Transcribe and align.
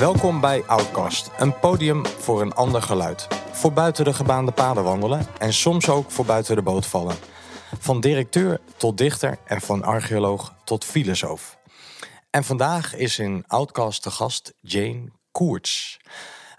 Welkom 0.00 0.40
bij 0.40 0.64
Outcast, 0.66 1.30
een 1.38 1.58
podium 1.58 2.06
voor 2.06 2.40
een 2.40 2.52
ander 2.52 2.82
geluid. 2.82 3.26
Voor 3.52 3.72
buiten 3.72 4.04
de 4.04 4.14
gebaande 4.14 4.52
paden 4.52 4.84
wandelen 4.84 5.26
en 5.38 5.52
soms 5.52 5.88
ook 5.88 6.10
voor 6.10 6.24
buiten 6.24 6.56
de 6.56 6.62
boot 6.62 6.86
vallen. 6.86 7.16
Van 7.78 8.00
directeur 8.00 8.60
tot 8.76 8.98
dichter 8.98 9.38
en 9.44 9.60
van 9.60 9.82
archeoloog 9.82 10.54
tot 10.64 10.84
filosoof. 10.84 11.58
En 12.30 12.44
vandaag 12.44 12.94
is 12.94 13.18
in 13.18 13.44
Outcast 13.46 14.04
de 14.04 14.10
gast 14.10 14.54
Jane 14.60 15.10
Koerts. 15.30 16.00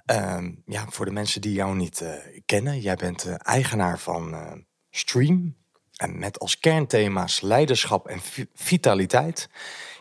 Ehm, 0.05 0.52
ja, 0.66 0.86
voor 0.89 1.05
de 1.05 1.12
mensen 1.12 1.42
die 1.42 1.54
jou 1.54 1.76
niet 1.76 2.02
eh, 2.02 2.14
kennen, 2.46 2.80
jij 2.80 2.96
bent 2.96 3.26
uh, 3.26 3.34
eigenaar 3.38 4.00
van 4.00 4.34
uh, 4.34 4.52
Stream. 4.89 5.55
En 5.96 6.20
met 6.20 6.39
als 6.39 6.60
kernthema's 6.60 7.42
leiderschap 7.42 8.08
en 8.08 8.21
vitaliteit. 8.54 9.50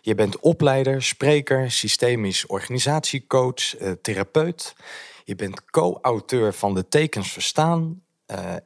Je 0.00 0.14
bent 0.14 0.38
opleider, 0.38 1.02
spreker, 1.02 1.70
systemisch 1.70 2.46
organisatiecoach, 2.46 3.76
therapeut. 4.02 4.74
Je 5.24 5.34
bent 5.34 5.64
co-auteur 5.64 6.52
van 6.52 6.74
De 6.74 6.88
Tekens 6.88 7.32
Verstaan. 7.32 8.02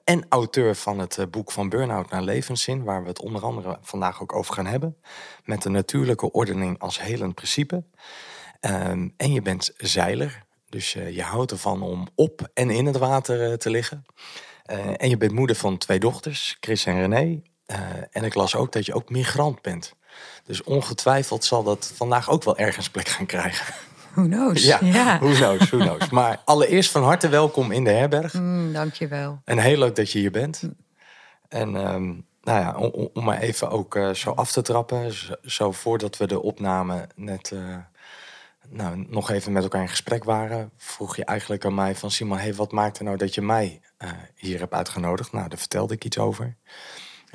en 0.05 0.27
auteur 0.29 0.75
van 0.75 0.99
het 0.99 1.31
boek 1.31 1.53
Van 1.53 1.69
Burnout 1.69 2.11
naar 2.11 2.23
Levenszin, 2.23 2.85
waar 2.85 3.03
we 3.03 3.09
het 3.09 3.21
onder 3.21 3.43
andere 3.43 3.79
vandaag 3.83 4.23
ook 4.23 4.35
over 4.35 4.55
gaan 4.55 4.67
hebben. 4.67 4.97
Met 5.45 5.63
de 5.63 5.69
natuurlijke 5.69 6.33
ordening 6.33 6.79
als 6.79 7.01
helend 7.01 7.35
principe. 7.35 7.85
Ehm, 8.61 9.09
en 9.17 9.33
je 9.33 9.43
bent 9.43 9.73
zeiler, 9.77 10.43
dus 10.69 10.93
je 10.93 11.23
houdt 11.23 11.51
ervan 11.51 11.83
om 11.83 12.07
op 12.15 12.51
en 12.55 12.71
in 12.71 12.87
het 12.87 12.97
water 12.97 13.59
te 13.59 13.71
liggen. 13.71 14.05
En 14.97 15.09
je 15.09 15.17
bent 15.17 15.33
moeder 15.33 15.57
van 15.57 15.79
twee 15.79 15.99
dochters, 15.99 16.57
Chris 16.61 16.87
en 16.87 17.01
René. 17.01 17.43
en 18.11 18.25
ik 18.25 18.35
las 18.35 18.57
ook 18.57 18.73
dat 18.73 18.87
je 18.87 18.95
ook 18.95 19.11
migrant 19.11 19.63
bent. 19.63 19.95
Dus 20.45 20.63
ongetwijfeld 20.63 21.45
zal 21.45 21.63
dat 21.63 21.93
vandaag 21.95 22.31
ook 22.31 22.45
wel 22.45 22.57
ergens 22.57 22.91
plek 22.91 23.09
gaan 23.09 23.27
krijgen. 23.27 23.75
Who 24.15 24.23
knows? 24.23 24.65
Ja, 24.65 24.79
ja. 24.83 25.19
who 25.19 25.33
knows, 25.33 25.71
who 25.71 25.79
knows. 25.79 26.11
Maar 26.11 26.41
allereerst 26.45 26.91
van 26.91 27.03
harte 27.03 27.29
welkom 27.29 27.71
in 27.71 27.85
de 27.85 27.91
herberg. 27.91 28.33
Mm, 28.33 28.73
dankjewel. 28.73 29.41
En 29.45 29.59
heel 29.59 29.79
leuk 29.79 29.97
dat 29.97 30.13
je 30.13 30.19
hier 30.19 30.31
bent. 30.31 30.63
En 31.49 31.75
um, 31.75 32.27
nou 32.43 32.61
ja, 32.61 32.75
om, 32.77 33.11
om 33.13 33.25
maar 33.25 33.39
even 33.39 33.71
ook 33.71 33.99
zo 34.13 34.31
af 34.31 34.53
te 34.53 34.63
trappen. 34.63 35.13
Zo, 35.13 35.35
zo, 35.45 35.73
voordat 35.73 36.17
we 36.17 36.27
de 36.27 36.43
opname 36.43 37.09
net 37.15 37.53
nou, 38.69 39.07
nog 39.09 39.31
even 39.31 39.53
met 39.53 39.63
elkaar 39.63 39.83
in 39.83 39.89
gesprek 39.89 40.25
waren, 40.25 40.71
vroeg 40.77 41.17
je 41.17 41.25
eigenlijk 41.25 41.65
aan 41.65 41.75
mij 41.75 41.95
van 41.95 42.11
Simon, 42.11 42.39
hey, 42.39 42.55
wat 42.55 42.73
maakte 42.73 43.03
nou 43.03 43.17
dat 43.17 43.35
je 43.35 43.43
mij 43.43 43.81
uh, 43.99 44.11
hier 44.35 44.59
hebt 44.59 44.73
uitgenodigd? 44.73 45.33
Nou, 45.33 45.49
daar 45.49 45.59
vertelde 45.59 45.95
ik 45.95 46.05
iets 46.05 46.19
over. 46.19 46.57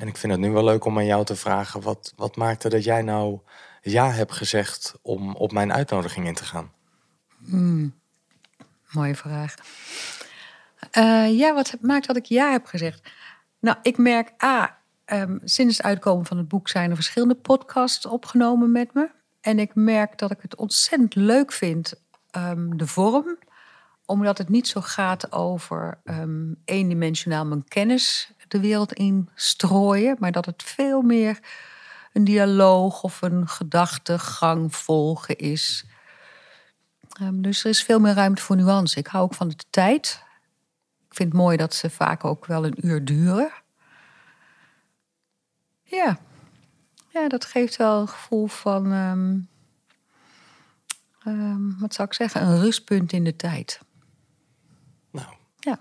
En 0.00 0.08
ik 0.08 0.16
vind 0.16 0.32
het 0.32 0.40
nu 0.40 0.50
wel 0.50 0.64
leuk 0.64 0.84
om 0.84 0.98
aan 0.98 1.04
jou 1.04 1.24
te 1.24 1.36
vragen, 1.36 1.80
wat, 1.80 2.12
wat 2.16 2.36
maakte 2.36 2.68
dat 2.68 2.84
jij 2.84 3.02
nou 3.02 3.40
ja 3.80 4.10
hebt 4.10 4.32
gezegd 4.32 4.94
om 5.02 5.34
op 5.34 5.52
mijn 5.52 5.72
uitnodiging 5.72 6.26
in 6.26 6.34
te 6.34 6.44
gaan? 6.44 6.72
Hmm, 7.44 7.94
mooie 8.90 9.14
vraag. 9.14 9.54
Uh, 10.98 11.38
ja, 11.38 11.54
wat 11.54 11.76
maakt 11.80 12.06
dat 12.06 12.16
ik 12.16 12.24
ja 12.24 12.50
heb 12.50 12.66
gezegd? 12.66 13.10
Nou, 13.58 13.76
ik 13.82 13.98
merk, 13.98 14.42
A, 14.44 14.78
um, 15.06 15.40
sinds 15.44 15.76
het 15.76 15.86
uitkomen 15.86 16.26
van 16.26 16.36
het 16.36 16.48
boek 16.48 16.68
zijn 16.68 16.90
er 16.90 16.96
verschillende 16.96 17.34
podcasts 17.34 18.06
opgenomen 18.06 18.72
met 18.72 18.94
me. 18.94 19.10
En 19.40 19.58
ik 19.58 19.74
merk 19.74 20.18
dat 20.18 20.30
ik 20.30 20.38
het 20.42 20.56
ontzettend 20.56 21.14
leuk 21.14 21.52
vind, 21.52 22.02
um, 22.36 22.76
de 22.76 22.86
vorm. 22.86 23.38
Omdat 24.06 24.38
het 24.38 24.48
niet 24.48 24.68
zo 24.68 24.80
gaat 24.80 25.32
over 25.32 26.00
um, 26.04 26.60
eendimensionaal 26.64 27.46
mijn 27.46 27.64
kennis 27.68 28.32
de 28.50 28.60
wereld 28.60 28.92
in 28.92 29.28
strooien. 29.34 30.16
Maar 30.18 30.32
dat 30.32 30.46
het 30.46 30.62
veel 30.62 31.02
meer 31.02 31.38
een 32.12 32.24
dialoog 32.24 33.02
of 33.02 33.22
een 33.22 33.48
gedachtegang 33.48 34.76
volgen 34.76 35.36
is. 35.36 35.84
Um, 37.22 37.42
dus 37.42 37.64
er 37.64 37.70
is 37.70 37.82
veel 37.82 37.98
meer 37.98 38.14
ruimte 38.14 38.42
voor 38.42 38.56
nuance. 38.56 38.98
Ik 38.98 39.06
hou 39.06 39.24
ook 39.24 39.34
van 39.34 39.48
de 39.48 39.56
tijd. 39.70 40.24
Ik 41.08 41.14
vind 41.16 41.32
het 41.32 41.40
mooi 41.40 41.56
dat 41.56 41.74
ze 41.74 41.90
vaak 41.90 42.24
ook 42.24 42.46
wel 42.46 42.64
een 42.64 42.86
uur 42.86 43.04
duren. 43.04 43.52
Ja, 45.82 46.18
ja, 47.08 47.28
dat 47.28 47.44
geeft 47.44 47.76
wel 47.76 48.00
een 48.00 48.08
gevoel 48.08 48.46
van, 48.46 48.92
um, 48.92 49.48
um, 51.26 51.78
wat 51.78 51.94
zou 51.94 52.08
ik 52.08 52.14
zeggen, 52.14 52.42
een 52.42 52.60
rustpunt 52.60 53.12
in 53.12 53.24
de 53.24 53.36
tijd. 53.36 53.80
Nou, 55.10 55.34
ja. 55.58 55.80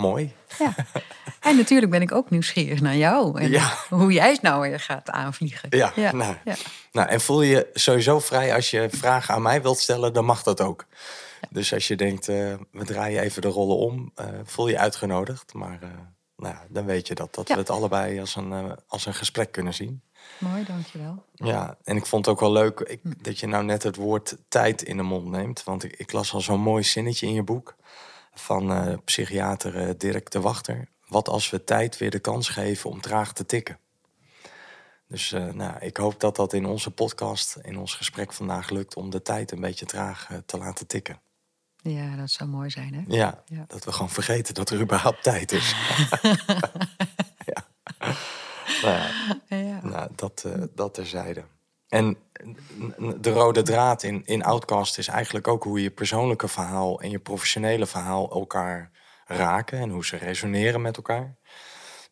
Mooi. 0.00 0.32
Ja. 0.58 0.74
En 1.40 1.56
natuurlijk 1.56 1.90
ben 1.90 2.02
ik 2.02 2.12
ook 2.12 2.30
nieuwsgierig 2.30 2.80
naar 2.80 2.96
jou 2.96 3.40
en 3.40 3.50
ja. 3.50 3.74
hoe 3.88 4.12
jij 4.12 4.30
het 4.30 4.42
nou 4.42 4.60
weer 4.60 4.80
gaat 4.80 5.10
aanvliegen. 5.10 5.68
Ja, 5.76 5.92
ja. 5.94 6.12
Nou, 6.12 6.36
ja. 6.44 6.54
nou, 6.92 7.08
en 7.08 7.20
voel 7.20 7.42
je 7.42 7.70
sowieso 7.72 8.18
vrij 8.18 8.54
als 8.54 8.70
je 8.70 8.88
vragen 8.90 9.34
aan 9.34 9.42
mij 9.42 9.62
wilt 9.62 9.78
stellen, 9.78 10.12
dan 10.12 10.24
mag 10.24 10.42
dat 10.42 10.60
ook. 10.60 10.86
Dus 11.50 11.72
als 11.72 11.88
je 11.88 11.96
denkt, 11.96 12.28
uh, 12.28 12.54
we 12.70 12.84
draaien 12.84 13.22
even 13.22 13.42
de 13.42 13.48
rollen 13.48 13.76
om, 13.76 14.12
uh, 14.20 14.26
voel 14.44 14.68
je 14.68 14.78
uitgenodigd. 14.78 15.54
Maar 15.54 15.78
uh, 15.82 15.88
nou, 16.36 16.56
dan 16.68 16.84
weet 16.84 17.06
je 17.08 17.14
dat, 17.14 17.34
dat 17.34 17.48
we 17.48 17.54
het 17.54 17.70
allebei 17.70 18.20
als 18.20 18.36
een, 18.36 18.76
als 18.86 19.06
een 19.06 19.14
gesprek 19.14 19.52
kunnen 19.52 19.74
zien. 19.74 20.02
Mooi, 20.38 20.64
dankjewel. 20.64 21.24
Ja, 21.34 21.76
en 21.84 21.96
ik 21.96 22.06
vond 22.06 22.24
het 22.24 22.34
ook 22.34 22.40
wel 22.40 22.52
leuk 22.52 22.80
ik, 22.80 23.00
hm. 23.02 23.12
dat 23.22 23.38
je 23.38 23.46
nou 23.46 23.64
net 23.64 23.82
het 23.82 23.96
woord 23.96 24.36
tijd 24.48 24.82
in 24.82 24.96
de 24.96 25.02
mond 25.02 25.26
neemt. 25.30 25.64
Want 25.64 25.84
ik, 25.84 25.94
ik 25.96 26.12
las 26.12 26.32
al 26.32 26.40
zo'n 26.40 26.60
mooi 26.60 26.82
zinnetje 26.82 27.26
in 27.26 27.32
je 27.32 27.42
boek 27.42 27.76
van 28.32 28.70
uh, 28.70 28.96
psychiater 29.04 29.88
uh, 29.88 29.94
Dirk 29.96 30.30
de 30.30 30.40
Wachter. 30.40 30.88
Wat 31.06 31.28
als 31.28 31.50
we 31.50 31.64
tijd 31.64 31.98
weer 31.98 32.10
de 32.10 32.18
kans 32.18 32.48
geven 32.48 32.90
om 32.90 33.00
traag 33.00 33.32
te 33.32 33.46
tikken? 33.46 33.78
Dus 35.06 35.32
uh, 35.32 35.52
nou, 35.52 35.78
ik 35.80 35.96
hoop 35.96 36.20
dat 36.20 36.36
dat 36.36 36.52
in 36.52 36.66
onze 36.66 36.90
podcast, 36.90 37.56
in 37.62 37.78
ons 37.78 37.94
gesprek 37.94 38.32
vandaag 38.32 38.70
lukt 38.70 38.94
om 38.94 39.10
de 39.10 39.22
tijd 39.22 39.52
een 39.52 39.60
beetje 39.60 39.86
traag 39.86 40.28
te 40.46 40.58
laten 40.58 40.86
tikken. 40.86 41.20
Ja, 41.76 42.16
dat 42.16 42.30
zou 42.30 42.50
mooi 42.50 42.70
zijn, 42.70 42.94
hè? 42.94 43.02
Ja, 43.06 43.42
ja, 43.44 43.64
dat 43.66 43.84
we 43.84 43.92
gewoon 43.92 44.10
vergeten 44.10 44.54
dat 44.54 44.70
er 44.70 44.80
überhaupt 44.80 45.22
tijd 45.22 45.52
is. 45.52 45.74
ja. 47.52 47.66
Nou 48.82 48.98
ja, 49.48 49.56
ja. 49.56 49.80
Nou, 49.82 50.10
dat, 50.14 50.44
uh, 50.46 50.62
dat 50.74 50.94
terzijde. 50.94 51.44
En 51.90 52.18
de 53.20 53.32
rode 53.32 53.62
draad 53.62 54.02
in, 54.02 54.22
in 54.24 54.44
Outcast 54.44 54.98
is 54.98 55.08
eigenlijk 55.08 55.48
ook 55.48 55.64
hoe 55.64 55.82
je 55.82 55.90
persoonlijke 55.90 56.48
verhaal 56.48 57.00
en 57.00 57.10
je 57.10 57.18
professionele 57.18 57.86
verhaal 57.86 58.30
elkaar 58.30 58.90
raken 59.26 59.78
en 59.78 59.90
hoe 59.90 60.04
ze 60.04 60.16
resoneren 60.16 60.80
met 60.80 60.96
elkaar. 60.96 61.36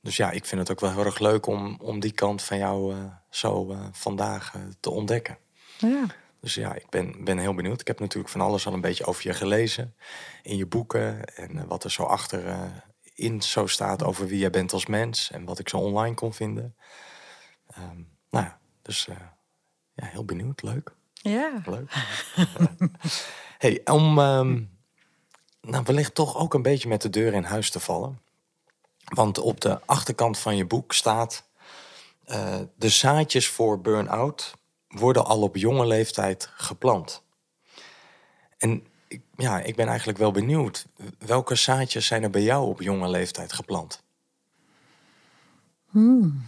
Dus 0.00 0.16
ja, 0.16 0.30
ik 0.30 0.44
vind 0.44 0.60
het 0.60 0.70
ook 0.70 0.80
wel 0.80 0.90
heel 0.90 1.04
erg 1.04 1.18
leuk 1.18 1.46
om, 1.46 1.76
om 1.80 2.00
die 2.00 2.12
kant 2.12 2.42
van 2.42 2.58
jou 2.58 2.94
uh, 2.94 3.04
zo 3.30 3.72
uh, 3.72 3.86
vandaag 3.92 4.54
uh, 4.54 4.62
te 4.80 4.90
ontdekken. 4.90 5.38
Ja. 5.78 6.04
Dus 6.40 6.54
ja, 6.54 6.74
ik 6.74 6.88
ben, 6.88 7.24
ben 7.24 7.38
heel 7.38 7.54
benieuwd. 7.54 7.80
Ik 7.80 7.86
heb 7.86 8.00
natuurlijk 8.00 8.32
van 8.32 8.40
alles 8.40 8.66
al 8.66 8.72
een 8.72 8.80
beetje 8.80 9.04
over 9.04 9.26
je 9.26 9.34
gelezen 9.34 9.96
in 10.42 10.56
je 10.56 10.66
boeken 10.66 11.34
en 11.36 11.66
wat 11.66 11.84
er 11.84 11.90
zo 11.90 12.02
achter 12.02 12.72
in 13.14 13.42
zo 13.42 13.66
staat 13.66 14.04
over 14.04 14.26
wie 14.26 14.38
jij 14.38 14.50
bent 14.50 14.72
als 14.72 14.86
mens 14.86 15.30
en 15.30 15.44
wat 15.44 15.58
ik 15.58 15.68
zo 15.68 15.76
online 15.76 16.14
kon 16.14 16.34
vinden. 16.34 16.76
Um, 17.78 18.16
nou 18.30 18.44
ja, 18.44 18.58
dus 18.82 19.08
ja, 19.98 20.06
heel 20.06 20.25
benieuwd. 20.25 20.62
Leuk. 20.62 20.92
Ja. 21.12 21.62
Leuk. 21.64 21.92
hey, 23.59 23.81
om 23.84 24.19
um, 24.19 24.70
nou, 25.60 25.84
wellicht 25.84 26.14
toch 26.14 26.36
ook 26.36 26.54
een 26.54 26.62
beetje 26.62 26.88
met 26.88 27.03
de 27.03 27.10
deur 27.10 27.34
in 27.34 27.44
huis 27.44 27.70
te 27.70 27.81
vallen. 27.81 28.20
Want 29.04 29.38
op 29.38 29.60
de 29.60 29.81
achterkant 29.87 30.38
van 30.38 30.56
je 30.56 30.66
boek 30.66 30.92
staat... 30.92 31.47
Uh, 32.31 32.56
de 32.76 32.88
zaadjes 32.88 33.48
voor 33.48 33.81
burn-out 33.81 34.54
worden 34.88 35.25
al 35.25 35.42
op 35.42 35.56
jonge 35.56 35.87
leeftijd 35.87 36.50
geplant. 36.54 37.22
En 38.58 38.87
ja, 39.37 39.60
ik 39.60 39.76
ben 39.76 39.88
eigenlijk 39.88 40.19
wel 40.19 40.31
benieuwd. 40.31 40.87
Welke 41.19 41.54
zaadjes 41.54 42.06
zijn 42.06 42.22
er 42.22 42.31
bij 42.31 42.42
jou 42.42 42.66
op 42.66 42.81
jonge 42.81 43.08
leeftijd 43.08 43.53
geplant? 43.53 44.03
Hmm. 45.91 46.47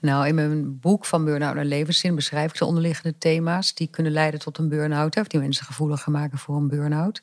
Nou, 0.00 0.26
in 0.26 0.34
mijn 0.34 0.78
boek 0.78 1.04
van 1.04 1.24
Burn-out 1.24 1.54
naar 1.54 1.64
levenszin 1.64 2.14
beschrijf 2.14 2.50
ik 2.50 2.58
de 2.58 2.64
onderliggende 2.64 3.18
thema's 3.18 3.74
die 3.74 3.88
kunnen 3.88 4.12
leiden 4.12 4.40
tot 4.40 4.58
een 4.58 4.68
burn-out. 4.68 5.16
Of 5.16 5.26
die 5.26 5.40
mensen 5.40 5.66
gevoeliger 5.66 6.12
maken 6.12 6.38
voor 6.38 6.56
een 6.56 6.68
burn-out. 6.68 7.22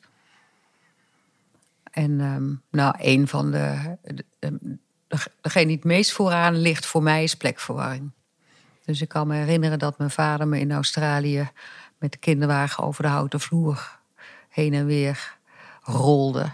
En 1.91 2.19
um, 2.19 2.61
nou, 2.71 2.95
een 2.97 3.27
van 3.27 3.51
de, 3.51 3.97
de, 4.03 4.25
de, 4.39 4.79
Degene 5.41 5.65
die 5.65 5.75
het 5.75 5.85
meest 5.85 6.11
vooraan 6.11 6.55
ligt 6.55 6.85
voor 6.85 7.03
mij 7.03 7.23
is 7.23 7.35
plekverwarring. 7.35 8.11
Dus 8.85 9.01
ik 9.01 9.09
kan 9.09 9.27
me 9.27 9.35
herinneren 9.35 9.79
dat 9.79 9.97
mijn 9.97 10.09
vader 10.09 10.47
me 10.47 10.59
in 10.59 10.71
Australië 10.71 11.49
met 11.97 12.11
de 12.11 12.17
kinderwagen 12.17 12.83
over 12.83 13.03
de 13.03 13.09
houten 13.09 13.39
vloer 13.39 13.99
heen 14.49 14.73
en 14.73 14.85
weer 14.85 15.37
rolde. 15.81 16.51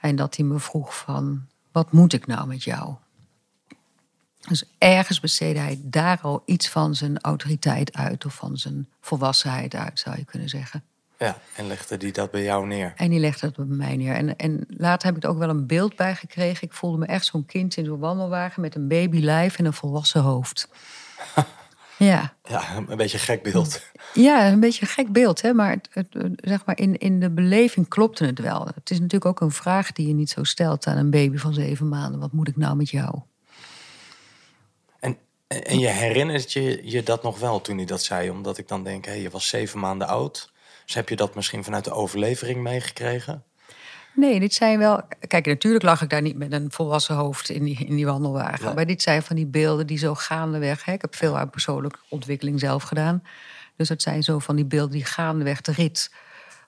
En 0.00 0.16
dat 0.16 0.36
hij 0.36 0.44
me 0.44 0.58
vroeg 0.58 0.96
van, 0.96 1.46
wat 1.72 1.92
moet 1.92 2.12
ik 2.12 2.26
nou 2.26 2.46
met 2.46 2.64
jou? 2.64 2.94
Dus 4.48 4.64
ergens 4.78 5.20
besteedde 5.20 5.60
hij 5.60 5.80
daar 5.82 6.18
al 6.22 6.42
iets 6.44 6.68
van 6.68 6.94
zijn 6.94 7.20
autoriteit 7.20 7.96
uit... 7.96 8.24
of 8.24 8.34
van 8.34 8.56
zijn 8.56 8.88
volwassenheid 9.00 9.74
uit, 9.74 9.98
zou 9.98 10.16
je 10.16 10.24
kunnen 10.24 10.48
zeggen. 10.48 10.82
Ja, 11.18 11.38
en 11.56 11.66
legde 11.66 11.96
die 11.96 12.12
dat 12.12 12.30
bij 12.30 12.42
jou 12.42 12.66
neer? 12.66 12.92
En 12.96 13.10
die 13.10 13.20
legde 13.20 13.52
dat 13.52 13.66
bij 13.66 13.76
mij 13.76 13.96
neer. 13.96 14.14
En, 14.14 14.36
en 14.36 14.64
later 14.68 15.06
heb 15.06 15.16
ik 15.16 15.22
er 15.22 15.28
ook 15.28 15.38
wel 15.38 15.48
een 15.48 15.66
beeld 15.66 15.96
bij 15.96 16.14
gekregen. 16.14 16.66
Ik 16.66 16.72
voelde 16.72 16.98
me 16.98 17.06
echt 17.06 17.24
zo'n 17.24 17.46
kind 17.46 17.76
in 17.76 17.84
zo'n 17.84 17.98
wandelwagen... 17.98 18.62
met 18.62 18.74
een 18.74 18.88
babylijf 18.88 19.58
en 19.58 19.64
een 19.64 19.72
volwassen 19.72 20.20
hoofd. 20.20 20.68
Ja. 22.06 22.34
Ja, 22.44 22.76
een 22.76 22.96
beetje 22.96 23.18
een 23.18 23.24
gek 23.24 23.42
beeld. 23.42 23.82
Ja, 24.14 24.48
een 24.48 24.60
beetje 24.60 24.82
een 24.82 24.88
gek 24.88 25.12
beeld, 25.12 25.42
hè? 25.42 25.52
maar, 25.52 25.70
het, 25.70 25.88
het, 25.90 26.32
zeg 26.36 26.64
maar 26.64 26.78
in, 26.78 26.98
in 26.98 27.20
de 27.20 27.30
beleving 27.30 27.88
klopte 27.88 28.24
het 28.24 28.38
wel. 28.38 28.66
Het 28.74 28.90
is 28.90 28.98
natuurlijk 28.98 29.24
ook 29.24 29.40
een 29.40 29.50
vraag 29.50 29.92
die 29.92 30.06
je 30.06 30.14
niet 30.14 30.30
zo 30.30 30.44
stelt 30.44 30.86
aan 30.86 30.96
een 30.96 31.10
baby 31.10 31.36
van 31.36 31.54
zeven 31.54 31.88
maanden. 31.88 32.20
Wat 32.20 32.32
moet 32.32 32.48
ik 32.48 32.56
nou 32.56 32.76
met 32.76 32.90
jou? 32.90 33.20
En, 35.50 35.78
je 35.78 35.88
herinnert 35.88 36.52
je, 36.52 36.80
je 36.82 37.02
dat 37.02 37.22
nog 37.22 37.38
wel 37.38 37.60
toen 37.60 37.76
hij 37.76 37.86
dat 37.86 38.02
zei? 38.02 38.30
Omdat 38.30 38.58
ik 38.58 38.68
dan 38.68 38.84
denk, 38.84 39.04
hé, 39.04 39.12
je 39.12 39.30
was 39.30 39.48
zeven 39.48 39.80
maanden 39.80 40.08
oud. 40.08 40.52
Dus 40.84 40.94
heb 40.94 41.08
je 41.08 41.16
dat 41.16 41.34
misschien 41.34 41.64
vanuit 41.64 41.84
de 41.84 41.92
overlevering 41.92 42.62
meegekregen? 42.62 43.44
Nee, 44.14 44.40
dit 44.40 44.54
zijn 44.54 44.78
wel. 44.78 45.02
Kijk, 45.26 45.46
natuurlijk 45.46 45.84
lag 45.84 46.02
ik 46.02 46.10
daar 46.10 46.22
niet 46.22 46.36
met 46.36 46.52
een 46.52 46.72
volwassen 46.72 47.14
hoofd 47.14 47.48
in 47.48 47.64
die, 47.64 47.84
in 47.86 47.96
die 47.96 48.06
wandelwagen. 48.06 48.74
Maar 48.74 48.86
dit 48.86 49.02
zijn 49.02 49.22
van 49.22 49.36
die 49.36 49.46
beelden 49.46 49.86
die 49.86 49.98
zo 49.98 50.14
gaandeweg. 50.14 50.84
Hè, 50.84 50.92
ik 50.92 51.00
heb 51.00 51.16
veel 51.16 51.38
aan 51.38 51.50
persoonlijke 51.50 51.98
ontwikkeling 52.08 52.60
zelf 52.60 52.82
gedaan. 52.82 53.22
Dus 53.76 53.88
het 53.88 54.02
zijn 54.02 54.22
zo 54.22 54.38
van 54.38 54.56
die 54.56 54.64
beelden 54.64 54.92
die 54.92 55.04
gaandeweg 55.04 55.60
de 55.60 55.72
rit 55.72 56.12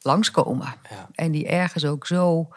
langskomen. 0.00 0.74
Ja. 0.90 1.08
En 1.14 1.32
die 1.32 1.46
ergens 1.46 1.84
ook 1.84 2.06
zo 2.06 2.48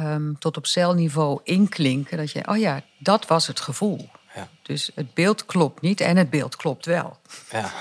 um, 0.00 0.38
tot 0.38 0.56
op 0.56 0.66
celniveau 0.66 1.40
inklinken. 1.44 2.16
Dat 2.16 2.30
je, 2.30 2.48
oh 2.48 2.56
ja, 2.56 2.80
dat 2.98 3.26
was 3.26 3.46
het 3.46 3.60
gevoel. 3.60 4.08
Ja. 4.34 4.48
Dus 4.62 4.90
het 4.94 5.14
beeld 5.14 5.46
klopt 5.46 5.80
niet 5.80 6.00
en 6.00 6.16
het 6.16 6.30
beeld 6.30 6.56
klopt 6.56 6.86
wel. 6.86 7.18
Ja. 7.50 7.72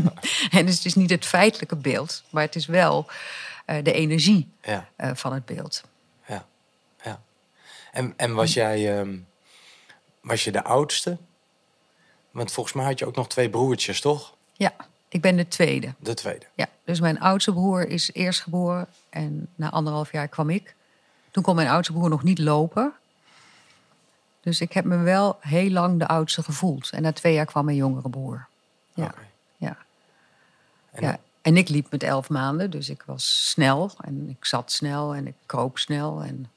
en 0.50 0.66
dus 0.66 0.76
het 0.76 0.84
is 0.84 0.94
niet 0.94 1.10
het 1.10 1.26
feitelijke 1.26 1.76
beeld, 1.76 2.22
maar 2.30 2.42
het 2.42 2.56
is 2.56 2.66
wel 2.66 3.06
uh, 3.66 3.76
de 3.82 3.92
energie 3.92 4.52
ja. 4.62 4.88
uh, 4.96 5.10
van 5.14 5.32
het 5.32 5.46
beeld. 5.46 5.82
Ja, 6.26 6.46
ja. 7.02 7.20
En, 7.92 8.14
en 8.16 8.34
was 8.34 8.54
jij 8.54 8.98
um, 8.98 9.26
was 10.20 10.44
je 10.44 10.52
de 10.52 10.64
oudste? 10.64 11.18
Want 12.30 12.52
volgens 12.52 12.74
mij 12.74 12.84
had 12.84 12.98
je 12.98 13.06
ook 13.06 13.16
nog 13.16 13.28
twee 13.28 13.50
broertjes, 13.50 14.00
toch? 14.00 14.34
Ja, 14.52 14.72
ik 15.08 15.20
ben 15.20 15.36
de 15.36 15.48
tweede. 15.48 15.94
De 15.98 16.14
tweede. 16.14 16.46
Ja, 16.54 16.68
dus 16.84 17.00
mijn 17.00 17.20
oudste 17.20 17.52
broer 17.52 17.88
is 17.88 18.10
eerst 18.12 18.40
geboren 18.40 18.86
en 19.08 19.48
na 19.54 19.70
anderhalf 19.70 20.12
jaar 20.12 20.28
kwam 20.28 20.50
ik. 20.50 20.74
Toen 21.30 21.42
kon 21.42 21.54
mijn 21.54 21.68
oudste 21.68 21.92
broer 21.92 22.08
nog 22.08 22.22
niet 22.22 22.38
lopen. 22.38 22.92
Dus 24.40 24.60
ik 24.60 24.72
heb 24.72 24.84
me 24.84 24.96
wel 24.98 25.36
heel 25.40 25.70
lang 25.70 25.98
de 25.98 26.06
oudste 26.08 26.42
gevoeld. 26.42 26.90
En 26.90 27.02
na 27.02 27.12
twee 27.12 27.34
jaar 27.34 27.46
kwam 27.46 27.64
mijn 27.64 27.76
jongere 27.76 28.08
broer. 28.08 28.46
Ja. 28.94 29.14
Ja. 29.56 29.76
En 30.90 31.02
ja. 31.02 31.18
En 31.42 31.56
ik 31.56 31.68
liep 31.68 31.90
met 31.90 32.02
elf 32.02 32.28
maanden, 32.28 32.70
dus 32.70 32.88
ik 32.88 33.02
was 33.06 33.50
snel. 33.50 33.90
En 34.00 34.28
ik 34.28 34.44
zat 34.44 34.72
snel 34.72 35.14
en 35.14 35.26
ik 35.26 35.34
kroop 35.46 35.78
snel. 35.78 36.22
En, 36.22 36.50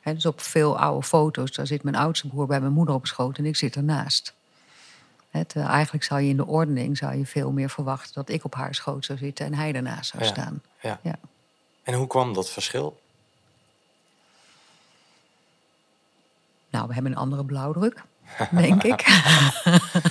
hè, 0.00 0.14
dus 0.14 0.26
op 0.26 0.40
veel 0.40 0.78
oude 0.78 1.06
foto's, 1.06 1.50
daar 1.52 1.66
zit 1.66 1.82
mijn 1.82 1.96
oudste 1.96 2.28
broer 2.28 2.46
bij 2.46 2.60
mijn 2.60 2.72
moeder 2.72 2.94
op 2.94 3.06
schoot 3.06 3.38
en 3.38 3.46
ik 3.46 3.56
zit 3.56 3.76
ernaast. 3.76 4.34
Hè, 5.30 5.44
terwijl 5.44 5.70
eigenlijk 5.72 6.04
zou 6.04 6.20
je 6.20 6.28
in 6.28 6.36
de 6.36 6.46
ordening 6.46 6.96
zou 6.96 7.16
je 7.16 7.26
veel 7.26 7.50
meer 7.50 7.70
verwachten 7.70 8.14
dat 8.14 8.28
ik 8.28 8.44
op 8.44 8.54
haar 8.54 8.74
schoot 8.74 9.04
zou 9.04 9.18
zitten 9.18 9.46
en 9.46 9.54
hij 9.54 9.72
ernaast 9.72 10.10
zou 10.10 10.22
Ja. 10.24 10.28
staan. 10.28 10.62
Ja. 10.80 10.98
Ja. 11.02 11.16
En 11.82 11.94
hoe 11.94 12.06
kwam 12.06 12.32
dat 12.32 12.50
verschil? 12.50 13.00
Nou, 16.74 16.86
we 16.86 16.94
hebben 16.94 17.12
een 17.12 17.18
andere 17.18 17.44
blauwdruk, 17.44 18.02
denk 18.50 18.82
ik. 18.82 19.02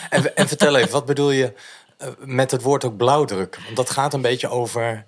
En, 0.09 0.35
en 0.35 0.47
vertel 0.47 0.75
even, 0.75 0.91
wat 0.91 1.05
bedoel 1.05 1.31
je 1.31 1.53
eh, 1.97 2.07
met 2.19 2.51
het 2.51 2.61
woord 2.61 2.85
ook 2.85 2.97
blauwdruk? 2.97 3.59
Want 3.63 3.75
dat 3.75 3.89
gaat 3.89 4.13
een 4.13 4.21
beetje 4.21 4.49
over... 4.49 5.05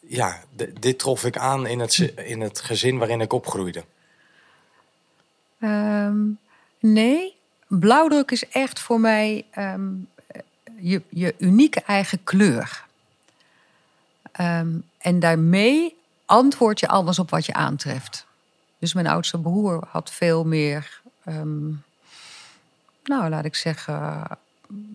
Ja, 0.00 0.40
dit 0.80 0.98
trof 0.98 1.24
ik 1.24 1.36
aan 1.36 1.66
in 1.66 1.80
het, 1.80 1.98
in 2.16 2.40
het 2.40 2.60
gezin 2.60 2.98
waarin 2.98 3.20
ik 3.20 3.32
opgroeide. 3.32 3.84
Ehm, 5.60 6.18
nee, 6.80 7.36
blauwdruk 7.68 8.30
is 8.30 8.48
echt 8.48 8.80
voor 8.80 9.00
mij 9.00 9.44
ehm, 9.50 9.90
je, 10.76 11.02
je 11.08 11.34
unieke 11.38 11.80
eigen 11.80 12.24
kleur. 12.24 12.84
Ehm, 14.32 14.72
en 14.98 15.20
daarmee 15.20 15.96
antwoord 16.24 16.80
je 16.80 16.88
anders 16.88 17.18
op 17.18 17.30
wat 17.30 17.46
je 17.46 17.52
aantreft. 17.52 18.26
Dus 18.84 18.92
mijn 18.92 19.06
oudste 19.06 19.38
broer 19.38 19.86
had 19.90 20.10
veel 20.10 20.44
meer, 20.44 21.00
ehm, 21.24 21.66
nou 23.04 23.28
laat 23.28 23.44
ik 23.44 23.54
zeggen, 23.54 24.26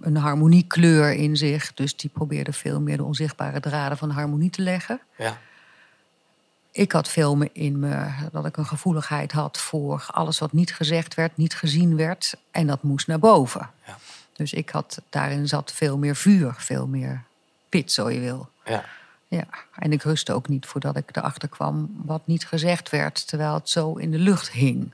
een 0.01 0.17
harmoniekleur 0.17 1.13
in 1.13 1.37
zich. 1.37 1.73
Dus 1.73 1.95
die 1.95 2.09
probeerde 2.09 2.53
veel 2.53 2.81
meer 2.81 2.97
de 2.97 3.03
onzichtbare 3.03 3.59
draden 3.59 3.97
van 3.97 4.09
harmonie 4.09 4.49
te 4.49 4.61
leggen. 4.61 4.99
Ja, 5.17 5.37
Ik 6.71 6.91
had 6.91 7.09
veel 7.09 7.35
meer 7.35 7.49
in 7.53 7.79
me 7.79 8.07
dat 8.31 8.45
ik 8.45 8.57
een 8.57 8.65
gevoeligheid 8.65 9.31
had 9.31 9.57
voor 9.57 10.05
alles 10.11 10.39
wat 10.39 10.53
niet 10.53 10.75
gezegd 10.75 11.13
werd, 11.13 11.37
niet 11.37 11.55
gezien 11.55 11.95
werd. 11.95 12.33
En 12.51 12.67
dat 12.67 12.83
moest 12.83 13.07
naar 13.07 13.19
boven. 13.19 13.69
Ja. 13.87 13.97
Dus 14.33 14.53
ik 14.53 14.69
had, 14.69 15.01
daarin 15.09 15.47
zat 15.47 15.71
veel 15.71 15.97
meer 15.97 16.15
vuur, 16.15 16.53
veel 16.57 16.87
meer 16.87 17.23
pit, 17.69 17.91
zo 17.91 18.09
je 18.09 18.19
wil. 18.19 18.49
ja, 18.65 18.85
Ja. 19.29 19.45
En 19.75 19.91
ik 19.91 20.03
rustte 20.03 20.33
ook 20.33 20.47
niet 20.47 20.65
voordat 20.65 20.95
ik 20.95 21.15
erachter 21.15 21.49
kwam 21.49 22.01
wat 22.05 22.21
niet 22.25 22.47
gezegd 22.47 22.89
werd, 22.89 23.27
terwijl 23.27 23.53
het 23.53 23.69
zo 23.69 23.93
in 23.93 24.11
de 24.11 24.17
lucht 24.17 24.51
hing. 24.51 24.91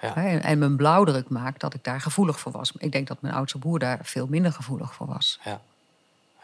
ja. 0.00 0.14
En, 0.14 0.42
en 0.42 0.58
mijn 0.58 0.76
blauwdruk 0.76 1.28
maakt 1.28 1.60
dat 1.60 1.74
ik 1.74 1.84
daar 1.84 2.00
gevoelig 2.00 2.40
voor 2.40 2.52
was. 2.52 2.72
Ik 2.78 2.92
denk 2.92 3.08
dat 3.08 3.20
mijn 3.20 3.34
oudste 3.34 3.58
broer 3.58 3.78
daar 3.78 3.98
veel 4.02 4.26
minder 4.26 4.52
gevoelig 4.52 4.94
voor 4.94 5.06
was. 5.06 5.38
Ja. 5.44 5.60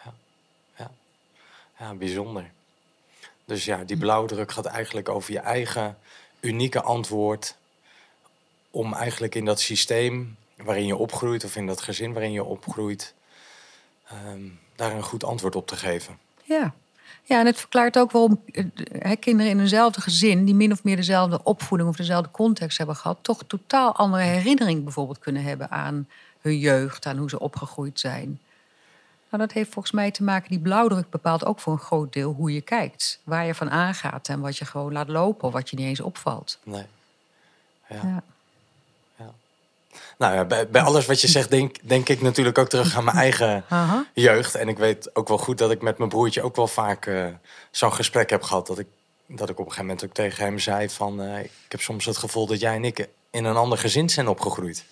Ja. 0.04 0.12
Ja. 0.76 0.90
ja, 1.78 1.94
bijzonder. 1.94 2.50
Dus 3.44 3.64
ja, 3.64 3.84
die 3.84 3.96
blauwdruk 3.96 4.52
gaat 4.52 4.66
eigenlijk 4.66 5.08
over 5.08 5.32
je 5.32 5.38
eigen 5.38 5.98
unieke 6.40 6.82
antwoord. 6.82 7.56
Om 8.70 8.94
eigenlijk 8.94 9.34
in 9.34 9.44
dat 9.44 9.60
systeem 9.60 10.36
waarin 10.56 10.86
je 10.86 10.96
opgroeit, 10.96 11.44
of 11.44 11.56
in 11.56 11.66
dat 11.66 11.80
gezin 11.80 12.12
waarin 12.12 12.32
je 12.32 12.44
opgroeit, 12.44 13.14
ehm, 14.08 14.48
daar 14.74 14.92
een 14.92 15.02
goed 15.02 15.24
antwoord 15.24 15.56
op 15.56 15.66
te 15.66 15.76
geven. 15.76 16.18
Ja. 16.42 16.74
Ja, 17.28 17.40
en 17.40 17.46
het 17.46 17.58
verklaart 17.58 17.98
ook 17.98 18.10
waarom 18.10 18.42
eh, 18.52 18.64
hè, 18.98 19.16
kinderen 19.16 19.52
in 19.52 19.60
eenzelfde 19.60 20.00
gezin, 20.00 20.44
die 20.44 20.54
min 20.54 20.72
of 20.72 20.84
meer 20.84 20.96
dezelfde 20.96 21.42
opvoeding 21.42 21.88
of 21.90 21.96
dezelfde 21.96 22.30
context 22.30 22.78
hebben 22.78 22.96
gehad, 22.96 23.18
toch 23.22 23.42
totaal 23.46 23.94
andere 23.94 24.22
herinnering 24.22 24.84
bijvoorbeeld 24.84 25.18
kunnen 25.18 25.42
hebben 25.42 25.70
aan 25.70 26.08
hun 26.40 26.58
jeugd, 26.58 27.06
aan 27.06 27.16
hoe 27.16 27.28
ze 27.28 27.38
opgegroeid 27.38 28.00
zijn. 28.00 28.40
Nou, 29.30 29.42
dat 29.42 29.52
heeft 29.52 29.72
volgens 29.72 29.94
mij 29.94 30.10
te 30.10 30.22
maken, 30.22 30.50
die 30.50 30.60
blauwdruk 30.60 31.10
bepaalt 31.10 31.44
ook 31.44 31.60
voor 31.60 31.72
een 31.72 31.78
groot 31.78 32.12
deel 32.12 32.32
hoe 32.32 32.52
je 32.52 32.60
kijkt. 32.60 33.20
Waar 33.24 33.46
je 33.46 33.54
van 33.54 33.70
aangaat 33.70 34.28
en 34.28 34.40
wat 34.40 34.56
je 34.56 34.64
gewoon 34.64 34.92
laat 34.92 35.08
lopen 35.08 35.46
of 35.46 35.52
wat 35.52 35.70
je 35.70 35.76
niet 35.76 35.86
eens 35.86 36.00
opvalt. 36.00 36.58
Nee. 36.64 36.86
Ja. 37.88 38.00
Ja. 38.02 38.22
Nou 40.18 40.34
ja, 40.34 40.44
bij, 40.44 40.68
bij 40.68 40.82
alles 40.82 41.06
wat 41.06 41.20
je 41.20 41.28
zegt, 41.28 41.50
denk, 41.50 41.88
denk 41.88 42.08
ik 42.08 42.22
natuurlijk 42.22 42.58
ook 42.58 42.68
terug 42.68 42.96
aan 42.96 43.04
mijn 43.04 43.16
eigen 43.16 43.64
jeugd. 44.14 44.54
En 44.54 44.68
ik 44.68 44.78
weet 44.78 45.16
ook 45.16 45.28
wel 45.28 45.38
goed 45.38 45.58
dat 45.58 45.70
ik 45.70 45.82
met 45.82 45.98
mijn 45.98 46.10
broertje 46.10 46.42
ook 46.42 46.56
wel 46.56 46.66
vaak 46.66 47.06
eh, 47.06 47.26
zo'n 47.70 47.92
gesprek 47.92 48.30
heb 48.30 48.42
gehad. 48.42 48.66
Dat 48.66 48.78
ik, 48.78 48.86
dat 49.26 49.48
ik 49.48 49.58
op 49.58 49.64
een 49.64 49.72
gegeven 49.72 49.86
moment 49.86 50.04
ook 50.04 50.14
tegen 50.14 50.44
hem 50.44 50.58
zei 50.58 50.88
van... 50.90 51.22
eh, 51.22 51.38
ik 51.38 51.50
heb 51.68 51.80
soms 51.80 52.04
het 52.04 52.16
gevoel 52.16 52.46
dat 52.46 52.60
jij 52.60 52.74
en 52.74 52.84
ik 52.84 53.08
in 53.30 53.44
een 53.44 53.56
ander 53.56 53.78
gezin 53.78 54.08
zijn 54.08 54.28
opgegroeid. 54.28 54.84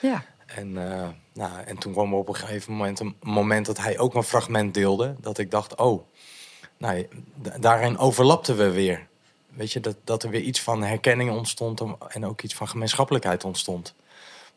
Ja. 0.00 0.24
En, 0.46 0.92
eh, 0.92 1.08
nou, 1.32 1.52
en 1.64 1.78
toen 1.78 1.92
kwam 1.92 2.12
er 2.12 2.18
op 2.18 2.28
een 2.28 2.34
gegeven 2.34 2.72
moment 2.72 3.00
een 3.00 3.16
moment 3.22 3.66
dat 3.66 3.78
hij 3.78 3.98
ook 3.98 4.14
een 4.14 4.22
fragment 4.22 4.74
deelde. 4.74 5.14
Dat 5.20 5.38
ik 5.38 5.50
dacht, 5.50 5.74
oh, 5.76 6.02
nou, 6.76 7.06
daarin 7.60 7.98
overlapten 7.98 8.56
we 8.56 8.70
weer. 8.70 9.06
Weet 9.48 9.72
je, 9.72 9.80
dat, 9.80 9.96
dat 10.04 10.22
er 10.22 10.30
weer 10.30 10.40
iets 10.40 10.60
van 10.60 10.82
herkenning 10.82 11.30
ontstond 11.30 11.82
en 12.08 12.26
ook 12.26 12.42
iets 12.42 12.54
van 12.54 12.68
gemeenschappelijkheid 12.68 13.44
ontstond. 13.44 13.94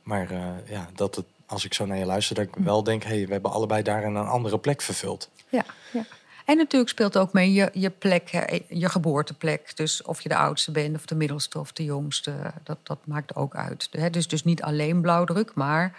Maar 0.04 0.32
eh, 0.32 0.70
ja, 0.70 0.90
dat 0.96 1.16
het, 1.16 1.26
als 1.46 1.66
ik 1.66 1.74
zo 1.74 1.86
naar 1.86 1.98
je 1.98 2.06
luister, 2.06 2.36
dat 2.36 2.46
ik 2.46 2.56
wel 2.56 2.84
denk, 2.84 3.04
hé, 3.04 3.10
hey, 3.16 3.26
we 3.26 3.32
hebben 3.32 3.52
allebei 3.52 3.84
daarin 3.84 4.16
een 4.16 4.28
andere 4.28 4.58
plek 4.58 4.82
vervuld. 4.82 5.30
Ja, 5.50 5.66
ja. 5.92 6.06
En 6.46 6.58
natuurlijk 6.58 6.92
speelt 6.92 7.18
ook 7.18 7.34
mee 7.34 7.54
je, 7.54 7.70
je 7.74 7.90
plek, 7.90 8.30
hè, 8.32 8.60
je 8.70 8.90
geboorteplek. 8.90 9.78
Dus 9.78 10.02
of 10.02 10.22
je 10.22 10.30
de 10.30 10.36
oudste 10.36 10.72
bent, 10.72 10.96
of 10.96 11.06
de 11.06 11.16
middelste, 11.16 11.60
of 11.60 11.72
de 11.72 11.84
jongste. 11.84 12.34
Dat, 12.64 12.78
dat 12.84 12.98
maakt 13.04 13.36
ook 13.36 13.56
uit. 13.56 13.88
Hè, 13.92 14.10
Dus, 14.10 14.28
dus 14.28 14.44
niet 14.44 14.62
alleen 14.62 15.02
blauwdruk, 15.02 15.54
maar 15.54 15.98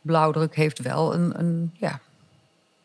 blauwdruk 0.00 0.54
heeft 0.56 0.78
wel 0.78 1.14
een, 1.14 1.38
een 1.38 1.74
ja, 1.78 2.00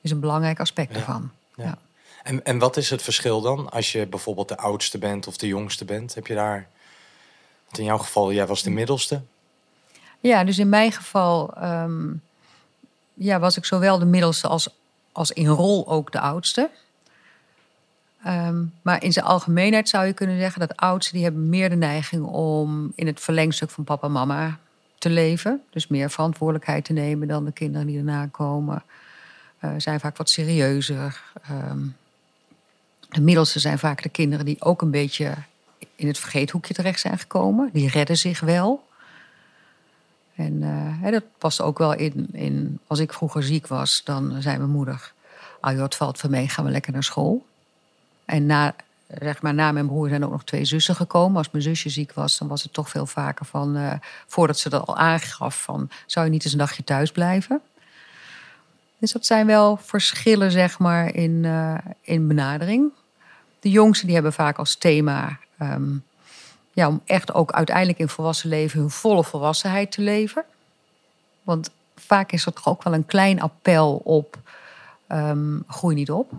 is 0.02 0.12
een 0.12 0.20
belangrijk 0.20 0.60
aspect 0.60 0.92
Ja, 0.94 0.98
ervan. 1.00 1.32
ja. 1.56 1.63
Ja. 1.63 1.78
En, 2.24 2.46
en 2.46 2.58
wat 2.60 2.78
is 2.78 2.90
het 2.90 3.02
verschil 3.02 3.42
dan 3.42 3.70
als 3.72 3.92
je 3.92 4.08
bijvoorbeeld 4.08 4.48
de 4.48 4.58
oudste 4.58 4.98
bent 4.98 5.28
of 5.28 5.38
de 5.38 5.48
jongste 5.48 5.86
bent? 5.86 6.13
Heb 6.13 6.28
je 6.28 6.36
daar, 6.36 6.68
want 7.66 7.78
in 7.78 7.84
jouw 7.84 7.98
geval, 7.98 8.34
jij 8.34 8.48
was 8.48 8.63
de 8.63 8.70
middelste. 8.70 9.22
Ja, 10.24 10.44
dus 10.44 10.60
in 10.60 10.70
mijn 10.70 10.92
geval 10.92 11.53
ehm, 11.53 12.13
ja, 13.13 13.39
was 13.39 13.58
ik 13.58 13.65
zowel 13.65 14.00
de 14.00 14.06
middelste 14.06 14.48
als, 14.48 14.70
als 15.12 15.32
in 15.32 15.48
rol 15.48 15.88
ook 15.88 16.12
de 16.12 16.20
oudste. 16.20 16.70
Ehm, 18.24 18.63
maar 18.82 19.03
in 19.03 19.13
zijn 19.13 19.25
algemeenheid 19.25 19.89
zou 19.89 20.06
je 20.06 20.13
kunnen 20.13 20.39
zeggen 20.39 20.60
dat 20.60 20.77
oudsten 20.77 21.13
die 21.13 21.24
hebben 21.24 21.50
meer 21.50 21.70
de 21.70 21.75
neiging 21.75 22.25
om 22.25 22.92
in 22.96 23.08
het 23.08 23.20
verlengstuk 23.20 23.70
van 23.70 23.84
papa 23.84 24.08
en 24.08 24.13
mama 24.13 24.60
te 24.98 25.10
leven. 25.10 25.62
Dus 25.70 25.88
meer 25.88 26.10
verantwoordelijkheid 26.10 26.86
te 26.86 26.94
nemen 26.94 27.27
dan 27.27 27.46
de 27.46 27.51
kinderen 27.51 27.88
die 27.88 27.98
erna 27.98 28.27
komen. 28.27 28.84
Eh, 29.60 29.70
zijn 29.77 30.00
vaak 30.00 30.18
wat 30.18 30.30
serieuzer. 30.30 31.24
Ehm, 31.42 31.82
de 33.10 33.22
middelste 33.22 33.60
zijn 33.60 33.80
vaak 33.80 34.03
de 34.03 34.10
kinderen 34.10 34.46
die 34.46 34.62
ook 34.62 34.82
een 34.82 34.92
beetje 34.92 35.34
in 35.96 36.08
het 36.08 36.20
vergeethoekje 36.20 36.74
terecht 36.74 37.00
zijn 37.00 37.20
gekomen. 37.20 37.70
Die 37.74 37.89
redden 37.89 38.18
zich 38.18 38.39
wel. 38.39 38.92
En 40.36 40.63
eh, 41.04 41.12
dat 41.12 41.24
past 41.38 41.62
ook 41.62 41.78
wel 41.78 41.94
in, 41.94 42.28
in. 42.32 42.80
Als 42.88 43.00
ik 43.00 43.13
vroeger 43.13 43.44
ziek 43.44 43.68
was, 43.68 44.02
dan 44.04 44.42
zei 44.42 44.58
mijn 44.58 44.70
moeder: 44.70 45.13
Ah, 45.60 45.75
joh, 45.75 45.86
valt 45.90 46.20
van 46.20 46.30
mee, 46.30 46.48
gaan 46.50 46.66
we 46.66 46.72
lekker 46.72 46.94
naar 46.94 47.04
school. 47.04 47.46
En 48.25 48.46
na, 48.46 48.75
zeg 49.22 49.42
maar, 49.42 49.54
na 49.54 49.72
mijn 49.72 49.88
broer 49.88 50.10
zijn 50.10 50.25
ook 50.25 50.32
nog 50.32 50.44
twee 50.44 50.66
zussen 50.66 50.96
gekomen. 50.96 51.38
Als 51.38 51.52
mijn 51.52 51.63
zusje 51.63 51.90
ziek 51.90 52.13
was, 52.13 52.38
dan 52.38 52.48
was 52.48 52.63
het 52.63 52.74
toch 52.74 52.90
veel 52.90 53.06
vaker 53.06 53.46
van. 53.46 53.75
eh, 53.75 53.94
voordat 54.28 54.58
ze 54.60 54.70
dat 54.70 54.88
al 54.88 54.98
aangaf: 54.98 55.62
van, 55.62 55.90
Zou 56.06 56.25
je 56.25 56.32
niet 56.32 56.44
eens 56.44 56.54
een 56.54 56.60
dagje 56.60 56.84
thuis 56.84 57.12
blijven? 57.12 57.62
Dus 58.98 59.12
dat 59.12 59.25
zijn 59.25 59.46
wel 59.46 59.78
verschillen, 59.78 60.52
zeg 60.52 60.80
maar, 60.80 61.16
in, 61.16 61.46
eh, 61.46 61.78
in 62.02 62.28
benadering. 62.28 62.92
De 63.60 63.70
jongsten 63.70 64.06
die 64.06 64.16
hebben 64.16 64.34
vaak 64.34 64.58
als 64.58 64.75
thema. 64.75 65.38
ehm, 65.58 65.92
ja, 66.74 66.88
om 66.88 67.01
echt 67.06 67.34
ook 67.34 67.51
uiteindelijk 67.51 68.00
in 68.00 68.10
volwassen 68.10 68.50
leven 68.50 68.80
hun 68.80 68.89
volle 68.89 69.24
volwassenheid 69.24 69.92
te 69.92 70.01
leven. 70.01 70.44
Want 71.44 71.70
vaak 71.96 72.32
is 72.32 72.46
er 72.46 72.53
toch 72.53 72.68
ook 72.68 72.84
wel 72.84 72.94
een 72.94 73.06
klein 73.06 73.42
appel 73.42 74.01
op 74.03 74.38
ehm, 75.08 75.60
groei 75.68 75.96
niet 75.96 76.12
op. 76.12 76.32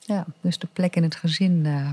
Ja, 0.00 0.24
dus 0.40 0.58
de 0.58 0.68
plek 0.72 0.96
in 0.96 1.02
het 1.02 1.14
gezin 1.14 1.66
eh, 1.66 1.90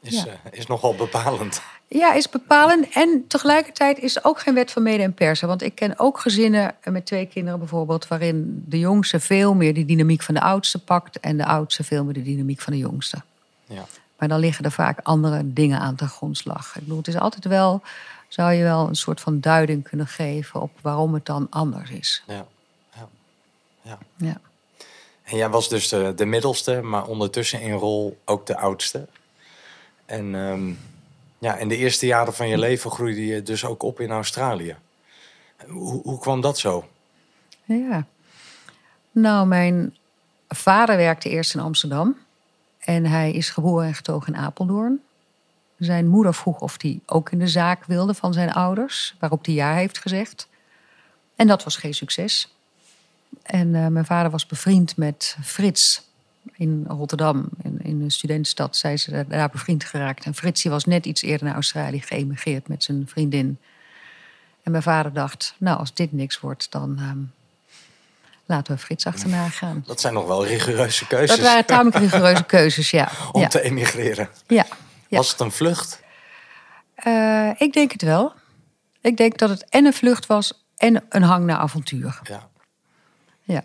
Is, 0.00 0.22
Ja. 0.22 0.26
eh, 0.26 0.58
is 0.58 0.66
nogal 0.66 0.94
bepalend. 0.94 1.62
ja, 1.88 2.12
is 2.12 2.28
bepalend. 2.28 2.88
En 2.92 3.24
tegelijkertijd 3.28 3.98
is 3.98 4.16
er 4.16 4.24
ook 4.24 4.40
geen 4.40 4.54
wet 4.54 4.70
van 4.70 4.82
mede 4.82 5.02
en 5.02 5.14
persen. 5.14 5.48
Want 5.48 5.62
ik 5.62 5.74
ken 5.74 5.98
ook 5.98 6.18
gezinnen 6.20 6.74
met 6.84 7.06
twee 7.06 7.26
kinderen 7.26 7.58
bijvoorbeeld... 7.58 8.08
waarin 8.08 8.64
de 8.66 8.78
jongste 8.78 9.20
veel 9.20 9.54
meer 9.54 9.74
de 9.74 9.84
dynamiek 9.84 10.22
van 10.22 10.34
de 10.34 10.40
oudste 10.40 10.78
pakt... 10.78 11.20
en 11.20 11.36
de 11.36 11.44
oudste 11.46 11.84
veel 11.84 12.04
meer 12.04 12.14
de 12.14 12.22
dynamiek 12.22 12.60
van 12.60 12.72
de 12.72 12.78
jongste. 12.78 13.22
Ja. 13.66 13.84
Maar 14.18 14.28
dan 14.28 14.38
liggen 14.38 14.64
er 14.64 14.70
vaak 14.70 14.98
andere 15.02 15.52
dingen 15.52 15.80
aan 15.80 15.94
ten 15.94 16.08
grondslag. 16.08 16.76
Ik 16.76 16.82
bedoel, 16.82 16.98
het 16.98 17.08
is 17.08 17.18
altijd 17.18 17.44
wel, 17.44 17.82
zou 18.28 18.52
je 18.52 18.62
wel 18.62 18.88
een 18.88 18.96
soort 18.96 19.20
van 19.20 19.40
duiding 19.40 19.88
kunnen 19.88 20.06
geven 20.06 20.60
op 20.60 20.70
waarom 20.80 21.14
het 21.14 21.26
dan 21.26 21.46
anders 21.50 21.90
is. 21.90 22.22
Ja. 22.26 22.46
Ja. 22.94 23.08
ja. 23.82 23.98
Ja. 24.16 24.40
En 25.22 25.36
jij 25.36 25.48
was 25.48 25.68
dus 25.68 25.88
de, 25.88 26.12
de 26.16 26.24
middelste, 26.24 26.80
maar 26.82 27.06
ondertussen 27.06 27.60
in 27.60 27.72
rol 27.72 28.18
ook 28.24 28.46
de 28.46 28.56
oudste. 28.56 29.06
En 30.04 30.34
ehm, 30.34 30.72
ja, 31.38 31.56
in 31.56 31.68
de 31.68 31.76
eerste 31.76 32.06
jaren 32.06 32.34
van 32.34 32.48
je 32.48 32.58
leven 32.58 32.90
groeide 32.90 33.26
je 33.26 33.42
dus 33.42 33.64
ook 33.64 33.82
op 33.82 34.00
in 34.00 34.10
Australië. 34.10 34.76
Hoe, 35.66 36.02
hoe 36.02 36.18
kwam 36.18 36.40
dat 36.40 36.58
zo? 36.58 36.88
ja. 37.64 38.06
Nou, 39.12 39.46
mijn 39.46 39.96
vader 40.48 40.96
werkte 40.96 41.28
eerst 41.28 41.54
in 41.54 41.60
Amsterdam. 41.60 42.16
En 42.86 43.06
hij 43.06 43.32
is 43.32 43.50
geboren 43.50 43.86
en 43.86 43.94
getogen 43.94 44.34
in 44.34 44.38
Apeldoorn. 44.38 45.00
Zijn 45.78 46.08
moeder 46.08 46.34
vroeg 46.34 46.60
of 46.60 46.82
hij 46.82 47.00
ook 47.06 47.30
in 47.30 47.38
de 47.38 47.48
zaak 47.48 47.84
wilde 47.84 48.14
van 48.14 48.32
zijn 48.32 48.52
ouders. 48.52 49.14
Waarop 49.18 49.44
hij 49.44 49.54
ja 49.54 49.74
heeft 49.74 49.98
gezegd. 49.98 50.48
En 51.36 51.46
dat 51.46 51.64
was 51.64 51.76
geen 51.76 51.94
succes. 51.94 52.54
En 53.42 53.74
eh, 53.74 53.86
mijn 53.86 54.04
vader 54.04 54.30
was 54.30 54.46
bevriend 54.46 54.96
met 54.96 55.36
Frits 55.42 56.02
in 56.52 56.84
Rotterdam. 56.88 57.48
In, 57.62 57.80
een 57.82 58.10
studentenstad 58.10 58.76
zijn 58.76 58.98
ze 58.98 59.24
daar 59.28 59.50
bevriend 59.50 59.84
geraakt. 59.84 60.24
En 60.24 60.34
Frits 60.34 60.62
die 60.62 60.70
was 60.70 60.84
net 60.84 61.06
iets 61.06 61.22
eerder 61.22 61.46
naar 61.46 61.54
Australië 61.54 62.00
geëmigreerd 62.00 62.68
met 62.68 62.84
zijn 62.84 63.08
vriendin. 63.08 63.58
En 64.62 64.70
mijn 64.70 64.82
vader 64.82 65.12
dacht, 65.12 65.54
nou 65.58 65.78
als 65.78 65.94
dit 65.94 66.12
niks 66.12 66.40
wordt, 66.40 66.70
dan 66.70 66.98
ehm, 66.98 67.18
laten 68.46 68.74
we 68.74 68.80
Frits 68.80 69.06
achterna 69.06 69.48
gaan. 69.48 69.82
Dat 69.86 70.00
zijn 70.00 70.14
nog 70.14 70.26
wel 70.26 70.46
rigoureuze 70.46 71.06
keuzes 71.06 71.36
Dat 71.36 71.46
waren 71.46 71.64
tamelijk 71.64 71.96
rigoureuze 71.96 72.44
keuzes, 72.56 72.90
ja. 72.90 73.10
om 73.32 73.40
ja. 73.40 73.48
te 73.48 73.60
emigreren. 73.60 74.28
ja. 74.46 74.66
ja. 75.08 75.16
Was 75.16 75.30
het 75.30 75.40
een 75.40 75.52
vlucht? 75.52 76.00
Eh, 76.94 77.50
ik 77.58 77.72
denk 77.72 77.92
het 77.92 78.02
wel. 78.02 78.32
Ik 79.00 79.16
denk 79.16 79.38
dat 79.38 79.48
het 79.48 79.68
en 79.68 79.84
een 79.84 79.92
vlucht 79.92 80.26
was 80.26 80.66
en 80.76 81.04
een 81.08 81.22
hang 81.22 81.44
naar 81.44 81.58
avontuur. 81.58 82.20
Ja. 82.22 82.48
Ja. 83.42 83.64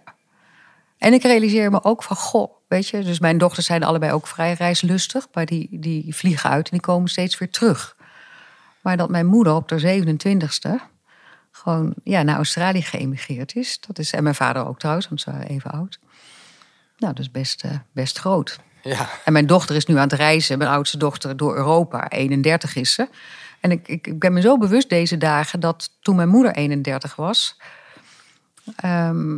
En 0.98 1.14
ik 1.14 1.24
realiseer 1.24 1.72
me 1.72 1.84
ook 1.84 2.04
van, 2.04 2.16
goh, 2.16 2.52
weet 2.68 2.88
je, 2.88 3.04
dus 3.04 3.20
mijn 3.20 3.38
dochters 3.38 3.66
zijn 3.66 3.84
allebei 3.84 4.12
ook 4.12 4.28
vrij 4.28 4.54
reislustig, 4.54 5.28
maar 5.34 5.46
die, 5.46 5.68
die 5.72 6.16
vliegen 6.16 6.50
uit 6.50 6.66
en 6.66 6.72
die 6.72 6.82
komen 6.82 7.10
steeds 7.10 7.38
weer 7.38 7.50
terug. 7.50 7.96
Maar 8.82 8.98
dat 8.98 9.10
mijn 9.10 9.26
moeder 9.26 9.54
op 9.54 9.68
de 9.68 10.04
27ste 10.04 10.92
gewoon 11.52 11.94
ja, 12.04 12.24
naar 12.24 12.36
Australië 12.36 12.82
geëmigreerd 12.82 13.56
is, 13.56 13.80
dat 13.88 14.00
is, 14.00 14.14
en 14.14 14.24
mijn 14.24 14.36
vader 14.36 14.66
ook 14.66 14.80
trouwens, 14.80 15.08
want 15.08 15.22
ze 15.22 15.32
waren 15.32 15.48
even 15.48 15.72
oud. 15.72 16.00
Nou, 16.98 17.14
dat 17.14 17.20
is 17.20 17.32
best, 17.32 17.64
eh, 17.64 17.72
best 17.92 18.20
groot. 18.20 18.60
Ja. 18.84 19.10
En 19.26 19.34
mijn 19.34 19.46
dochter 19.46 19.76
is 19.76 19.86
nu 19.86 19.96
aan 19.96 20.02
het 20.02 20.14
reizen, 20.14 20.58
mijn 20.58 20.70
oudste 20.70 20.98
dochter, 20.98 21.38
door 21.38 21.56
Europa. 21.56 22.10
31 22.10 22.76
is 22.76 22.94
ze. 22.94 23.10
En 23.60 23.72
ik, 23.72 23.88
ik, 23.88 24.08
ik 24.08 24.20
ben 24.20 24.34
me 24.34 24.42
zo 24.42 24.58
bewust 24.58 24.90
deze 24.90 25.18
dagen 25.18 25.60
dat 25.60 25.98
toen 26.02 26.16
mijn 26.16 26.30
moeder 26.30 26.56
31 26.56 27.16
was. 27.16 27.60
ehm, 28.76 29.38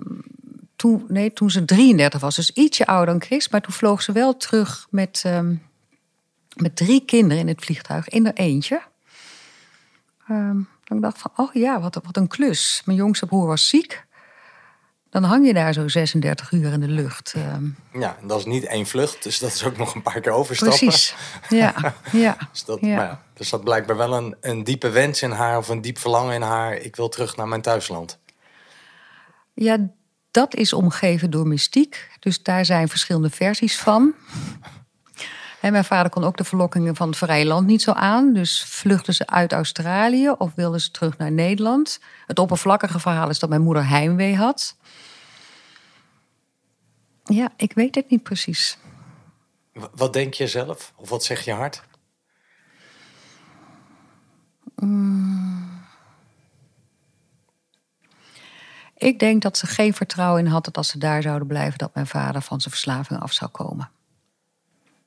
toen, 0.76 1.06
nee, 1.08 1.34
toen 1.34 1.50
ze 1.52 1.66
33 1.66 2.22
was, 2.22 2.36
dus 2.36 2.52
ietsje 2.52 2.86
ouder 2.86 3.06
dan 3.06 3.22
Chris. 3.22 3.50
Maar 3.50 3.62
toen 3.62 3.74
vloog 3.74 4.02
ze 4.02 4.12
wel 4.12 4.38
terug 4.38 4.88
met, 4.90 5.22
ehm, 5.26 5.56
met 6.56 6.76
drie 6.76 7.06
kinderen 7.06 7.40
in 7.40 7.48
het 7.48 7.64
vliegtuig, 7.64 8.08
in 8.08 8.26
er 8.26 8.34
eentje. 8.34 8.82
Ehm, 10.84 11.00
dan 11.00 11.02
dacht 11.02 11.16
ik 11.16 11.22
van, 11.22 11.46
oh 11.46 11.54
ja, 11.54 11.80
wat, 11.82 12.00
wat 12.04 12.18
een 12.18 12.28
klus. 12.28 12.82
Mijn 12.86 12.98
jongste 12.98 13.26
broer 13.26 13.48
was 13.48 13.68
ziek. 13.68 14.06
Dan 15.10 15.24
hang 15.24 15.46
je 15.46 15.54
daar 15.54 15.74
zo 15.74 15.88
36 15.88 16.52
uur 16.52 16.72
in 16.74 16.80
de 16.80 16.88
lucht. 16.88 17.34
ehm. 17.36 17.66
ja, 18.00 18.18
en 18.22 18.28
dat 18.28 18.40
is 18.40 18.46
niet 18.46 18.66
één 18.66 18.86
vlucht, 18.86 19.24
dus 19.24 19.40
dat 19.40 19.54
is 19.54 19.64
ook 19.66 19.78
nog 19.78 19.96
een 19.96 20.02
paar 20.02 20.20
keer 20.22 20.32
overstappen. 20.32 20.78
Precies. 20.78 21.16
Ja, 21.50 21.74
ja. 22.12 22.38
Dus 22.52 22.64
dat, 22.66 22.80
Ja. 22.82 22.96
maar 22.96 23.06
ja, 23.06 23.22
dus 23.34 23.50
dat 23.50 23.64
blijkbaar 23.64 23.98
wel 23.98 24.14
een, 24.14 24.36
een 24.42 24.64
diepe 24.64 24.90
wens 24.90 25.22
in 25.22 25.32
haar 25.32 25.58
of 25.58 25.70
een 25.70 25.82
diep 25.82 25.98
verlangen 25.98 26.34
in 26.36 26.42
haar. 26.42 26.76
Ik 26.76 26.96
wil 26.96 27.10
terug 27.10 27.36
naar 27.36 27.48
mijn 27.48 27.62
thuisland. 27.62 28.20
Ja, 29.54 29.78
dat 30.32 30.56
is 30.56 30.74
omgeven 30.74 31.30
door 31.30 31.48
mystiek. 31.48 32.10
Dus 32.20 32.44
daar 32.44 32.66
zijn 32.66 32.88
verschillende 32.90 33.30
versies 33.30 33.78
van. 33.80 34.14
En 35.64 35.72
mijn 35.72 35.84
vader 35.84 36.12
kon 36.12 36.24
ook 36.24 36.38
de 36.38 36.44
verlokkingen 36.44 36.96
van 36.96 37.08
het 37.08 37.18
vrije 37.18 37.46
land 37.46 37.68
niet 37.68 37.82
zo 37.82 37.92
aan. 37.92 38.34
Dus 38.34 38.64
vluchtten 38.64 39.14
ze 39.14 39.28
uit 39.28 39.54
Australië 39.54 40.30
of 40.30 40.54
wilden 40.56 40.82
ze 40.82 40.92
terug 40.92 41.18
naar 41.18 41.32
Nederland. 41.32 42.00
Het 42.26 42.40
oppervlakkige 42.40 43.00
verhaal 43.00 43.30
is 43.30 43.40
dat 43.40 43.50
mijn 43.50 43.62
moeder 43.62 43.88
heimwee 43.88 44.36
had. 44.36 44.76
Ja, 47.24 47.50
ik 47.56 47.74
weet 47.74 47.96
het 47.96 48.10
niet 48.10 48.24
precies. 48.24 48.78
Wat 49.96 50.14
denk 50.14 50.34
je 50.34 50.48
zelf? 50.48 50.94
Of 50.96 51.10
wat 51.10 51.24
zegt 51.24 51.46
je 51.46 51.54
hart? 51.54 51.84
Ik 58.98 59.20
denk 59.20 59.42
dat 59.42 59.58
ze 59.58 59.68
geen 59.68 59.94
vertrouwen 59.94 60.46
in 60.46 60.52
had 60.52 60.66
dat 60.66 60.78
als 60.78 60.90
ze 60.90 60.98
daar 60.98 61.22
zouden 61.22 61.48
blijven, 61.48 61.78
dat 61.78 61.94
mijn 61.94 62.08
vader 62.08 62.42
van 62.42 62.62
zijn 62.62 62.74
verslaving 62.74 63.20
af 63.20 63.34
zou 63.34 63.52
komen. 63.52 63.90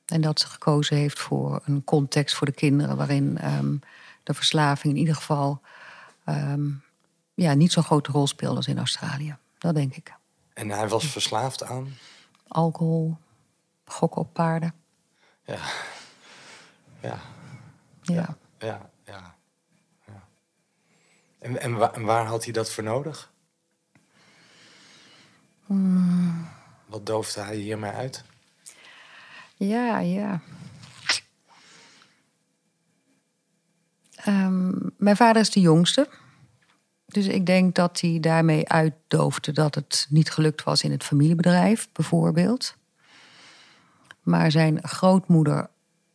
En 0.07 0.21
dat 0.21 0.39
ze 0.39 0.47
gekozen 0.47 0.97
heeft 0.97 1.19
voor 1.19 1.61
een 1.65 1.83
context 1.83 2.35
voor 2.35 2.47
de 2.47 2.53
kinderen 2.53 2.97
waarin 2.97 3.37
ehm, 3.37 3.75
de 4.23 4.33
verslaving 4.33 4.93
in 4.93 4.99
ieder 4.99 5.15
geval 5.15 5.61
ehm, 6.25 6.69
ja, 7.33 7.53
niet 7.53 7.71
zo'n 7.71 7.83
grote 7.83 8.11
rol 8.11 8.27
speelde 8.27 8.55
als 8.55 8.67
in 8.67 8.77
Australië. 8.77 9.37
Dat 9.57 9.75
denk 9.75 9.95
ik. 9.95 10.13
En 10.53 10.69
hij 10.69 10.87
was 10.87 11.05
verslaafd 11.11 11.63
aan? 11.63 11.93
Alcohol, 12.47 13.17
gokken 13.85 14.21
op 14.21 14.33
paarden. 14.33 14.73
Ja. 15.43 15.59
Ja. 17.01 17.19
Ja. 18.01 18.37
Ja. 18.57 18.89
Ja. 19.05 19.35
ja. 20.05 20.23
En, 21.39 21.61
en, 21.61 21.73
wa- 21.77 21.93
en 21.93 22.03
waar 22.03 22.25
had 22.25 22.43
hij 22.43 22.53
dat 22.53 22.71
voor 22.71 22.83
nodig? 22.83 23.31
Wat 26.85 27.05
doofde 27.05 27.41
hij 27.41 27.55
hiermee 27.55 27.91
uit? 27.91 28.23
Ja, 29.57 29.99
ja. 29.99 30.41
Ehm, 34.15 34.71
mijn 34.97 35.15
vader 35.15 35.41
is 35.41 35.49
de 35.49 35.59
jongste. 35.59 36.09
Dus 37.05 37.27
ik 37.27 37.45
denk 37.45 37.75
dat 37.75 38.01
hij 38.01 38.17
daarmee 38.19 38.69
uitdoofde 38.69 39.51
dat 39.51 39.75
het 39.75 40.07
niet 40.09 40.31
gelukt 40.31 40.63
was 40.63 40.83
in 40.83 40.91
het 40.91 41.03
familiebedrijf, 41.03 41.89
bijvoorbeeld. 41.91 42.75
Maar 44.21 44.51
zijn 44.51 44.87
grootmoeder 44.87 45.69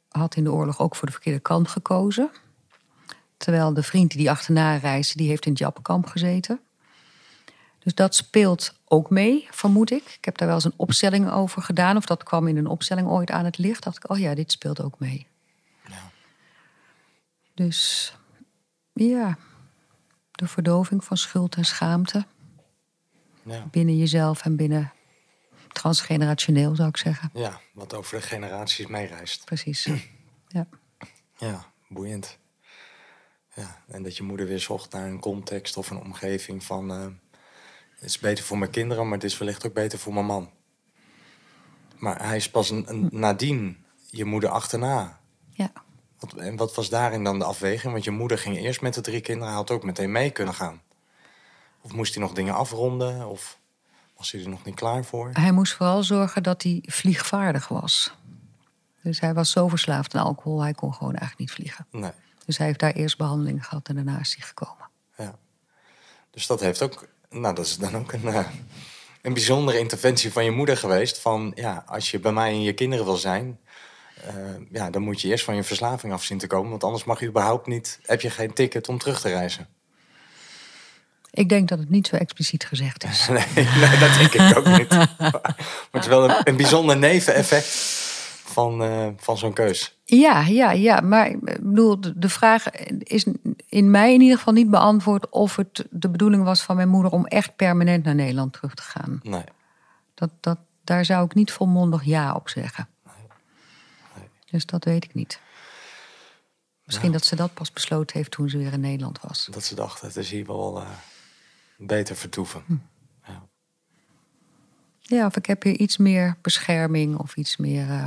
had 0.08 0.36
in 0.36 0.44
de 0.44 0.52
oorlog 0.52 0.80
ook 0.80 0.96
voor 0.96 1.06
de 1.06 1.12
verkeerde 1.12 1.40
kant 1.40 1.68
gekozen. 1.68 2.30
Terwijl 3.36 3.74
de 3.74 3.82
vriend 3.82 4.10
die 4.10 4.30
achterna 4.30 4.76
reisde, 4.76 5.16
die 5.16 5.28
heeft 5.28 5.44
in 5.44 5.50
het 5.50 5.60
Jappenkamp 5.60 6.06
gezeten. 6.06 6.60
Dus 7.82 7.94
dat 7.94 8.14
speelt 8.14 8.74
ook 8.84 9.10
mee, 9.10 9.48
vermoed 9.50 9.90
ik. 9.90 10.14
Ik 10.18 10.24
heb 10.24 10.38
daar 10.38 10.46
wel 10.46 10.56
eens 10.56 10.64
een 10.64 10.74
opstelling 10.76 11.30
over 11.30 11.62
gedaan. 11.62 11.96
Of 11.96 12.06
dat 12.06 12.22
kwam 12.22 12.48
in 12.48 12.56
een 12.56 12.66
opstelling 12.66 13.08
ooit 13.08 13.30
aan 13.30 13.44
het 13.44 13.58
licht. 13.58 13.82
dacht 13.82 13.96
ik, 13.96 14.10
oh 14.10 14.18
ja, 14.18 14.34
dit 14.34 14.52
speelt 14.52 14.82
ook 14.82 14.98
mee. 14.98 15.26
Ja. 15.88 16.10
Dus 17.54 18.12
ja, 18.92 19.38
de 20.32 20.46
verdoving 20.48 21.04
van 21.04 21.16
schuld 21.16 21.54
en 21.56 21.64
schaamte. 21.64 22.24
Ja. 23.42 23.66
Binnen 23.70 23.96
jezelf 23.96 24.44
en 24.44 24.56
binnen 24.56 24.92
transgenerationeel, 25.72 26.74
zou 26.74 26.88
ik 26.88 26.96
zeggen. 26.96 27.30
ja, 27.34 27.60
wat 27.72 27.94
over 27.94 28.16
de 28.20 28.26
generaties 28.26 28.86
meereist. 28.86 29.44
Precies. 29.44 29.88
Ja. 30.48 30.66
Ja, 31.36 31.64
boeiend. 31.88 32.38
Ja, 33.54 33.82
en 33.86 34.02
dat 34.02 34.16
je 34.16 34.22
moeder 34.22 34.46
weer 34.46 34.60
zocht 34.60 34.92
naar 34.92 35.06
een 35.08 35.20
context 35.20 35.76
of 35.76 35.90
een 35.90 36.00
omgeving 36.00 36.64
van... 36.64 36.90
eh, 36.90 37.06
het 38.02 38.10
is 38.10 38.18
beter 38.18 38.44
voor 38.44 38.58
mijn 38.58 38.70
kinderen, 38.70 39.04
maar 39.04 39.12
het 39.18 39.24
is 39.24 39.38
wellicht 39.38 39.66
ook 39.66 39.72
beter 39.72 39.98
voor 39.98 40.14
mijn 40.14 40.26
man. 40.26 40.50
Maar 41.98 42.26
hij 42.26 42.36
is 42.36 42.50
pas 42.50 42.70
een, 42.70 42.84
een- 42.88 43.08
nadien 43.12 43.84
je 44.10 44.24
moeder 44.24 44.50
achterna. 44.50 45.20
Ja. 45.50 45.72
Wat, 46.18 46.32
en 46.34 46.56
wat 46.56 46.74
was 46.74 46.88
daarin 46.88 47.24
dan 47.24 47.38
de 47.38 47.44
afweging? 47.44 47.92
Want 47.92 48.04
je 48.04 48.10
moeder 48.10 48.38
ging 48.38 48.56
eerst 48.56 48.80
met 48.80 48.94
de 48.94 49.00
drie 49.00 49.20
kinderen, 49.20 49.48
hij 49.48 49.56
had 49.56 49.70
ook 49.70 49.82
meteen 49.84 50.12
mee 50.12 50.30
kunnen 50.30 50.54
gaan. 50.54 50.80
Of 51.80 51.92
moest 51.92 52.14
hij 52.14 52.22
nog 52.22 52.32
dingen 52.32 52.54
afronden? 52.54 53.28
Of 53.28 53.58
was 54.16 54.32
hij 54.32 54.42
er 54.42 54.48
nog 54.48 54.64
niet 54.64 54.74
klaar 54.74 55.04
voor? 55.04 55.30
Hij 55.32 55.52
moest 55.52 55.72
vooral 55.74 56.02
zorgen 56.02 56.42
dat 56.42 56.62
hij 56.62 56.82
vliegvaardig 56.86 57.68
was. 57.68 58.14
Dus 59.02 59.20
hij 59.20 59.34
was 59.34 59.50
zo 59.50 59.68
verslaafd 59.68 60.14
aan 60.14 60.24
alcohol, 60.24 60.60
hij 60.62 60.72
kon 60.74 60.94
gewoon 60.94 61.14
eigenlijk 61.14 61.38
niet 61.40 61.50
vliegen. 61.50 61.86
Nee. 61.90 62.12
Dus 62.46 62.56
hij 62.58 62.66
heeft 62.66 62.78
daar 62.78 62.92
eerst 62.92 63.16
behandeling 63.16 63.66
gehad 63.66 63.88
en 63.88 63.94
daarna 63.94 64.20
is 64.20 64.34
hij 64.36 64.46
gekomen. 64.46 64.88
Ja. 65.16 65.38
Dus 66.30 66.46
dat 66.46 66.60
heeft 66.60 66.82
ook, 66.82 67.08
nou, 67.32 67.54
dat 67.54 67.66
is 67.66 67.76
dan 67.76 67.96
ook 67.96 68.12
een, 68.12 68.28
eh, 68.28 68.46
een 69.22 69.32
bijzondere 69.32 69.78
interventie 69.78 70.32
van 70.32 70.44
je 70.44 70.50
moeder 70.50 70.76
geweest. 70.76 71.18
Van 71.18 71.52
ja, 71.54 71.84
als 71.86 72.10
je 72.10 72.20
bij 72.20 72.32
mij 72.32 72.50
en 72.50 72.62
je 72.62 72.72
kinderen 72.72 73.04
wil 73.04 73.16
zijn, 73.16 73.58
eh, 74.26 74.34
ja, 74.70 74.90
dan 74.90 75.02
moet 75.02 75.20
je 75.20 75.28
eerst 75.28 75.44
van 75.44 75.54
je 75.54 75.62
verslaving 75.62 76.12
af 76.12 76.24
zien 76.24 76.38
te 76.38 76.46
komen. 76.46 76.70
Want 76.70 76.84
anders 76.84 77.04
mag 77.04 77.20
je 77.20 77.26
überhaupt 77.26 77.66
niet, 77.66 77.98
heb 78.02 78.20
je 78.20 78.30
geen 78.30 78.52
ticket 78.52 78.88
om 78.88 78.98
terug 78.98 79.20
te 79.20 79.28
reizen. 79.28 79.68
Ik 81.30 81.48
denk 81.48 81.68
dat 81.68 81.78
het 81.78 81.90
niet 81.90 82.06
zo 82.06 82.16
expliciet 82.16 82.64
gezegd 82.64 83.04
is. 83.04 83.28
Nee, 83.28 83.44
nee 83.54 83.98
dat 83.98 84.14
denk 84.14 84.32
ik 84.32 84.56
ook 84.58 84.78
niet. 84.78 84.90
Maar 85.18 86.00
het 86.00 86.02
is 86.02 86.06
wel 86.06 86.30
een, 86.30 86.36
een 86.44 86.56
bijzonder 86.56 86.96
neveneffect 86.96 87.66
van, 88.52 88.82
eh, 88.82 89.08
van 89.16 89.38
zo'n 89.38 89.52
keus. 89.52 89.98
Ja, 90.04 90.40
ja, 90.40 90.70
ja. 90.70 91.00
Maar 91.00 91.30
ik 91.30 91.40
bedoel, 91.40 92.00
de 92.16 92.28
vraag 92.28 92.70
is 92.98 93.26
in 93.66 93.90
mij 93.90 94.14
in 94.14 94.20
ieder 94.20 94.38
geval 94.38 94.52
niet 94.52 94.70
beantwoord 94.70 95.28
of 95.28 95.56
het 95.56 95.86
de 95.90 96.08
bedoeling 96.08 96.44
was 96.44 96.62
van 96.62 96.76
mijn 96.76 96.88
moeder 96.88 97.12
om 97.12 97.26
echt 97.26 97.56
permanent 97.56 98.04
naar 98.04 98.14
Nederland 98.14 98.52
terug 98.52 98.74
te 98.74 98.82
gaan. 98.82 99.20
Nee. 99.22 99.44
Dat, 100.14 100.30
dat, 100.40 100.58
daar 100.84 101.04
zou 101.04 101.24
ik 101.24 101.34
niet 101.34 101.52
volmondig 101.52 102.04
ja 102.04 102.34
op 102.34 102.48
zeggen. 102.48 102.88
Dus 104.50 104.66
dat 104.66 104.84
weet 104.84 105.04
ik 105.04 105.14
niet. 105.14 105.40
Misschien 106.84 107.12
dat 107.12 107.24
ze 107.24 107.36
dat 107.36 107.54
pas 107.54 107.72
besloten 107.72 108.16
heeft 108.16 108.30
toen 108.30 108.48
ze 108.48 108.58
weer 108.58 108.72
in 108.72 108.80
Nederland 108.80 109.20
was. 109.20 109.48
Dat 109.50 109.64
ze 109.64 109.74
dachten, 109.74 110.06
het 110.06 110.16
is 110.16 110.30
hier 110.30 110.46
wel 110.46 110.80
eh, 110.80 110.88
beter 111.76 112.16
vertoeven. 112.16 112.88
Ja. 113.26 113.48
Ja, 115.00 115.26
of 115.26 115.36
ik 115.36 115.46
heb 115.46 115.62
hier 115.62 115.76
iets 115.76 115.96
meer 115.96 116.36
bescherming 116.42 117.16
of 117.16 117.36
iets 117.36 117.56
meer 117.56 117.90
eh, 117.90 118.06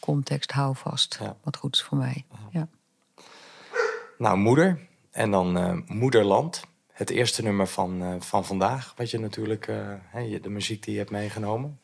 context, 0.00 0.50
houvast. 0.52 1.16
Ja. 1.20 1.36
Wat 1.42 1.56
goed 1.56 1.74
is 1.74 1.82
voor 1.82 1.98
mij. 1.98 2.24
Ja. 2.50 2.68
Nou, 4.18 4.36
moeder. 4.36 4.88
En 5.10 5.30
dan 5.30 5.58
eh, 5.58 5.76
Moederland. 5.86 6.62
Het 6.92 7.10
eerste 7.10 7.42
nummer 7.42 7.66
van, 7.66 8.02
eh, 8.02 8.14
van 8.18 8.44
vandaag. 8.44 8.92
Wat 8.96 9.10
je 9.10 9.18
natuurlijk, 9.18 9.68
eh, 9.68 10.42
de 10.42 10.48
muziek 10.48 10.82
die 10.82 10.92
je 10.92 10.98
hebt 10.98 11.10
meegenomen. 11.10 11.80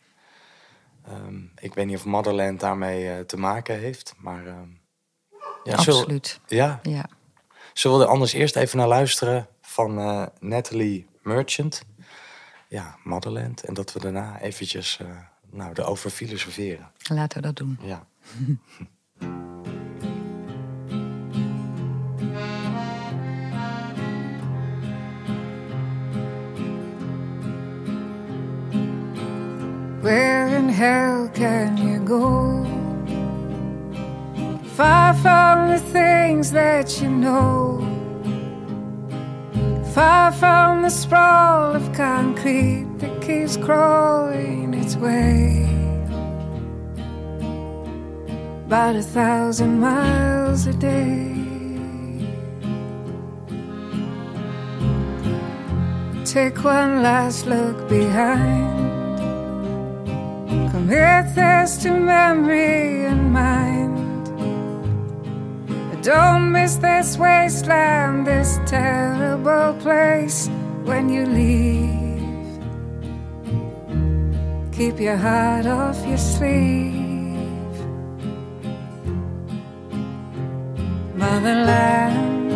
Ehm, 1.06 1.40
ik 1.58 1.74
weet 1.74 1.86
niet 1.86 1.96
of 1.96 2.04
Motherland 2.04 2.60
daarmee 2.60 3.26
te 3.26 3.36
maken 3.36 3.78
heeft. 3.78 4.14
Maar 4.18 4.46
ehm, 4.46 4.68
ja, 5.64 5.80
zullen- 5.82 6.00
Absoluut. 6.00 6.40
ja, 6.46 6.80
Ja. 6.82 7.08
zullen 7.72 7.98
we 7.98 8.04
er 8.04 8.10
anders 8.10 8.32
eerst 8.32 8.56
even 8.56 8.78
naar 8.78 8.88
luisteren 8.88 9.48
van 9.60 9.94
Natalie 10.40 11.06
Merchant. 11.22 11.82
Ja, 12.68 12.96
Motherland. 13.04 13.64
En 13.64 13.74
dat 13.74 13.92
we 13.92 14.00
daarna 14.00 14.40
eventjes 14.40 15.00
nou, 15.56 15.70
erover 15.74 16.10
filosoferen. 16.10 16.90
Laten 17.08 17.40
we 17.40 17.46
dat 17.46 17.56
doen. 17.56 17.78
Ja. 17.82 18.06
Where 30.00 30.56
in 30.56 30.68
hell 30.68 31.28
can 31.32 31.76
you 31.76 31.98
go? 32.04 32.64
Far 34.74 35.14
from 35.14 35.68
the 35.68 35.80
things 35.92 36.50
that 36.50 37.00
you 37.00 37.10
know. 37.10 37.80
Far 39.92 40.32
from 40.32 40.82
the 40.82 40.90
sprawl 40.90 41.74
of 41.74 41.92
concrete 41.92 42.86
that 42.98 43.20
keeps 43.20 43.56
crawling 43.56 44.65
its 44.86 44.96
way. 44.96 45.66
About 48.66 48.94
a 48.94 49.02
thousand 49.02 49.80
miles 49.80 50.66
a 50.66 50.74
day. 50.74 51.34
Take 56.24 56.62
one 56.64 57.02
last 57.02 57.46
look 57.46 57.88
behind. 57.88 58.76
Commit 60.70 61.34
this 61.34 61.78
to 61.82 61.90
memory 61.90 63.06
and 63.06 63.32
mind. 63.32 64.26
Don't 66.02 66.52
miss 66.52 66.76
this 66.76 67.18
wasteland, 67.18 68.26
this 68.28 68.58
terrible 68.66 69.74
place 69.80 70.48
when 70.84 71.08
you 71.08 71.26
leave. 71.26 72.05
Keep 74.76 75.00
your 75.00 75.16
heart 75.16 75.64
off 75.64 76.06
your 76.06 76.18
sleeve. 76.18 77.32
Motherland, 81.14 82.52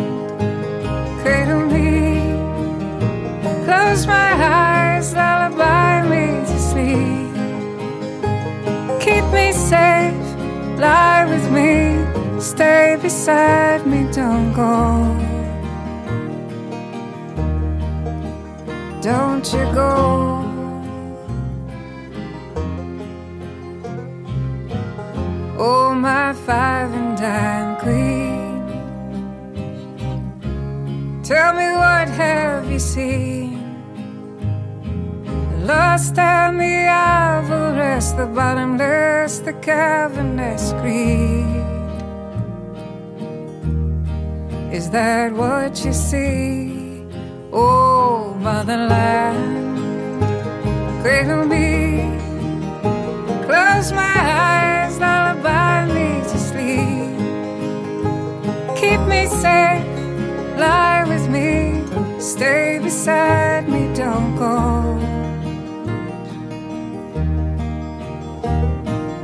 cradle 1.23 1.65
me. 1.65 2.35
Close 3.65 4.05
my 4.05 4.33
eyes, 4.37 5.15
lullaby 5.15 6.07
me 6.11 6.45
to 6.45 6.59
sleep. 6.69 7.33
Keep 9.01 9.25
me 9.33 9.51
safe, 9.51 10.21
lie 10.77 11.25
with 11.27 11.49
me, 11.51 12.05
stay 12.39 12.99
beside 13.01 13.87
me, 13.87 14.05
don't 14.13 14.53
go. 14.53 15.17
Don't 19.01 19.51
you 19.51 19.65
go. 19.73 20.40
Oh, 25.63 25.93
my 25.93 26.33
five 26.33 26.91
and 26.91 27.15
dime 27.15 27.75
queen. 27.83 28.65
Tell 31.21 31.53
me 31.53 31.67
what 31.83 32.09
have 32.09 32.71
you 32.71 32.79
seen? 32.79 33.61
Lust 35.67 36.17
and 36.17 36.59
the 36.59 36.77
avarice, 36.89 38.11
the 38.13 38.25
bottomless, 38.25 39.37
the 39.37 39.53
cavernous 39.53 40.73
greed. 40.81 41.45
Is 44.73 44.89
that 44.89 45.31
what 45.31 45.85
you 45.85 45.93
see? 45.93 47.05
Oh, 47.53 48.33
motherland, 48.39 49.77
cradle 51.03 51.45
me, 51.45 52.17
close 53.45 53.91
my 53.91 54.15
eyes, 54.25 54.60
to 56.31 56.37
sleep. 56.39 57.11
Keep 58.81 59.01
me 59.13 59.27
safe, 59.27 59.85
lie 60.57 61.03
with 61.07 61.27
me, 61.29 61.83
stay 62.19 62.79
beside 62.81 63.67
me, 63.67 63.93
don't 63.93 64.35
go. 64.37 64.61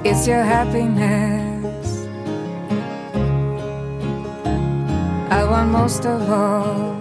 It's 0.03 0.27
your 0.27 0.43
happiness. 0.43 2.07
I 5.29 5.43
want 5.51 5.71
most 5.71 6.05
of 6.05 6.29
all. 6.29 6.97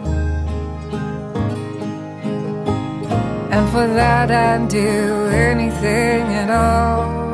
And 3.55 3.69
for 3.71 3.87
that 4.01 4.31
I'd 4.31 4.69
do 4.69 5.27
anything 5.51 6.23
at 6.43 6.51
all. 6.51 7.26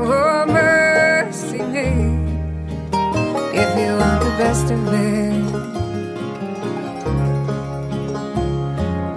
Best 4.42 4.70
of 4.72 4.82
it. 4.88 5.44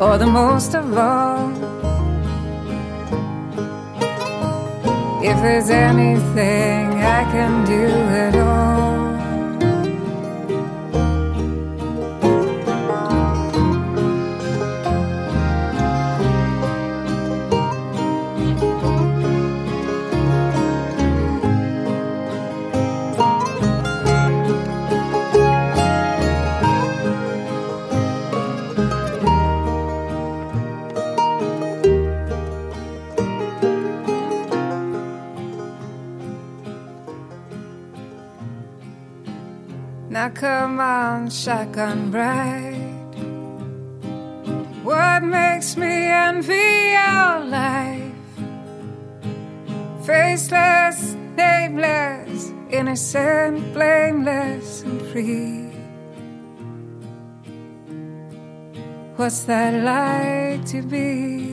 Or 0.06 0.14
the 0.24 0.30
most 0.42 0.72
of 0.76 0.86
all. 0.98 1.50
If 5.30 5.38
there's 5.46 5.70
anything 5.70 6.84
I 7.18 7.22
can 7.34 7.54
do 7.66 7.84
at 8.26 8.36
all. 8.36 8.75
Now 40.16 40.30
come 40.30 40.80
on, 40.80 41.30
shotgun 41.30 42.10
bright. 42.10 42.80
What 44.82 45.24
makes 45.24 45.76
me 45.76 46.08
envy 46.08 46.94
your 46.96 47.44
life? 47.44 48.14
Faceless, 50.06 51.18
nameless, 51.36 52.54
innocent, 52.70 53.74
blameless, 53.74 54.84
and 54.84 55.02
free. 55.12 55.74
What's 59.18 59.44
that 59.52 59.74
like 59.84 60.66
to 60.68 60.82
be? 60.82 61.45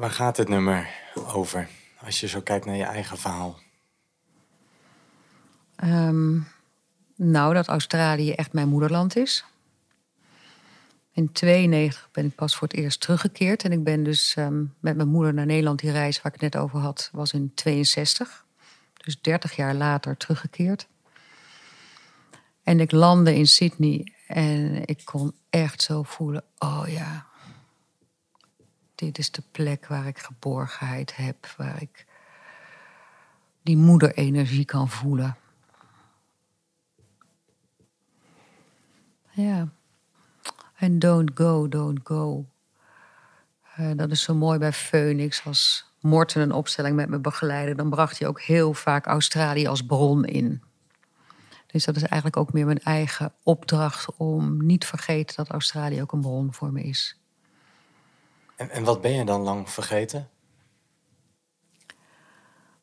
Waar, 0.00 0.10
gaat 0.10 0.36
het 0.36 0.48
nummer 0.48 0.88
over? 1.14 1.68
Als 2.04 2.20
je 2.20 2.28
zo 2.28 2.40
kijkt 2.40 2.64
naar 2.64 2.76
je 2.76 2.84
eigen 2.84 3.18
verhaal. 3.18 3.58
Ehm, 5.76 6.38
nou, 7.16 7.54
dat 7.54 7.66
Australië 7.66 8.32
echt 8.32 8.52
mijn 8.52 8.68
moederland 8.68 9.16
is. 9.16 9.44
In 11.12 11.32
92 11.32 12.08
ben 12.12 12.24
ik 12.24 12.34
pas 12.34 12.56
voor 12.56 12.68
het 12.68 12.76
eerst 12.76 13.00
teruggekeerd. 13.00 13.64
En 13.64 13.72
ik 13.72 13.84
ben 13.84 14.02
dus 14.02 14.34
ehm, 14.36 14.64
met 14.78 14.96
mijn 14.96 15.08
moeder 15.08 15.34
naar 15.34 15.46
Nederland. 15.46 15.80
Die 15.80 15.90
reis 15.90 16.22
waar 16.22 16.34
ik 16.34 16.40
het 16.40 16.52
net 16.52 16.62
over 16.62 16.78
had, 16.78 17.08
was 17.12 17.32
in 17.32 17.52
62. 17.54 18.44
Dus 18.94 19.20
30 19.20 19.56
jaar 19.56 19.74
later 19.74 20.16
teruggekeerd. 20.16 20.88
En 22.62 22.80
ik 22.80 22.92
landde 22.92 23.34
in 23.34 23.46
Sydney 23.46 24.12
en 24.26 24.84
ik 24.84 25.00
kon 25.04 25.34
echt 25.50 25.82
zo 25.82 26.02
voelen: 26.02 26.44
oh 26.58 26.84
ja, 26.86 27.26
dit 29.00 29.18
is 29.18 29.30
de 29.30 29.42
plek 29.50 29.86
waar 29.86 30.06
ik 30.06 30.18
geborgenheid 30.18 31.16
heb, 31.16 31.54
waar 31.56 31.82
ik 31.82 32.06
die 33.62 33.76
moederenergie 33.76 34.64
kan 34.64 34.88
voelen. 34.88 35.36
Ja. 39.30 39.68
En 40.76 40.98
don't 40.98 41.30
go, 41.34 41.68
don't 41.68 42.00
go. 42.02 42.46
Eh, 43.74 43.90
dat 43.96 44.10
is 44.10 44.22
zo 44.22 44.34
mooi 44.34 44.58
bij 44.58 44.72
Phoenix. 44.72 45.44
Als 45.44 45.92
Morten 46.00 46.42
een 46.42 46.52
opstelling 46.52 46.96
met 46.96 47.08
me 47.08 47.18
begeleidde, 47.18 47.74
dan 47.74 47.90
bracht 47.90 48.18
hij 48.18 48.28
ook 48.28 48.40
heel 48.40 48.74
vaak 48.74 49.06
Australië 49.06 49.66
als 49.66 49.82
bron 49.86 50.24
in. 50.24 50.62
Dus 51.66 51.84
dat 51.84 51.96
is 51.96 52.02
eigenlijk 52.02 52.36
ook 52.36 52.52
meer 52.52 52.66
mijn 52.66 52.82
eigen 52.82 53.32
opdracht 53.42 54.16
om 54.16 54.66
niet 54.66 54.80
te 54.80 54.86
vergeten 54.86 55.36
dat 55.36 55.48
Australië 55.48 56.02
ook 56.02 56.12
een 56.12 56.20
bron 56.20 56.54
voor 56.54 56.72
me 56.72 56.82
is. 56.82 57.19
En, 58.60 58.70
en 58.70 58.84
wat 58.84 59.00
ben 59.00 59.12
je 59.12 59.24
dan 59.24 59.40
lang 59.40 59.70
vergeten? 59.70 60.28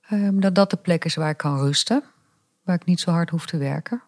Ehm, 0.01 0.39
dat 0.39 0.55
dat 0.55 0.69
de 0.69 0.77
plek 0.77 1.05
is 1.05 1.15
waar 1.15 1.29
ik 1.29 1.37
kan 1.37 1.59
rusten, 1.59 2.03
waar 2.63 2.75
ik 2.75 2.85
niet 2.85 2.99
zo 2.99 3.11
hard 3.11 3.29
hoef 3.29 3.45
te 3.45 3.57
werken. 3.57 4.03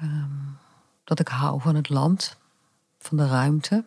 Ehm, 0.00 0.30
dat 1.04 1.20
ik 1.20 1.28
hou 1.28 1.60
van 1.60 1.74
het 1.74 1.88
land, 1.88 2.36
van 2.98 3.16
de 3.16 3.26
ruimte. 3.26 3.84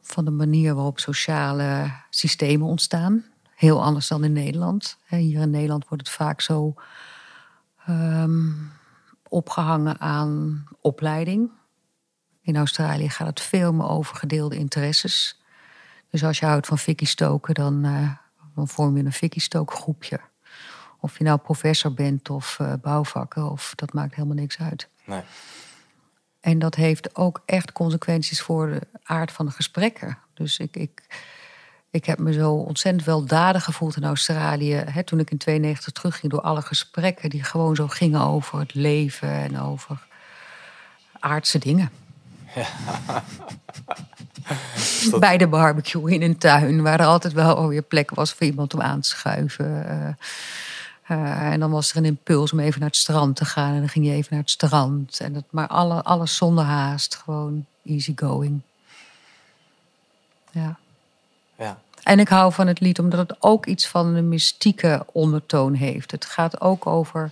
Van 0.00 0.24
de 0.24 0.30
manier 0.30 0.74
waarop 0.74 0.98
sociale 0.98 1.92
systemen 2.10 2.66
ontstaan. 2.66 3.24
Heel 3.54 3.82
anders 3.82 4.08
dan 4.08 4.24
in 4.24 4.32
Nederland. 4.32 4.98
Hier 5.06 5.40
in 5.40 5.50
Nederland 5.50 5.88
wordt 5.88 6.06
het 6.06 6.16
vaak 6.16 6.40
zo 6.40 6.74
ehm, 7.86 8.52
opgehangen 9.28 10.00
aan 10.00 10.64
opleiding. 10.80 11.50
In 12.44 12.56
Australië 12.56 13.08
gaat 13.08 13.26
het 13.26 13.40
veel 13.40 13.72
meer 13.72 13.88
over 13.88 14.16
gedeelde 14.16 14.56
interesses. 14.56 15.40
Dus 16.10 16.24
als 16.24 16.38
je 16.38 16.46
houdt 16.46 16.66
van 16.66 16.78
fikkie 16.78 17.06
stoken, 17.06 17.54
dan, 17.54 17.84
eh, 17.84 18.10
dan 18.54 18.68
vorm 18.68 18.96
je 18.96 19.04
een 19.04 19.12
fikkie 19.12 19.42
stookgroepje. 19.42 20.20
Of 21.00 21.18
je 21.18 21.24
nou 21.24 21.38
professor 21.38 21.94
bent 21.94 22.30
of 22.30 22.56
eh, 22.60 22.72
bouwvakker, 22.82 23.50
of 23.50 23.72
dat 23.74 23.92
maakt 23.92 24.14
helemaal 24.14 24.36
niks 24.36 24.58
uit. 24.58 24.88
Nee. 25.04 25.22
En 26.40 26.58
dat 26.58 26.74
heeft 26.74 27.16
ook 27.16 27.42
echt 27.46 27.72
consequenties 27.72 28.40
voor 28.40 28.66
de 28.66 28.86
aard 29.02 29.32
van 29.32 29.46
de 29.46 29.52
gesprekken. 29.52 30.18
Dus 30.34 30.58
ik, 30.58 30.76
ik, 30.76 31.02
ik 31.90 32.04
heb 32.04 32.18
me 32.18 32.32
zo 32.32 32.52
ontzettend 32.52 33.04
weldadig 33.04 33.64
gevoeld 33.64 33.96
in 33.96 34.04
Australië. 34.04 34.74
Hè, 34.74 35.04
toen 35.04 35.18
ik 35.18 35.30
in 35.30 35.38
92 35.38 35.92
terugging 35.92 36.32
door 36.32 36.40
alle 36.40 36.62
gesprekken 36.62 37.30
die 37.30 37.44
gewoon 37.44 37.76
zo 37.76 37.88
gingen 37.88 38.20
over 38.20 38.58
het 38.58 38.74
leven 38.74 39.30
en 39.30 39.60
over 39.60 40.06
aardse 41.20 41.58
dingen. 41.58 41.90
Dat- 45.10 45.20
Bij 45.20 45.38
de 45.38 45.46
barbecue 45.46 46.12
in 46.14 46.22
een 46.22 46.38
tuin, 46.38 46.82
waar 46.82 47.00
er 47.00 47.06
altijd 47.06 47.32
wel 47.32 47.68
weer 47.68 47.82
plek 47.82 48.10
was 48.10 48.32
voor 48.32 48.46
iemand 48.46 48.74
om 48.74 48.80
aan 48.80 49.00
te 49.00 49.08
schuiven. 49.08 49.88
eh. 49.88 50.08
Eh, 51.06 51.52
en 51.52 51.60
dan 51.60 51.70
was 51.70 51.90
er 51.90 51.96
een 51.96 52.04
impuls 52.04 52.52
om 52.52 52.60
even 52.60 52.80
naar 52.80 52.88
het 52.88 52.98
strand 52.98 53.36
te 53.36 53.44
gaan. 53.44 53.72
En 53.72 53.78
dan 53.78 53.88
ging 53.88 54.06
je 54.06 54.12
even 54.12 54.28
naar 54.30 54.40
het 54.40 54.50
strand. 54.50 55.20
En 55.20 55.32
dat, 55.32 55.44
maar 55.50 55.66
alle, 55.66 56.02
alles 56.02 56.36
zonder 56.36 56.64
haast. 56.64 57.14
Gewoon 57.16 57.66
easy 57.84 58.12
going. 58.16 58.60
Ja. 60.50 60.76
Ja. 61.58 61.78
En 62.02 62.18
ik 62.18 62.28
hou 62.28 62.52
van 62.52 62.66
het 62.66 62.80
lied 62.80 62.98
omdat 62.98 63.28
het 63.28 63.36
ook 63.42 63.66
iets 63.66 63.86
van 63.88 64.06
een 64.14 64.28
mystieke 64.28 65.06
ondertoon 65.12 65.74
heeft. 65.74 66.10
Het 66.10 66.24
gaat 66.24 66.60
ook 66.60 66.86
over 66.86 67.30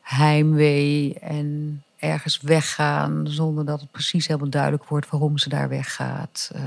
heimwee 0.00 1.18
en 1.20 1.82
ergens 1.98 2.40
weggaan 2.40 3.26
zonder 3.28 3.64
dat 3.64 3.80
het 3.80 3.90
precies 3.90 4.26
helemaal 4.26 4.50
duidelijk 4.50 4.84
wordt 4.84 5.10
waarom 5.10 5.38
ze 5.38 5.48
daar 5.48 5.68
weggaat. 5.68 6.50
Eh, 6.54 6.62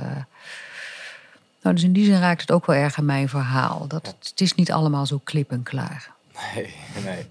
nou, 1.62 1.76
dus 1.76 1.84
in 1.84 1.94
die 1.94 2.06
zin 2.06 2.20
raakt 2.20 2.42
het 2.42 2.52
ook 2.52 2.66
wel 2.66 2.76
erg 2.76 2.98
aan 2.98 3.06
mijn 3.06 3.30
verhaal. 3.30 3.88
Dat 3.88 4.08
het, 4.08 4.28
het 4.30 4.42
is 4.42 4.56
niet 4.56 4.72
allemaal 4.72 5.06
zo 5.06 5.22
klip 5.24 5.52
en 5.52 5.64
klaar. 5.64 6.12
Nee, 6.54 6.74
nee. 7.04 7.30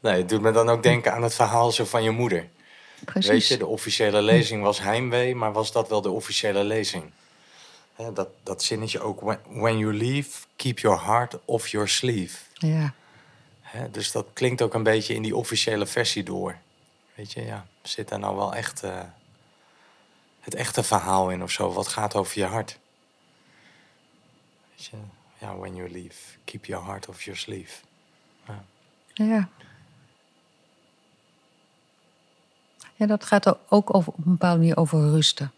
Nee, 0.00 0.16
het 0.16 0.28
doet 0.28 0.40
me 0.40 0.52
dan 0.52 0.68
ook 0.68 0.82
denken 0.82 1.12
aan 1.14 1.22
het 1.22 1.34
verhaal 1.34 1.72
zo 1.72 1.84
van 1.84 2.02
je 2.02 2.10
moeder. 2.10 2.48
Precies. 3.04 3.30
Weet 3.30 3.46
je, 3.46 3.56
de 3.56 3.66
officiële 3.66 4.22
lezing 4.22 4.62
was 4.62 4.80
heimwee, 4.80 5.34
maar 5.34 5.52
was 5.52 5.72
dat 5.72 5.88
wel 5.88 6.02
de 6.02 6.10
officiële 6.10 6.64
lezing? 6.64 7.10
Dat, 8.14 8.28
dat 8.42 8.62
zinnetje 8.62 9.00
ook, 9.00 9.20
when, 9.20 9.38
when 9.48 9.78
you 9.78 9.94
leave, 9.94 10.30
keep 10.56 10.78
your 10.78 11.04
heart 11.04 11.38
off 11.44 11.68
your 11.68 11.88
sleeve. 11.88 12.38
Ja. 12.52 12.94
Dus 13.90 14.12
dat 14.12 14.26
klinkt 14.32 14.62
ook 14.62 14.74
een 14.74 14.82
beetje 14.82 15.14
in 15.14 15.22
die 15.22 15.36
officiële 15.36 15.86
versie 15.86 16.22
door. 16.22 16.56
Weet 17.14 17.32
je, 17.32 17.44
ja, 17.44 17.66
zit 17.82 18.08
daar 18.08 18.18
nou 18.18 18.36
wel 18.36 18.54
echt 18.54 18.82
eh, 18.82 19.02
het 20.40 20.54
echte 20.54 20.82
verhaal 20.82 21.30
in 21.30 21.42
of 21.42 21.50
zo? 21.50 21.72
Wat 21.72 21.88
gaat 21.88 22.14
over 22.14 22.38
je 22.38 22.46
hart? 22.46 22.78
Weet 24.70 24.84
je, 24.84 24.96
ja, 25.38 25.56
when 25.56 25.74
you 25.74 25.90
leave, 25.90 26.38
keep 26.44 26.64
your 26.64 26.84
heart 26.84 27.08
off 27.08 27.22
your 27.22 27.38
sleeve. 27.38 27.82
Ja. 29.14 29.48
Ja, 32.94 33.06
dat 33.06 33.24
gaat 33.24 33.70
ook 33.70 33.94
over, 33.94 34.12
op 34.12 34.18
een 34.18 34.30
bepaalde 34.32 34.58
manier 34.58 34.76
over 34.76 35.10
rusten. 35.10 35.52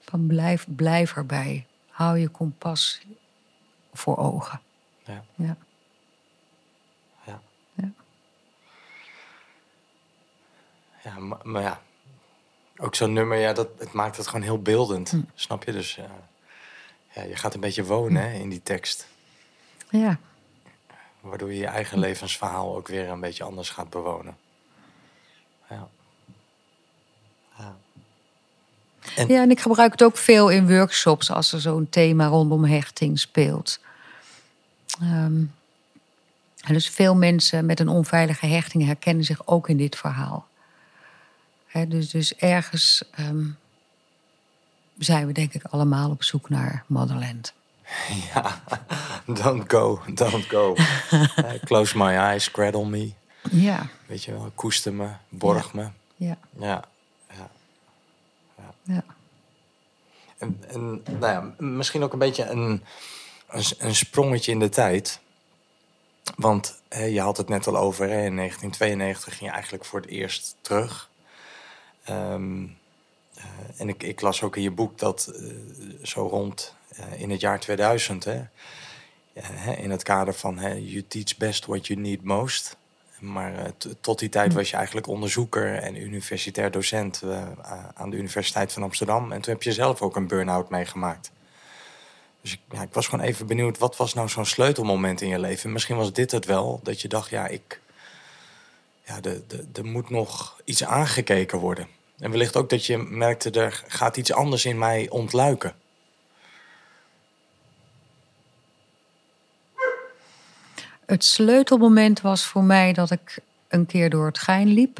Van 0.00 0.26
blijf, 0.26 0.66
blijf 0.68 1.16
erbij. 1.16 1.66
Hou 1.88 2.18
je 2.18 2.28
kompas 2.28 3.00
voor 3.92 4.16
ogen. 4.16 4.60
Ja. 5.04 5.24
Ja. 5.34 5.56
Ja. 7.24 7.40
Ja. 7.74 7.90
Ja, 11.08 11.18
maar, 11.18 11.38
maar 11.42 11.62
ja, 11.62 11.80
ook 12.76 12.94
zo'n 12.94 13.12
nummer, 13.12 13.38
ja, 13.38 13.52
dat, 13.52 13.68
het 13.78 13.92
maakt 13.92 14.16
het 14.16 14.26
gewoon 14.26 14.42
heel 14.42 14.62
beeldend. 14.62 15.14
Snap 15.34 15.64
je? 15.64 15.72
Dus 15.72 15.96
eh, 15.96 16.04
Ja, 17.14 17.22
je 17.22 17.36
gaat 17.36 17.54
een 17.54 17.60
beetje 17.60 17.84
wonen 17.84 18.22
hè, 18.22 18.32
in 18.38 18.48
die 18.48 18.62
tekst. 18.62 19.06
Ja. 19.90 20.18
Waardoor 21.20 21.52
je 21.52 21.58
je 21.58 21.66
eigen 21.66 21.98
levensverhaal 21.98 22.76
ook 22.76 22.88
weer 22.88 23.08
een 23.08 23.20
beetje 23.20 23.44
anders 23.44 23.70
gaat 23.70 23.90
bewonen. 23.90 24.36
Ja. 25.70 25.88
Ja. 27.58 27.76
En- 29.16 29.28
ja, 29.28 29.42
en 29.42 29.50
ik 29.50 29.60
gebruik 29.60 29.92
het 29.92 30.02
ook 30.02 30.16
veel 30.16 30.48
in 30.48 30.68
workshops 30.68 31.30
als 31.30 31.52
er 31.52 31.60
zo'n 31.60 31.88
thema 31.90 32.26
rondom 32.26 32.64
hechting 32.64 33.18
speelt. 33.18 33.80
Ehm, 35.00 35.42
dus 36.66 36.88
veel 36.88 37.14
mensen 37.14 37.66
met 37.66 37.80
een 37.80 37.88
onveilige 37.88 38.46
hechting 38.46 38.84
herkennen 38.84 39.24
zich 39.24 39.46
ook 39.46 39.68
in 39.68 39.76
dit 39.76 39.96
verhaal. 39.96 40.46
Dus, 41.88 42.10
dus 42.10 42.34
ergens 42.36 43.04
ehm, 43.10 43.46
zijn 44.98 45.26
we 45.26 45.32
denk 45.32 45.54
ik 45.54 45.64
allemaal 45.64 46.10
op 46.10 46.22
zoek 46.22 46.48
naar 46.48 46.84
Motherland. 46.86 47.52
Ja, 48.34 48.62
don't 49.26 49.70
go, 49.70 50.02
don't 50.14 50.44
go. 50.44 50.74
Eh, 51.36 51.52
Close 51.64 51.96
my 51.96 52.16
eyes, 52.16 52.50
cradle 52.50 52.86
me. 52.86 53.12
Ja, 53.50 53.86
Weet 54.06 54.24
je 54.24 54.32
wel, 54.32 54.52
koester 54.54 54.92
me, 54.92 55.08
borg 55.28 55.74
me. 55.74 55.88
ja, 56.16 56.38
Ja, 56.58 56.84
ja. 57.36 57.50
ja. 58.82 59.04
En, 60.38 60.62
en 60.68 61.02
nou 61.18 61.32
ja, 61.32 61.64
misschien 61.64 62.02
ook 62.02 62.12
een 62.12 62.18
beetje 62.18 62.44
een, 62.44 62.84
een, 63.48 63.64
een 63.78 63.94
sprongetje 63.94 64.52
in 64.52 64.58
de 64.58 64.68
tijd. 64.68 65.20
Want 66.36 66.82
hè, 66.88 67.04
je 67.04 67.20
had 67.20 67.36
het 67.36 67.48
net 67.48 67.66
al 67.66 67.76
over, 67.76 68.08
hè, 68.08 68.24
in 68.24 68.36
1992 68.36 69.36
ging 69.36 69.50
je 69.50 69.54
eigenlijk 69.56 69.84
voor 69.84 70.00
het 70.00 70.10
eerst 70.10 70.56
terug. 70.60 71.07
Ehm, 72.08 72.64
eh, 73.34 73.44
en 73.76 73.88
ik, 73.88 74.02
ik 74.02 74.20
las 74.20 74.42
ook 74.42 74.56
in 74.56 74.62
je 74.62 74.70
boek 74.70 74.98
dat 74.98 75.32
eh, 75.34 75.42
zo 76.02 76.26
rond 76.26 76.74
eh, 76.88 77.20
in 77.20 77.30
het 77.30 77.40
jaar 77.40 77.60
2000, 77.60 78.24
hè, 78.24 78.42
in 79.72 79.90
het 79.90 80.02
kader 80.02 80.34
van 80.34 80.58
hè, 80.58 80.74
you 80.74 81.04
teach 81.08 81.36
best 81.36 81.66
what 81.66 81.86
you 81.86 82.00
need 82.00 82.22
most. 82.22 82.76
Maar 83.18 83.72
tot 84.00 84.18
die 84.18 84.28
tijd 84.28 84.52
was 84.54 84.70
je 84.70 84.76
eigenlijk 84.76 85.06
onderzoeker 85.06 85.74
en 85.74 86.02
universitair 86.02 86.70
docent 86.70 87.22
aan 87.94 88.10
de 88.10 88.16
Universiteit 88.16 88.72
van 88.72 88.82
Amsterdam. 88.82 89.32
En 89.32 89.40
toen 89.40 89.52
heb 89.52 89.62
je 89.62 89.72
zelf 89.72 90.02
ook 90.02 90.16
een 90.16 90.26
burn-out 90.26 90.70
meegemaakt. 90.70 91.30
Dus 92.40 92.52
ik, 92.52 92.60
ja, 92.70 92.82
ik 92.82 92.92
was 92.92 93.06
gewoon 93.06 93.24
even 93.24 93.46
benieuwd, 93.46 93.78
wat 93.78 93.96
was 93.96 94.14
nou 94.14 94.28
zo'n 94.28 94.46
sleutelmoment 94.46 95.20
in 95.20 95.28
je 95.28 95.38
leven? 95.38 95.72
Misschien 95.72 95.96
was 95.96 96.12
dit 96.12 96.30
het 96.30 96.44
wel, 96.44 96.80
dat 96.82 97.00
je 97.00 97.08
dacht, 97.08 97.30
ja, 97.30 97.46
ik, 97.46 97.80
ja 99.04 99.14
er 99.22 99.46
de, 99.46 99.66
er 99.74 99.84
moet 99.84 100.10
nog 100.10 100.60
iets 100.64 100.84
aangekeken 100.84 101.58
worden. 101.58 101.88
En 102.18 102.30
wellicht 102.30 102.56
ook 102.56 102.70
dat 102.70 102.86
je 102.86 102.98
merkte, 102.98 103.50
er 103.50 103.82
gaat 103.86 104.16
iets 104.16 104.32
anders 104.32 104.64
in 104.64 104.78
mij 104.78 105.06
ontluiken. 105.08 105.74
Het 111.06 111.24
sleutelmoment 111.24 112.20
was 112.20 112.44
voor 112.44 112.64
mij 112.64 112.92
dat 112.92 113.10
ik 113.10 113.38
een 113.68 113.86
keer 113.86 114.10
door 114.10 114.26
het 114.26 114.38
Gein 114.38 114.68
liep. 114.68 114.98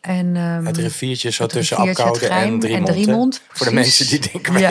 En, 0.00 0.36
ehm, 0.36 0.64
Het 0.64 0.76
riviertje 0.76 1.30
zo 1.30 1.42
het 1.42 1.52
tussen 1.52 1.76
Apkoude 1.76 2.28
en 2.28 2.58
Driemond. 2.84 3.42
Voor 3.48 3.66
de 3.66 3.72
mensen 3.72 4.06
die 4.06 4.18
denken, 4.18 4.52
waar 4.52 4.62
Ja, 4.62 4.68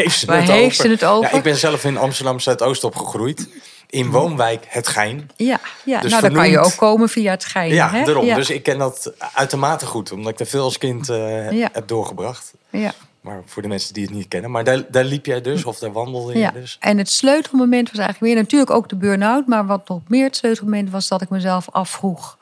heeft 0.53 0.75
ze 0.75 0.87
het 0.87 1.03
over? 1.05 1.31
Ja, 1.31 1.37
ik 1.37 1.43
ben 1.43 1.57
zelf 1.57 1.83
in 1.83 1.97
Amsterdam 1.97 2.39
Zuidoost 2.39 2.83
opgegroeid. 2.83 3.47
In 3.93 4.09
woonwijk 4.11 4.65
Het 4.67 4.87
Gein. 4.87 5.29
ja, 5.35 5.59
ja. 5.85 6.01
Dus 6.01 6.11
nou 6.11 6.21
dan 6.21 6.33
kan 6.33 6.43
je 6.45 6.51
vernoemd- 6.51 6.73
ook 6.73 6.79
komen 6.79 7.09
via 7.09 7.31
het 7.31 7.45
Gein. 7.45 7.73
Ja, 7.73 7.89
hè? 7.89 8.03
daarom. 8.05 8.25
Ja, 8.25 8.35
Dus 8.35 8.49
ik 8.49 8.63
ken 8.63 8.77
dat 8.77 9.13
uitermate 9.33 9.85
goed. 9.85 10.11
Omdat 10.11 10.31
ik 10.33 10.39
er 10.39 10.45
veel 10.45 10.63
als 10.63 10.77
kind 10.77 11.09
eh, 11.09 11.51
Ja. 11.51 11.69
heb 11.71 11.87
doorgebracht. 11.87 12.53
ja, 12.69 12.93
Maar 13.21 13.41
voor 13.45 13.61
de 13.61 13.67
mensen 13.67 13.93
die 13.93 14.03
het 14.03 14.13
niet 14.13 14.27
kennen. 14.27 14.51
Maar 14.51 14.63
daar, 14.63 14.91
daar 14.91 15.03
liep 15.03 15.25
jij 15.25 15.41
dus, 15.41 15.65
of 15.65 15.79
daar 15.79 15.91
wandelde 15.91 16.33
je 16.33 16.39
ja. 16.39 16.51
dus. 16.51 16.77
En 16.79 16.97
het 16.97 17.09
sleutelmoment 17.09 17.89
was 17.91 17.99
eigenlijk 17.99 18.33
weer 18.33 18.43
natuurlijk 18.43 18.71
ook 18.71 18.89
de 18.89 18.95
burn-out. 18.95 19.47
Maar 19.47 19.65
wat 19.65 19.87
nog 19.89 19.99
meer 20.07 20.23
het 20.25 20.35
sleutelmoment 20.35 20.89
was 20.89 21.07
dat 21.07 21.21
ik 21.21 21.29
mezelf 21.29 21.69
afvroeg... 21.71 22.37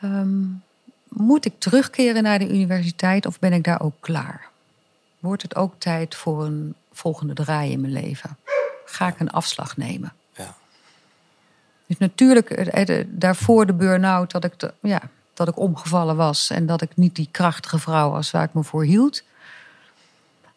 ehm, 0.00 0.28
moet 1.08 1.44
ik 1.44 1.52
terugkeren 1.58 2.22
naar 2.22 2.38
de 2.38 2.48
universiteit 2.48 3.26
of 3.26 3.38
ben 3.38 3.52
ik 3.52 3.64
daar 3.64 3.80
ook 3.80 3.94
klaar? 4.00 4.48
Wordt 5.18 5.42
het 5.42 5.56
ook 5.56 5.74
tijd 5.78 6.14
voor 6.14 6.44
een 6.44 6.74
volgende 6.92 7.34
draai 7.34 7.70
in 7.72 7.80
mijn 7.80 7.92
leven? 7.92 8.36
Ga 8.86 9.08
ik 9.08 9.20
een 9.20 9.30
afslag 9.30 9.76
nemen? 9.76 10.12
Ja. 10.32 10.54
Dus 11.86 11.98
natuurlijk, 11.98 12.50
eh, 12.50 12.98
eh, 12.98 13.06
daarvoor 13.08 13.66
de 13.66 13.74
burn-out, 13.74 14.30
dat 14.30 14.44
ik, 14.44 14.58
de- 14.60 14.74
ja, 14.80 15.00
dat 15.34 15.48
ik 15.48 15.58
omgevallen 15.58 16.16
was 16.16 16.50
en 16.50 16.66
dat 16.66 16.82
ik 16.82 16.96
niet 16.96 17.14
die 17.14 17.28
krachtige 17.30 17.78
vrouw 17.78 18.10
was 18.10 18.30
waar 18.30 18.44
ik 18.44 18.54
me 18.54 18.64
voor 18.64 18.84
hield. 18.84 19.22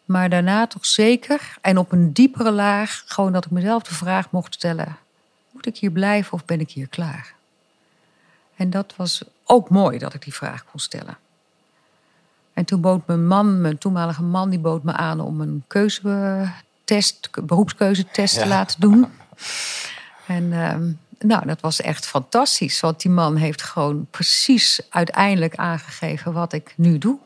Maar 0.04 0.28
daarna 0.28 0.66
toch 0.66 0.86
zeker, 0.86 1.56
en 1.60 1.78
op 1.78 1.92
een 1.92 2.12
diepere 2.12 2.50
laag, 2.50 3.02
gewoon 3.06 3.32
dat 3.32 3.44
ik 3.44 3.50
mezelf 3.50 3.82
de 3.82 3.94
vraag 3.94 4.30
mocht 4.30 4.54
stellen: 4.54 4.96
moet 5.50 5.66
ik 5.66 5.76
hier 5.76 5.90
blijven 5.90 6.32
of 6.32 6.44
ben 6.44 6.60
ik 6.60 6.70
hier 6.70 6.88
klaar? 6.88 7.34
En 8.56 8.70
dat 8.70 8.94
was 8.96 9.22
ook 9.44 9.68
mooi 9.68 9.98
dat 9.98 10.14
ik 10.14 10.22
die 10.22 10.34
vraag 10.34 10.64
kon 10.64 10.80
stellen. 10.80 11.18
En 12.52 12.64
toen 12.64 12.80
bood 12.80 13.06
mijn 13.06 13.26
man, 13.26 13.60
mijn 13.60 13.78
toenmalige 13.78 14.22
man, 14.22 14.50
die 14.50 14.58
bood 14.58 14.82
me 14.82 14.92
aan 14.92 15.20
om 15.20 15.40
een 15.40 15.64
keuzetest, 16.90 17.28
beroepskeuzetest 17.46 18.36
Ja. 18.36 18.46
laten 18.46 18.80
doen. 18.80 19.06
En 20.26 20.52
ehm, 20.52 20.90
nou, 21.18 21.46
dat 21.46 21.60
was 21.60 21.80
echt 21.80 22.06
fantastisch. 22.06 22.80
Want 22.80 23.00
die 23.00 23.10
man 23.10 23.36
heeft 23.36 23.62
gewoon 23.62 24.06
precies 24.10 24.80
uiteindelijk 24.88 25.54
aangegeven 25.54 26.32
wat 26.32 26.52
ik 26.52 26.74
nu 26.76 26.98
doe. 26.98 27.18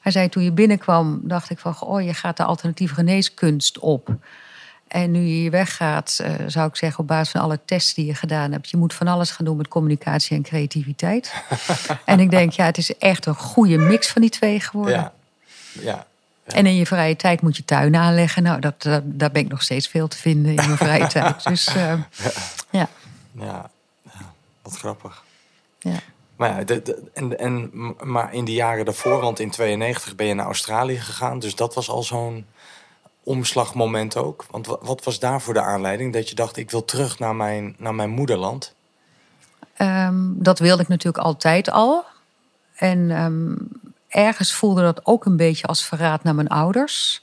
Hij 0.00 0.12
zei 0.12 0.28
toen 0.28 0.42
je 0.42 0.52
binnenkwam, 0.52 1.20
dacht 1.22 1.50
ik 1.50 1.58
van... 1.58 1.80
oh, 1.80 2.02
je 2.02 2.14
gaat 2.14 2.36
de 2.36 2.44
alternatieve 2.44 2.94
geneeskunst 2.94 3.78
op. 3.78 4.08
En 4.88 5.10
nu 5.10 5.20
je 5.20 5.34
hier 5.34 5.50
weggaat, 5.50 6.18
eh, 6.22 6.34
zou 6.46 6.68
ik 6.68 6.76
zeggen... 6.76 7.00
op 7.00 7.06
basis 7.06 7.30
van 7.30 7.40
alle 7.40 7.60
tests 7.64 7.94
die 7.94 8.06
je 8.06 8.14
gedaan 8.14 8.52
hebt... 8.52 8.70
je 8.70 8.76
moet 8.76 8.94
van 8.94 9.06
alles 9.06 9.30
gaan 9.30 9.44
doen 9.44 9.56
met 9.56 9.68
communicatie 9.68 10.36
en 10.36 10.42
creativiteit. 10.42 11.34
en 12.04 12.20
ik 12.20 12.30
denk, 12.30 12.52
ja, 12.52 12.64
het 12.64 12.78
is 12.78 12.96
echt 12.96 13.26
een 13.26 13.34
goede 13.34 13.78
mix 13.78 14.08
van 14.08 14.22
die 14.22 14.30
twee 14.30 14.60
geworden. 14.60 14.94
Ja. 14.94 15.12
ja. 15.72 16.06
En 16.46 16.66
in 16.66 16.74
je 16.74 16.86
vrije 16.86 17.16
tijd 17.16 17.40
moet 17.40 17.56
je 17.56 17.64
tuin 17.64 17.96
aanleggen. 17.96 18.42
Nou, 18.42 18.60
dat, 18.60 18.82
dat- 18.82 19.02
daar 19.04 19.30
ben 19.30 19.42
ik 19.42 19.48
nog 19.48 19.62
steeds 19.62 19.88
veel 19.88 20.08
te 20.08 20.16
vinden 20.16 20.50
in 20.50 20.54
mijn 20.66 20.76
vrije 20.76 21.06
tijd. 21.16 21.44
Dus 21.44 21.66
eh, 21.66 21.74
ja, 21.84 21.98
Ja. 22.70 22.88
ja. 23.32 23.70
Wat 24.62 24.76
grappig. 24.76 25.24
ja. 25.78 25.98
Maar, 26.36 26.58
ja, 26.58 26.64
de, 26.64 26.82
de- 26.82 27.10
en, 27.14 27.38
en, 27.38 27.70
maar 28.02 28.34
in 28.34 28.44
de 28.44 28.52
jaren 28.52 28.84
daarvoor, 28.84 29.20
want 29.20 29.38
in 29.40 29.50
92 29.50 30.14
ben 30.14 30.26
je 30.26 30.34
naar 30.34 30.46
Australië 30.46 31.00
gegaan. 31.00 31.38
Dus 31.38 31.54
dat 31.54 31.74
was 31.74 31.88
al 31.88 32.02
zo'n 32.02 32.46
omslagmoment 33.22 34.16
ook. 34.16 34.44
Want 34.50 34.66
wa- 34.66 34.78
wat 34.80 35.04
was 35.04 35.18
daarvoor 35.18 35.54
de 35.54 35.60
aanleiding? 35.60 36.12
Dat 36.12 36.28
je 36.28 36.34
dacht, 36.34 36.56
ik 36.56 36.70
wil 36.70 36.84
terug 36.84 37.18
naar 37.18 37.34
mijn, 37.36 37.74
naar 37.78 37.94
mijn 37.94 38.10
moederland. 38.10 38.74
Ehm, 39.76 40.14
dat 40.34 40.58
wilde 40.58 40.82
ik 40.82 40.88
natuurlijk 40.88 41.24
altijd 41.24 41.70
al. 41.70 42.04
En 42.74 43.10
ehm, 43.10 43.52
ergens 44.14 44.52
voelde 44.54 44.80
dat 44.82 45.06
ook 45.06 45.24
een 45.24 45.36
beetje 45.36 45.66
als 45.66 45.84
verraad 45.84 46.22
naar 46.22 46.34
mijn 46.34 46.48
ouders. 46.48 47.22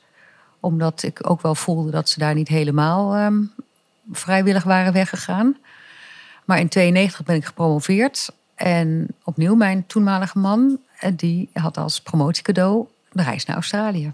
Omdat 0.60 1.04
ik 1.04 1.30
ook 1.30 1.42
wel 1.42 1.56
voelde 1.56 1.92
dat 1.92 2.10
ze 2.10 2.20
daar 2.20 2.34
niet 2.34 2.48
helemaal 2.48 3.16
ehm, 3.16 3.42
vrijwillig 4.12 4.64
waren 4.64 4.94
weggegaan. 4.94 5.58
Maar 6.46 6.60
in 6.60 6.68
92 6.70 7.26
ben 7.26 7.36
ik 7.36 7.46
gepromoveerd. 7.46 8.30
En 8.56 9.08
opnieuw 9.24 9.56
mijn 9.56 9.86
toenmalige 9.88 10.40
man, 10.40 10.78
eh, 11.00 11.12
die 11.16 11.50
had 11.54 11.78
als 11.78 12.02
promotiecadeau 12.02 12.86
de 13.12 13.24
reis 13.24 13.46
naar 13.46 13.56
Australië. 13.56 14.12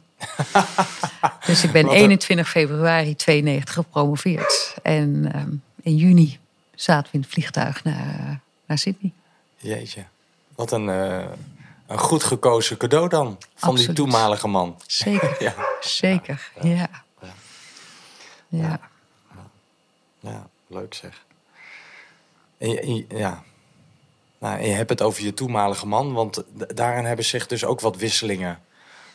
dus 1.46 1.64
ik 1.64 1.72
ben 1.72 1.86
Wat 1.86 1.94
een- 1.94 2.00
21 2.00 2.50
februari 2.50 3.16
92 3.16 3.74
gepromoveerd. 3.74 4.76
En 4.84 5.32
ehm, 5.34 5.50
in 5.82 5.96
juni 5.96 6.38
zaten 6.76 7.12
we 7.12 7.18
in 7.18 7.22
het 7.22 7.30
vliegtuig 7.30 7.84
naar, 7.84 8.40
naar 8.66 8.78
Sydney. 8.78 9.12
Jeetje. 9.58 10.04
Wat 10.56 10.72
een, 10.72 10.90
eh, 10.90 11.26
een 11.88 11.98
goed 12.00 12.24
gekozen 12.24 12.78
cadeau 12.78 13.10
dan. 13.10 13.38
Van 13.56 13.76
die 13.76 13.94
toenmalige 13.94 14.48
man. 14.48 14.82
Zeker, 14.88 15.36
Ja. 15.44 15.54
zeker. 15.82 16.52
Ja. 16.62 16.90
Ja. 18.48 18.80
Ja, 20.20 20.48
leuk 20.68 20.94
zeg. 20.94 21.26
En 22.58 22.70
je, 22.70 23.06
ja. 23.10 23.44
Nou, 24.40 24.60
en 24.60 24.68
je 24.68 24.74
hebt 24.74 24.90
het 24.90 25.02
over 25.02 25.24
je 25.24 25.34
toenmalige 25.34 25.88
man, 25.88 26.14
want 26.14 26.44
daarin 26.76 27.06
hebben 27.06 27.26
zich 27.26 27.48
dus 27.48 27.66
ook 27.66 27.80
wat 27.82 27.96
wisselingen 27.96 28.60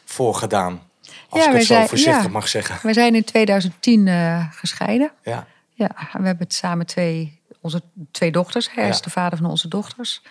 voor 0.05 0.35
gedaan. 0.35 0.83
Als 1.29 1.45
Ja, 1.45 1.51
ik 1.51 1.57
het 1.57 1.67
zo 1.67 1.75
zijn- 1.75 1.89
voorzichtig 1.89 2.23
ja. 2.25 2.29
mag 2.31 2.49
zeggen. 2.49 2.79
We 2.83 2.93
zijn 2.93 3.15
in 3.15 3.25
2010 3.25 4.09
eh, 4.09 4.47
gescheiden. 4.53 5.13
Ja, 5.23 5.47
Ja, 5.75 5.89
we 5.97 6.27
hebben 6.27 6.39
het 6.47 6.55
samen 6.55 6.87
twee, 6.87 7.41
onze 7.61 7.83
twee 8.11 8.33
dochters. 8.33 8.71
Hij 8.75 8.89
is 8.89 9.01
de 9.01 9.11
vader 9.11 9.39
van 9.39 9.51
onze 9.51 9.69
dochters. 9.69 10.23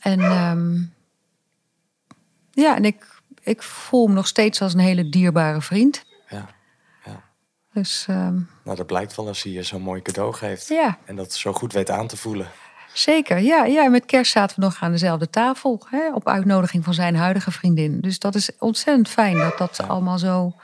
En 0.00 0.20
ehm, 0.20 0.82
ja, 2.64 2.76
en 2.76 2.84
ik, 2.84 3.20
ik 3.42 3.62
voel 3.62 4.06
me 4.06 4.14
nog 4.14 4.26
steeds 4.26 4.62
als 4.62 4.74
een 4.74 4.80
hele 4.80 5.08
dierbare 5.08 5.62
vriend. 5.62 6.04
ja. 6.28 6.46
ja. 7.04 7.22
Dus 7.72 8.06
ehm, 8.08 8.40
Nou, 8.64 8.76
dat 8.76 8.86
blijkt 8.86 9.14
wel 9.16 9.26
als 9.26 9.42
hij 9.42 9.52
je 9.52 9.62
zo'n 9.62 9.82
mooi 9.82 10.02
cadeau 10.02 10.32
geeft. 10.34 10.68
ja, 10.68 10.98
En 11.04 11.16
dat 11.16 11.32
zo 11.32 11.52
goed 11.52 11.72
weet 11.72 11.90
aan 11.90 12.06
te 12.06 12.16
voelen. 12.16 12.48
zeker. 12.92 13.38
Ja, 13.38 13.64
ja, 13.64 13.88
met 13.88 14.04
kerst 14.04 14.32
zaten 14.32 14.56
we 14.56 14.62
nog 14.64 14.82
aan 14.82 14.90
dezelfde 14.90 15.30
tafel. 15.30 15.86
Hè, 15.90 16.14
op 16.14 16.28
uitnodiging 16.28 16.84
van 16.84 16.94
zijn 16.94 17.16
huidige 17.16 17.50
vriendin. 17.50 18.00
Dus 18.00 18.18
dat 18.18 18.34
is 18.34 18.50
ontzettend 18.58 19.08
fijn 19.08 19.36
dat 19.36 19.58
dat 19.58 19.88
allemaal 19.88 20.18
zo 20.18 20.54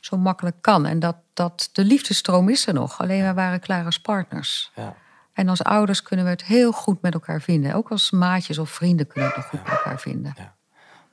zo 0.00 0.16
makkelijk 0.16 0.56
kan. 0.60 0.86
En 0.86 0.98
dat, 0.98 1.16
dat 1.34 1.68
de 1.72 1.84
liefdestroom 1.84 2.48
is 2.48 2.66
er 2.66 2.74
nog. 2.74 3.00
Alleen 3.00 3.22
wij 3.22 3.34
waren 3.34 3.60
klaar 3.60 3.84
als 3.84 4.00
partners. 4.00 4.72
Ja. 4.74 4.94
En 5.32 5.48
als 5.48 5.62
ouders 5.62 6.02
kunnen 6.02 6.24
we 6.24 6.30
het 6.30 6.44
heel 6.44 6.72
goed 6.72 7.02
met 7.02 7.14
elkaar 7.14 7.40
vinden. 7.40 7.74
Ook 7.74 7.90
als 7.90 8.10
maatjes 8.10 8.58
of 8.58 8.70
vrienden 8.70 9.06
kunnen 9.06 9.30
we 9.30 9.34
het 9.36 9.44
nog 9.44 9.50
goed 9.50 9.68
met 9.68 9.78
elkaar 9.78 10.00
vinden. 10.00 10.34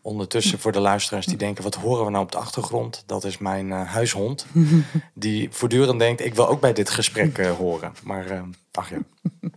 Ondertussen 0.08 0.60
voor 0.60 0.72
de 0.72 0.80
luisteraars 0.80 1.26
die 1.26 1.38
denken, 1.38 1.64
wat 1.64 1.76
horen 1.76 2.06
we 2.06 2.12
nou 2.12 2.24
op 2.24 2.32
de 2.32 2.38
achtergrond? 2.38 3.04
Dat 3.06 3.24
is 3.24 3.38
mijn 3.38 3.72
eh, 3.72 3.92
huishond. 3.92 4.46
Die 5.14 5.48
voortdurend 5.52 6.00
denkt, 6.00 6.26
ik 6.26 6.36
wil 6.36 6.48
ook 6.48 6.62
bij 6.62 6.74
dit 6.74 6.90
gesprek 6.90 7.38
eh, 7.38 7.52
horen. 7.52 7.94
Maar 8.04 8.26
eh, 8.26 8.42
ach 8.72 8.90
ja. 8.90 8.98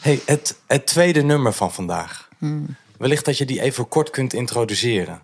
Hey, 0.00 0.20
het, 0.26 0.58
het 0.66 0.86
tweede 0.86 1.22
nummer 1.22 1.52
van 1.52 1.72
vandaag. 1.72 2.28
Wellicht 2.98 3.24
dat 3.24 3.38
je 3.38 3.44
die 3.44 3.60
even 3.60 3.88
kort 3.88 4.10
kunt 4.10 4.32
introduceren. 4.32 5.22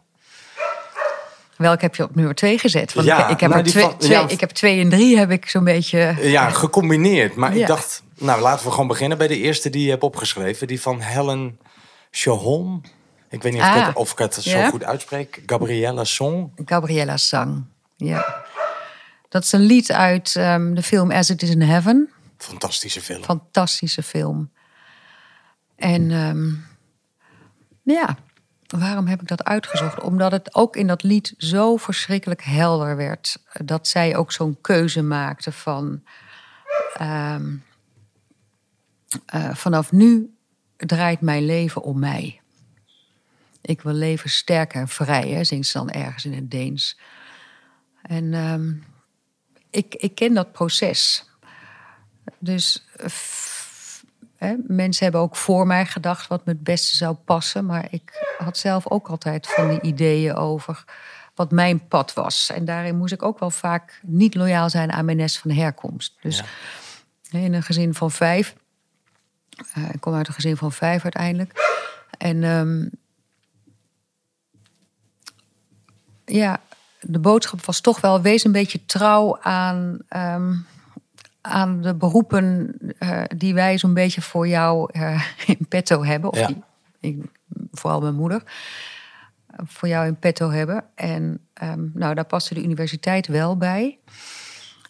Welke 1.56 1.84
heb 1.84 1.94
je 1.94 2.02
op 2.02 2.14
nummer 2.14 2.34
twee 2.34 2.58
gezet? 2.58 2.92
Want 2.92 3.06
Ja, 3.06 3.24
ik, 3.24 3.30
ik, 3.30 3.40
heb 3.40 3.50
nou, 3.50 3.62
er 3.62 3.70
twee, 3.70 3.84
van- 3.84 3.96
twee- 3.96 4.10
ja. 4.10 4.28
ik 4.28 4.40
heb 4.40 4.50
twee 4.50 4.80
en 4.80 4.88
drie 4.88 5.18
heb 5.18 5.30
ik 5.30 5.48
zo'n 5.48 5.64
beetje... 5.64 6.16
Ja, 6.20 6.50
gecombineerd. 6.50 7.34
Maar 7.34 7.56
ik 7.56 7.66
dacht, 7.66 8.02
nou 8.18 8.40
laten 8.40 8.64
we 8.66 8.70
gewoon 8.70 8.86
beginnen 8.86 9.18
bij 9.18 9.28
de 9.28 9.36
eerste 9.38 9.70
die 9.70 9.84
je 9.84 9.90
hebt 9.90 10.02
opgeschreven. 10.02 10.66
Die 10.66 10.80
van 10.80 11.00
Helen 11.00 11.58
Chahon. 12.10 12.84
Ik 13.32 13.42
weet 13.42 13.52
niet 13.52 13.60
of, 13.62 13.68
ik, 13.68 13.74
Ah. 13.74 13.86
het, 13.86 13.96
of 13.96 14.12
ik 14.12 14.18
het 14.18 14.34
zo 14.34 14.58
Ja? 14.58 14.68
goed 14.70 14.84
uitspreek. 14.84 15.42
Gabriella 15.46 16.04
Song. 16.04 16.52
Gabriella 16.64 17.16
Sang. 17.16 17.64
Ja. 17.96 18.44
Dat 19.28 19.42
is 19.44 19.52
een 19.52 19.60
lied 19.60 19.92
uit 19.92 20.36
ehm, 20.36 20.74
de 20.74 20.82
film 20.82 21.10
As 21.10 21.30
It 21.30 21.42
Is 21.42 21.50
in 21.50 21.60
Heaven. 21.62 22.10
Fantastische 22.36 23.00
film. 23.00 23.22
Fantastische 23.22 24.02
film. 24.02 24.50
En 25.76 26.10
ehm, 26.10 26.50
ja, 27.82 28.16
waarom 28.66 29.06
heb 29.06 29.20
ik 29.22 29.28
dat 29.28 29.44
uitgezocht? 29.44 30.00
Omdat 30.00 30.32
het 30.32 30.54
ook 30.54 30.76
in 30.76 30.86
dat 30.86 31.02
lied 31.02 31.34
zo 31.38 31.76
verschrikkelijk 31.76 32.42
helder 32.42 32.96
werd. 32.96 33.36
Dat 33.64 33.88
zij 33.88 34.16
ook 34.16 34.32
zo'n 34.32 34.58
keuze 34.60 35.02
maakte 35.02 35.52
van... 35.52 36.02
ehm, 36.94 37.54
eh, 39.26 39.54
vanaf 39.54 39.92
nu 39.92 40.34
draait 40.76 41.20
mijn 41.20 41.44
leven 41.46 41.82
om 41.82 41.98
mij. 41.98 42.40
Ik 43.62 43.80
wil 43.82 43.92
leven 43.92 44.30
sterk 44.30 44.74
en 44.74 44.88
vrij, 44.88 45.28
hè, 45.28 45.44
zingt 45.44 45.66
ze 45.68 45.78
dan 45.78 45.90
ergens 45.90 46.24
in 46.24 46.32
het 46.34 46.50
Deens. 46.50 46.98
En 48.02 48.34
ehm, 48.34 48.72
ik, 49.70 49.94
ik 49.94 50.14
ken 50.14 50.34
dat 50.34 50.52
proces. 50.52 51.24
Dus 52.38 52.86
f- 53.10 54.04
hè, 54.36 54.54
mensen 54.66 55.02
hebben 55.04 55.20
ook 55.22 55.36
voor 55.36 55.66
mij 55.66 55.86
gedacht 55.86 56.26
wat 56.26 56.44
me 56.46 56.52
het 56.52 56.62
beste 56.62 56.96
zou 56.96 57.14
passen. 57.14 57.66
Maar 57.66 57.86
ik 57.90 58.34
had 58.38 58.58
zelf 58.58 58.88
ook 58.88 59.08
altijd 59.08 59.46
van 59.46 59.68
die 59.68 59.80
ideeën 59.80 60.34
over 60.34 60.84
wat 61.34 61.50
mijn 61.50 61.88
pad 61.88 62.12
was. 62.14 62.50
En 62.50 62.64
daarin 62.64 62.96
moest 62.96 63.12
ik 63.12 63.22
ook 63.22 63.38
wel 63.38 63.50
vaak 63.50 64.00
niet 64.02 64.34
loyaal 64.34 64.70
zijn 64.70 64.92
aan 64.92 65.04
mijn 65.04 65.16
nest 65.16 65.38
van 65.38 65.50
herkomst. 65.50 66.14
Dus 66.20 66.36
Ja. 66.38 66.44
hè, 67.28 67.38
in 67.38 67.52
een 67.54 67.62
gezin 67.62 67.94
van 67.94 68.10
vijf. 68.10 68.54
eh, 69.74 69.88
ik 69.92 70.00
kom 70.00 70.14
uit 70.14 70.28
een 70.28 70.34
gezin 70.34 70.56
van 70.56 70.72
vijf 70.72 71.02
uiteindelijk. 71.02 71.80
En 72.18 72.44
ehm, 72.44 72.86
ja, 76.24 76.60
de 77.00 77.18
boodschap 77.18 77.64
was 77.64 77.80
toch 77.80 78.00
wel: 78.00 78.20
wees 78.20 78.44
een 78.44 78.52
beetje 78.52 78.84
trouw 78.86 79.38
aan, 79.40 79.98
ehm, 80.08 80.54
aan 81.40 81.80
de 81.82 81.94
beroepen 81.94 82.76
eh, 82.98 83.22
die 83.36 83.54
wij 83.54 83.78
zo'n 83.78 83.94
beetje 83.94 84.22
voor 84.22 84.48
jou 84.48 84.88
eh, 84.92 85.22
in 85.46 85.66
petto 85.68 86.04
hebben. 86.04 86.30
Of 86.32 86.38
Ja. 86.38 86.46
die, 86.46 86.62
ik, 87.00 87.24
vooral 87.72 88.00
mijn 88.00 88.14
moeder. 88.14 88.42
Voor 89.64 89.88
jou 89.88 90.06
in 90.06 90.18
petto 90.18 90.50
hebben. 90.50 90.84
En 90.94 91.46
ehm, 91.54 91.84
nou, 91.94 92.14
daar 92.14 92.24
paste 92.24 92.54
de 92.54 92.62
universiteit 92.62 93.26
wel 93.26 93.56
bij. 93.56 93.98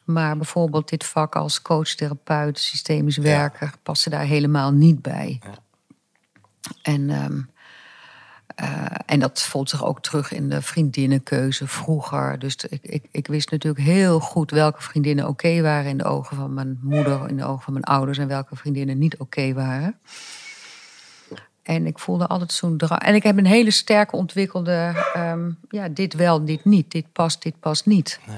Maar 0.04 0.36
bijvoorbeeld 0.36 0.88
dit 0.88 1.04
vak 1.04 1.36
als 1.36 1.62
coach, 1.62 1.88
therapeut, 1.88 2.58
systemisch 2.58 3.16
werker 3.16 3.72
paste 3.82 4.10
daar 4.10 4.24
helemaal 4.24 4.72
niet 4.72 5.02
bij. 5.02 5.40
Ja. 5.44 5.54
En, 6.82 7.10
ehm, 7.10 7.40
eh, 8.54 8.84
en 9.06 9.20
dat 9.20 9.42
voelt 9.42 9.70
zich 9.70 9.84
ook 9.84 10.00
terug 10.00 10.32
in 10.32 10.48
de 10.48 10.62
vriendinnenkeuze 10.62 11.66
vroeger. 11.66 12.38
Dus 12.38 12.56
t- 12.56 12.72
ik, 12.72 12.82
ik, 12.82 13.04
ik 13.10 13.26
wist 13.26 13.50
natuurlijk 13.50 13.84
heel 13.84 14.20
goed 14.20 14.50
welke 14.50 14.82
vriendinnen 14.82 15.28
oké 15.28 15.60
waren 15.60 15.90
in 15.90 15.98
de 15.98 16.04
ogen 16.04 16.36
van 16.36 16.54
mijn 16.54 16.78
moeder, 16.82 17.28
in 17.28 17.36
de 17.36 17.44
ogen 17.44 17.62
van 17.62 17.72
mijn 17.72 17.84
ouders 17.84 18.18
en 18.18 18.28
welke 18.28 18.56
vriendinnen 18.56 18.98
niet 18.98 19.16
oké 19.16 19.52
waren. 19.52 19.98
En 21.62 21.86
ik 21.86 21.98
voelde 21.98 22.26
altijd 22.26 22.52
zo'n 22.52 22.76
drang. 22.76 23.00
En 23.00 23.14
ik 23.14 23.22
heb 23.22 23.38
een 23.38 23.46
hele 23.46 23.70
sterk 23.70 24.12
ontwikkelde, 24.12 25.04
ehm, 25.14 25.50
ja, 25.68 25.88
dit 25.88 26.14
wel, 26.14 26.44
dit 26.44 26.64
niet. 26.64 26.90
Dit 26.90 27.12
past, 27.12 27.42
dit 27.42 27.60
past 27.60 27.86
niet. 27.86 28.20
Nee. 28.26 28.36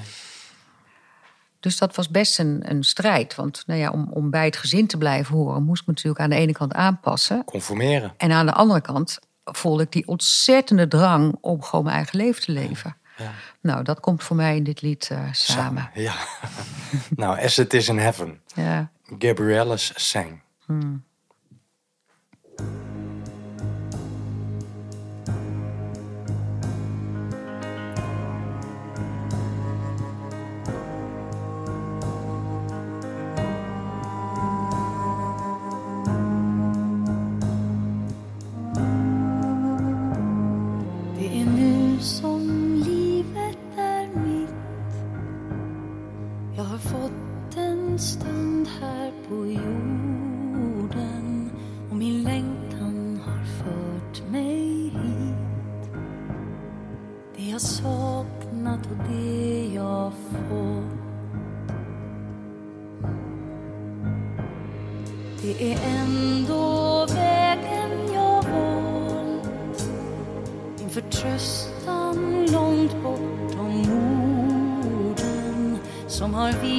Dus 1.59 1.77
dat 1.77 1.95
was 1.95 2.09
best 2.09 2.39
een, 2.39 2.61
een 2.69 2.83
strijd. 2.83 3.35
Want 3.35 3.63
nou 3.65 3.79
ja, 3.79 3.91
om, 3.91 4.07
om 4.09 4.29
bij 4.29 4.45
het 4.45 4.57
gezin 4.57 4.87
te 4.87 4.97
blijven 4.97 5.35
horen, 5.35 5.63
moest 5.63 5.81
ik 5.81 5.87
me 5.87 5.93
natuurlijk 5.93 6.21
aan 6.23 6.29
de 6.29 6.35
ene 6.35 6.51
kant 6.51 6.73
aanpassen. 6.73 7.43
Conformeren. 7.45 8.13
En 8.17 8.31
aan 8.31 8.45
de 8.45 8.53
andere 8.53 8.81
kant 8.81 9.19
voelde 9.45 9.83
ik 9.83 9.91
die 9.91 10.07
ontzettende 10.07 10.87
drang 10.87 11.37
om 11.41 11.61
gewoon 11.61 11.85
mijn 11.85 11.95
eigen 11.95 12.17
leven 12.17 12.41
te 12.41 12.51
leven. 12.51 12.97
Ja. 13.17 13.31
Nou, 13.61 13.83
dat 13.83 13.99
komt 13.99 14.23
voor 14.23 14.35
mij 14.35 14.55
in 14.55 14.63
dit 14.63 14.81
lied 14.81 15.09
eh, 15.11 15.23
samen. 15.31 15.89
Ja. 15.93 16.15
nou, 17.15 17.41
As 17.41 17.57
It 17.57 17.73
Is 17.73 17.87
in 17.87 17.97
Heaven. 17.97 18.41
Ja. 18.55 18.91
Gabriella's 19.19 19.91
Sang. 19.95 20.41
Det 20.67 21.01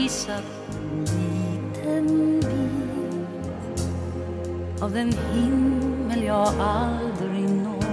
visat 0.07 0.43
en 0.79 1.05
liten 1.05 2.41
bit 2.41 3.23
av 4.83 4.93
den 4.93 5.13
himmel 5.33 6.23
jag 6.25 6.49
aldrig 6.61 7.51
nått. 7.51 7.87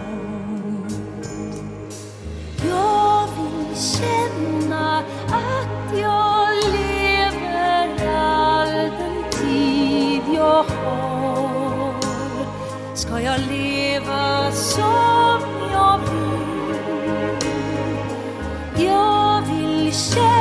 Jag 2.68 3.28
vill 3.36 3.78
känna 3.78 4.98
att 5.28 5.98
jag 6.02 6.56
lever 6.74 8.08
all 8.16 8.70
den 8.70 9.24
tid 9.32 10.24
jag 10.36 10.64
har 10.64 11.94
Ska 12.96 13.22
jag 13.22 13.40
leva 13.52 14.52
som 14.52 15.42
jag 15.72 16.00
vill 16.00 16.78
Jag 18.86 19.42
vill 19.42 19.94
känna 19.94 20.33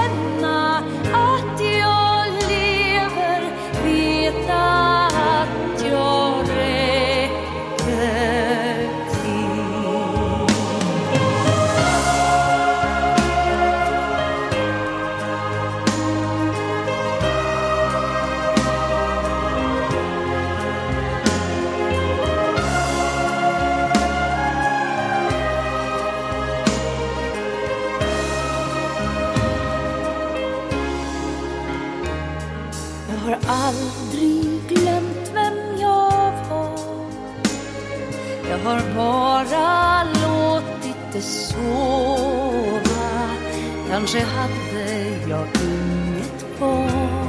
Kanske 44.02 44.20
hade 44.20 45.28
jag 45.28 45.46
inget 45.62 46.60
val 46.60 47.21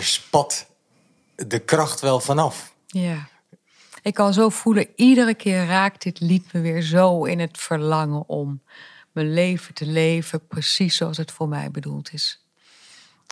daar 0.00 0.08
spat 0.08 0.66
de 1.36 1.58
kracht 1.58 2.00
wel 2.00 2.20
vanaf. 2.20 2.74
Ja. 2.86 3.28
Ik 4.02 4.14
kan 4.14 4.32
zo 4.32 4.48
voelen, 4.48 4.86
iedere 4.96 5.34
keer 5.34 5.66
raakt 5.66 6.02
dit 6.02 6.20
lied 6.20 6.52
me 6.52 6.60
weer 6.60 6.82
zo 6.82 7.24
in 7.24 7.38
het 7.38 7.58
verlangen 7.58 8.28
om 8.28 8.62
mijn 9.12 9.32
leven 9.32 9.74
te 9.74 9.86
leven 9.86 10.46
precies 10.46 10.96
zoals 10.96 11.16
het 11.16 11.30
voor 11.32 11.48
mij 11.48 11.70
bedoeld 11.70 12.12
is. 12.12 12.44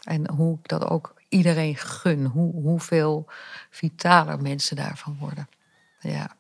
En 0.05 0.31
hoe 0.31 0.59
ik 0.63 0.69
dat 0.69 0.85
ook 0.85 1.15
iedereen 1.29 1.77
gun, 1.77 2.25
hoe, 2.25 2.53
hoeveel 2.53 3.27
vitaler 3.71 4.41
mensen 4.43 4.77
daarvan 4.77 5.17
worden. 5.21 5.49
Ja, 6.01 6.37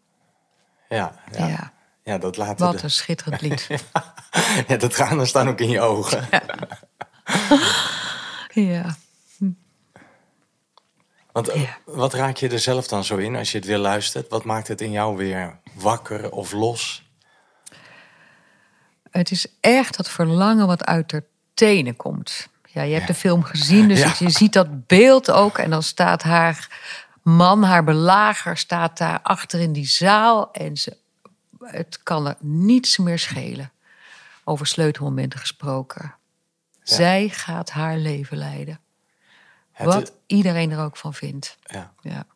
Ja, 0.88 1.14
ja. 1.32 1.46
ja. 1.46 1.72
ja. 2.04 2.18
dat 2.18 2.36
laat 2.36 2.58
wat 2.58 2.78
de- 2.78 2.84
een 2.84 2.90
schitterend 2.90 3.40
lied. 3.40 3.66
ja, 4.68 4.76
de 4.76 4.88
tranen 4.88 5.26
staan 5.26 5.48
ook 5.48 5.60
in 5.60 5.70
je 5.70 5.80
ogen. 5.80 6.28
Ja. 8.52 8.96
Want 11.38 11.50
eh, 11.50 11.62
Ja. 11.62 11.78
wat 11.84 12.14
raak 12.14 12.36
je 12.36 12.48
er 12.48 12.58
zelf 12.58 12.88
dan 12.88 13.04
zo 13.04 13.16
in 13.16 13.36
als 13.36 13.52
je 13.52 13.58
het 13.58 13.66
weer 13.66 13.78
luistert? 13.78 14.28
Wat 14.28 14.44
maakt 14.44 14.68
het 14.68 14.80
in 14.80 14.90
jou 14.90 15.16
weer 15.16 15.58
wakker 15.74 16.30
of 16.30 16.52
los? 16.52 17.02
Het 19.10 19.30
is 19.30 19.46
echt 19.60 19.96
dat 19.96 20.08
verlangen 20.10 20.66
wat 20.66 20.84
uit 20.84 21.10
de 21.10 21.22
tenen 21.54 21.96
komt. 21.96 22.48
Ja, 22.66 22.82
je 22.82 22.94
hebt 22.94 23.06
de 23.06 23.14
film 23.14 23.42
gezien, 23.42 23.88
dus 23.88 23.98
Ja. 23.98 24.14
je 24.18 24.30
ziet 24.30 24.52
dat 24.52 24.86
beeld 24.86 25.30
ook. 25.30 25.58
En 25.58 25.70
dan 25.70 25.82
staat 25.82 26.22
haar 26.22 26.68
man, 27.22 27.62
haar 27.62 27.84
belager, 27.84 28.56
staat 28.56 28.98
daar 28.98 29.20
achter 29.22 29.60
in 29.60 29.72
die 29.72 29.86
zaal. 29.86 30.52
En 30.52 30.76
ze, 30.76 30.96
het 31.60 32.02
kan 32.02 32.26
er 32.26 32.36
niets 32.40 32.98
meer 32.98 33.18
schelen. 33.18 33.72
Over 34.44 34.66
sleutelmomenten 34.66 35.38
gesproken. 35.38 36.14
Zij 36.82 37.28
gaat 37.28 37.70
haar 37.70 37.96
leven 37.96 38.36
leiden. 38.36 38.80
Het, 39.84 39.94
Wat 39.94 40.12
iedereen 40.26 40.70
er 40.70 40.78
ook 40.78 40.96
van 40.96 41.14
vindt. 41.14 41.56
ja. 41.62 41.92
Ja. 42.00 42.26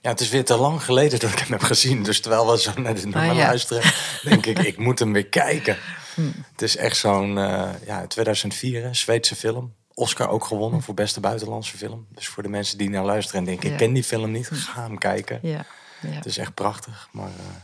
ja, 0.00 0.10
het 0.10 0.20
is 0.20 0.28
weer 0.28 0.44
te 0.44 0.56
lang 0.56 0.82
geleden 0.84 1.18
dat 1.20 1.30
ik 1.30 1.38
hem 1.38 1.50
heb 1.50 1.62
gezien. 1.62 2.02
Dus 2.02 2.20
terwijl 2.20 2.50
we 2.50 2.58
zo 2.60 2.72
naar 2.80 2.94
nummer 2.94 3.20
Ah, 3.20 3.26
ja. 3.26 3.32
luisteren, 3.34 3.92
denk 4.22 4.46
ik, 4.46 4.58
ik 4.58 4.78
moet 4.78 4.98
hem 4.98 5.12
weer 5.12 5.26
kijken. 5.26 5.76
Het 6.52 6.62
is 6.62 6.76
echt 6.76 6.96
zo'n 6.96 7.38
eh, 7.38 7.70
ja, 7.86 8.06
2004, 8.06 8.84
een 8.84 8.96
Zweedse 8.96 9.36
film. 9.36 9.74
Oscar 9.94 10.28
ook 10.28 10.44
gewonnen 10.44 10.82
voor 10.82 10.94
beste 10.94 11.20
buitenlandse 11.20 11.76
film. 11.76 12.06
Dus 12.10 12.28
voor 12.28 12.42
de 12.42 12.48
mensen 12.48 12.78
die 12.78 12.90
naar 12.90 13.04
luisteren 13.04 13.40
en 13.40 13.46
denken, 13.46 13.66
Ja. 13.66 13.72
ik 13.72 13.78
ken 13.78 13.92
die 13.92 14.04
film 14.04 14.30
niet, 14.30 14.48
ga 14.52 14.82
hem 14.82 14.98
kijken. 14.98 15.38
Ja. 15.42 15.64
ja. 16.00 16.08
Het 16.08 16.26
is 16.26 16.38
echt 16.38 16.54
prachtig. 16.54 17.08
Maar 17.12 17.26
eh, 17.28 17.54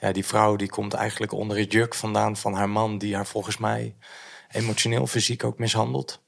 ja, 0.00 0.12
die 0.12 0.24
vrouw 0.26 0.56
die 0.56 0.68
komt 0.68 0.94
eigenlijk 0.94 1.32
onder 1.32 1.58
het 1.58 1.72
juk 1.72 1.94
vandaan 1.94 2.36
van 2.36 2.54
haar 2.54 2.68
man... 2.68 2.98
die 2.98 3.14
haar 3.14 3.26
volgens 3.26 3.56
mij 3.58 3.94
emotioneel, 4.50 5.06
fysiek 5.06 5.44
ook 5.44 5.58
mishandelt. 5.58 6.20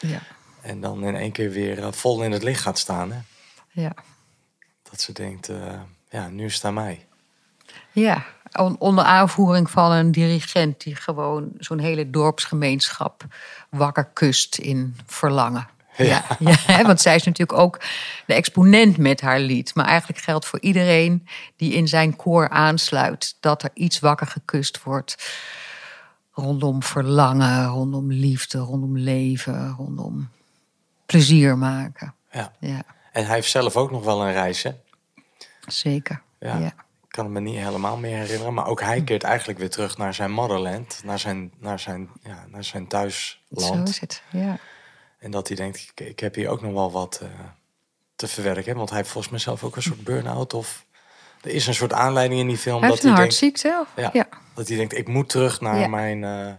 ja. 0.00 0.20
En 0.62 0.80
dan 0.80 1.04
in 1.04 1.16
één 1.16 1.32
keer 1.32 1.50
weer 1.50 1.78
eh, 1.78 1.92
vol 1.92 2.22
in 2.22 2.32
het 2.32 2.42
licht 2.42 2.60
gaat 2.60 2.78
staan. 2.78 3.12
Hè? 3.12 3.18
ja. 3.70 3.92
Dat 4.90 5.00
ze 5.00 5.12
denkt, 5.12 5.48
eh, 5.48 5.80
ja, 6.10 6.28
nu 6.28 6.44
is 6.44 6.54
het 6.54 6.64
aan 6.64 6.74
mij. 6.74 7.06
Ja, 7.92 8.24
on- 8.52 8.78
onder 8.78 9.04
aanvoering 9.04 9.70
van 9.70 9.92
een 9.92 10.12
dirigent 10.12 10.80
die 10.82 10.94
gewoon 10.94 11.50
zo'n 11.58 11.78
hele 11.78 12.10
dorpsgemeenschap 12.10 13.24
wakker 13.70 14.04
kust 14.04 14.58
in 14.58 14.96
verlangen. 15.06 15.68
Ja. 15.96 16.22
Ja, 16.38 16.54
hè, 16.76 16.82
want 16.84 17.00
zij 17.00 17.14
is 17.14 17.24
natuurlijk 17.24 17.58
ook 17.58 17.80
de 18.26 18.34
exponent 18.34 18.96
met 18.96 19.20
haar 19.20 19.40
lied. 19.40 19.74
Maar 19.74 19.84
eigenlijk 19.86 20.20
geldt 20.20 20.46
voor 20.46 20.60
iedereen 20.60 21.26
die 21.56 21.72
in 21.72 21.88
zijn 21.88 22.16
koor 22.16 22.48
aansluit 22.48 23.36
dat 23.40 23.62
er 23.62 23.70
iets 23.74 23.98
wakker 23.98 24.26
gekust 24.26 24.82
wordt. 24.82 25.38
Rondom 26.32 26.82
verlangen, 26.82 27.66
rondom 27.66 28.12
liefde, 28.12 28.58
rondom 28.58 28.98
leven, 28.98 29.74
rondom 29.78 30.28
plezier 31.10 31.58
maken. 31.58 32.14
Ja. 32.30 32.52
Ja, 32.60 32.82
En 33.12 33.24
hij 33.26 33.34
heeft 33.34 33.50
zelf 33.50 33.76
ook 33.76 33.90
nog 33.90 34.04
wel 34.04 34.22
een 34.26 34.32
reis, 34.32 34.62
hè? 34.62 34.70
zeker. 35.66 36.22
Ja. 36.38 36.56
Ja. 36.58 36.66
Ik 37.06 37.16
kan 37.16 37.32
me 37.32 37.40
niet 37.40 37.58
helemaal 37.58 37.96
meer 37.96 38.16
herinneren. 38.16 38.54
Maar 38.54 38.66
ook 38.66 38.80
hij 38.80 39.02
keert 39.02 39.22
eigenlijk 39.22 39.58
weer 39.58 39.70
terug 39.70 39.96
naar 39.96 40.14
zijn 40.14 40.30
motherland. 40.30 41.00
Naar 41.04 41.18
zijn, 41.18 41.52
naar 41.58 41.78
zijn, 41.78 42.08
ja, 42.22 42.44
naar 42.48 42.64
zijn 42.64 42.82
Zo 42.82 42.88
thuisland. 42.88 43.88
is 43.88 44.00
het. 44.00 44.22
Ja. 44.30 44.58
En 45.18 45.30
dat 45.30 45.48
hij 45.48 45.56
denkt, 45.56 45.78
ik, 45.94 46.06
ik 46.06 46.20
heb 46.20 46.34
hier 46.34 46.48
ook 46.48 46.62
nog 46.62 46.72
wel 46.72 46.90
wat 46.90 47.20
eh, 47.22 47.28
te 48.16 48.26
verwerken. 48.28 48.76
Want 48.76 48.88
hij 48.88 48.98
heeft 48.98 49.10
volgens 49.10 49.32
mij 49.32 49.42
zelf 49.42 49.64
ook 49.64 49.76
een 49.76 49.82
soort 49.82 50.04
burn-out. 50.04 50.54
Of 50.54 50.84
er 51.42 51.50
is 51.50 51.66
een 51.66 51.74
soort 51.74 51.92
aanleiding 51.92 52.40
in 52.40 52.48
die 52.48 52.58
film. 52.58 52.80
Hij 52.80 52.88
dat 52.88 52.98
heeft 52.98 53.02
een 53.10 53.14
hij 53.16 53.28
denkt, 53.28 53.40
hartziekte. 53.40 53.86
ja, 53.96 54.10
ja. 54.12 54.28
Dat 54.54 54.68
hij 54.68 54.76
denkt, 54.76 54.96
ik 54.96 55.08
moet 55.08 55.28
terug 55.28 55.60
naar 55.60 55.78
Ja. 55.78 55.86
mijn... 55.86 56.24
eh, 56.24 56.52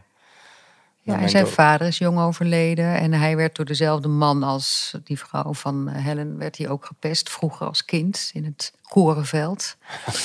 Ja, 1.03 1.19
en 1.19 1.29
zijn 1.29 1.47
vader 1.47 1.87
is 1.87 1.97
jong 1.97 2.19
overleden 2.19 2.99
en 2.99 3.13
hij 3.13 3.35
werd 3.35 3.55
door 3.55 3.65
dezelfde 3.65 4.07
man 4.07 4.43
als 4.43 4.95
die 5.03 5.19
vrouw 5.19 5.53
van 5.53 5.89
eh, 5.89 6.03
Helen 6.03 6.37
werd 6.37 6.57
hij 6.57 6.69
ook 6.69 6.85
gepest 6.85 7.29
vroeger 7.29 7.67
als 7.67 7.85
kind 7.85 8.29
in 8.33 8.45
het 8.45 8.73
korenveld. 8.81 9.77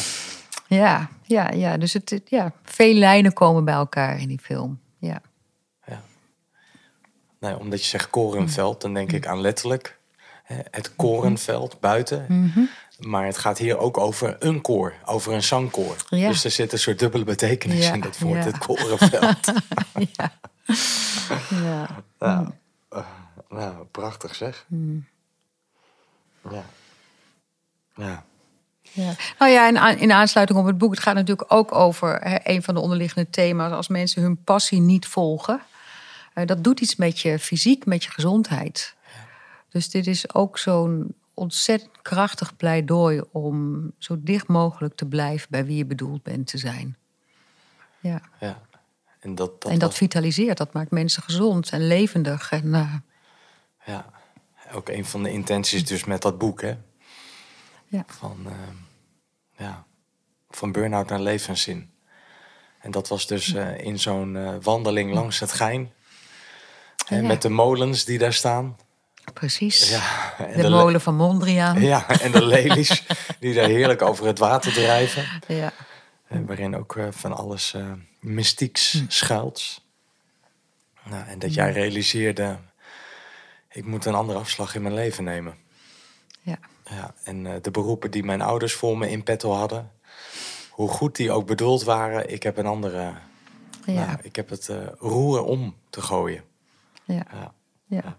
ja, 0.67 1.09
ja, 1.23 1.51
ja, 1.51 1.77
dus 1.77 1.93
het, 1.93 2.21
ja, 2.25 2.53
veel 2.63 2.95
lijnen 2.95 3.33
komen 3.33 3.65
bij 3.65 3.75
elkaar 3.75 4.21
in 4.21 4.29
die 4.29 4.41
film. 4.43 4.81
Ja, 4.99 5.21
Nee, 7.41 7.59
omdat 7.59 7.81
je 7.81 7.87
zegt 7.87 8.11
korenveld, 8.11 8.81
dan 8.81 8.95
denk 8.95 9.13
ik 9.13 9.27
aan 9.27 9.41
letterlijk 9.41 9.99
het 10.71 10.97
korenveld 10.97 11.81
buiten. 11.81 12.27
Maar 12.99 13.27
het 13.27 13.39
gaat 13.39 13.59
hier 13.59 13.79
ook 13.79 13.99
over 13.99 14.37
een 14.39 14.61
koor, 14.61 14.95
over 15.05 15.33
een 15.33 15.43
zangkoor. 15.43 15.97
Ja. 16.09 16.29
Dus 16.29 16.45
er 16.45 16.51
zit 16.51 16.73
een 16.73 16.79
soort 16.79 16.99
dubbele 16.99 17.25
betekenis 17.25 17.87
Ja, 17.87 17.93
in 17.93 18.01
dat 18.01 18.19
woord, 18.19 18.45
ja. 18.45 18.51
het 18.51 18.59
korenveld. 18.59 19.53
ja. 20.17 20.33
Ja. 21.51 21.89
ja. 22.19 22.53
eh, 22.89 23.07
nou, 23.49 23.85
prachtig 23.85 24.35
zeg. 24.35 24.67
Ja. 26.51 26.65
Ja. 27.95 28.25
Ja. 28.83 29.15
Nou 29.39 29.53
ja, 29.53 29.69
in, 29.69 29.79
aan- 29.79 29.99
in 29.99 30.13
aansluiting 30.13 30.59
op 30.59 30.67
het 30.67 30.79
boek, 30.79 30.91
het 30.91 31.01
gaat 31.03 31.15
natuurlijk 31.15 31.53
ook 31.53 31.75
over 31.75 32.15
hè, 32.21 32.37
een 32.43 32.63
van 32.63 32.75
de 32.75 32.81
onderliggende 32.81 33.31
thema's. 33.31 33.73
Als 33.73 33.89
mensen 33.89 34.23
hun 34.23 34.43
passie 34.45 34.81
niet 34.81 35.07
volgen, 35.07 35.61
eh, 36.35 36.47
dat 36.47 36.65
doet 36.65 36.81
iets 36.81 36.97
met 36.97 37.21
je 37.21 37.39
fysiek, 37.39 37.87
met 37.87 38.05
je 38.05 38.11
gezondheid. 38.11 38.95
Dus 39.69 39.91
dit 39.91 40.07
is 40.07 40.35
ook 40.35 40.59
zo'n 40.59 41.15
ontzettend 41.35 42.03
krachtig 42.03 42.57
pleidooi 42.57 43.23
om 43.33 43.91
zo 43.99 44.17
dicht 44.21 44.47
mogelijk 44.49 44.95
te 44.95 45.07
blijven 45.07 45.47
bij 45.51 45.65
wie 45.67 45.77
je 45.77 45.85
bedoeld 45.87 46.23
bent 46.23 46.47
te 46.47 46.59
zijn. 46.59 46.97
Ja, 48.01 48.21
ja. 48.41 48.61
En 49.27 49.35
dat, 49.35 49.63
dat, 49.63 49.73
en 49.73 49.79
dat 49.79 49.89
was- 49.89 49.99
vitaliseert, 49.99 50.57
dat 50.59 50.73
maakt 50.73 50.91
mensen 50.91 51.23
gezond 51.23 51.71
en 51.71 51.87
levendig. 51.87 52.51
En, 52.53 52.75
eh, 52.75 52.95
ja, 53.85 54.07
ook 54.73 54.89
een 54.89 55.05
van 55.05 55.23
de 55.23 55.31
intenties 55.31 55.85
dus 55.85 56.05
met 56.05 56.23
dat 56.23 56.39
boek, 56.39 56.61
hè? 56.61 56.75
ja. 57.87 58.05
Van, 58.07 58.37
eh, 58.47 58.53
ja, 59.67 59.85
van 60.51 60.73
burn-out 60.73 61.09
naar 61.09 61.21
levenszin. 61.21 61.91
En 62.81 62.91
dat 62.91 63.09
was 63.09 63.27
dus 63.27 63.55
eh, 63.55 63.79
in 63.79 63.99
zo'n 63.99 64.61
wandeling 64.63 65.13
langs 65.13 65.41
het 65.41 65.53
Gein. 65.53 65.93
Hè, 67.07 67.17
Ja. 67.17 67.23
Met 67.27 67.43
de 67.43 67.49
molens 67.49 68.05
die 68.05 68.19
daar 68.19 68.33
staan. 68.33 68.77
Precies. 69.33 69.91
Ja, 69.91 70.35
de 70.57 70.71
le- 70.71 70.77
molen 70.77 71.01
van 71.01 71.15
Mondriaan. 71.17 71.81
Ja, 71.81 72.09
en 72.21 72.33
de 72.33 72.45
lelies 72.45 73.03
die 73.41 73.55
daar 73.55 73.69
heerlijk 73.69 74.03
over 74.03 74.27
het 74.27 74.39
water 74.39 74.73
drijven. 74.73 75.25
Ja. 75.47 75.73
Waarin 76.29 76.77
ook 76.77 76.97
van 77.11 77.37
alles 77.37 77.75
mystieks 78.27 79.05
schuilt. 79.09 79.85
Nou, 81.05 81.27
en 81.27 81.39
dat 81.39 81.55
jij 81.55 81.73
realiseerde, 81.73 82.59
ik 83.71 83.85
moet 83.85 84.05
een 84.05 84.15
andere 84.15 84.39
afslag 84.39 84.75
in 84.75 84.83
mijn 84.83 84.95
leven 84.95 85.25
nemen. 85.25 85.57
Ja. 86.43 86.59
Ja, 86.91 87.15
en 87.25 87.47
eh, 87.47 87.55
de 87.63 87.71
beroepen 87.71 88.11
die 88.11 88.25
mijn 88.25 88.41
ouders 88.41 88.73
voor 88.75 88.99
me 88.99 89.11
in 89.11 89.23
petto 89.23 89.51
hadden, 89.51 89.93
hoe 90.71 90.89
goed 90.89 91.17
die 91.17 91.31
ook 91.33 91.47
bedoeld 91.47 91.83
waren, 91.85 92.33
ik 92.33 92.43
heb 92.43 92.57
een 92.57 92.67
andere, 92.67 93.13
Ja. 93.85 94.07
nou, 94.07 94.19
ik 94.23 94.37
heb 94.37 94.49
het 94.49 94.69
eh, 94.69 94.77
roer 94.99 95.43
om 95.43 95.77
te 95.91 96.01
gooien. 96.03 96.43
Ja. 97.05 97.27
Ja. 97.33 97.55
Ja. 97.87 98.19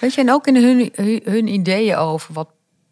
Weet 0.00 0.14
je, 0.14 0.20
en 0.20 0.30
ook 0.30 0.46
in 0.46 0.56
hun, 0.56 0.92
hun 1.24 1.46
ideeën 1.46 1.96
over 1.96 2.34
wat, 2.34 2.48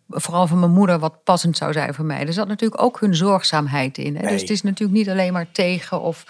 vooral 0.08 0.46
van 0.46 0.58
mijn 0.58 0.72
moeder, 0.72 0.98
wat 0.98 1.24
passend 1.24 1.56
zou 1.56 1.72
zijn 1.72 1.94
voor 1.94 2.04
mij. 2.04 2.26
Er 2.26 2.32
zat 2.32 2.48
natuurlijk 2.48 2.82
ook 2.82 3.00
hun 3.00 3.14
zorgzaamheid 3.14 3.98
in. 3.98 4.16
Hè? 4.16 4.22
Nee. 4.22 4.32
Dus 4.32 4.40
het 4.40 4.50
is 4.50 4.62
natuurlijk 4.62 4.98
niet 4.98 5.08
alleen 5.10 5.32
maar 5.32 5.46
tegen 5.52 6.00
of. 6.00 6.24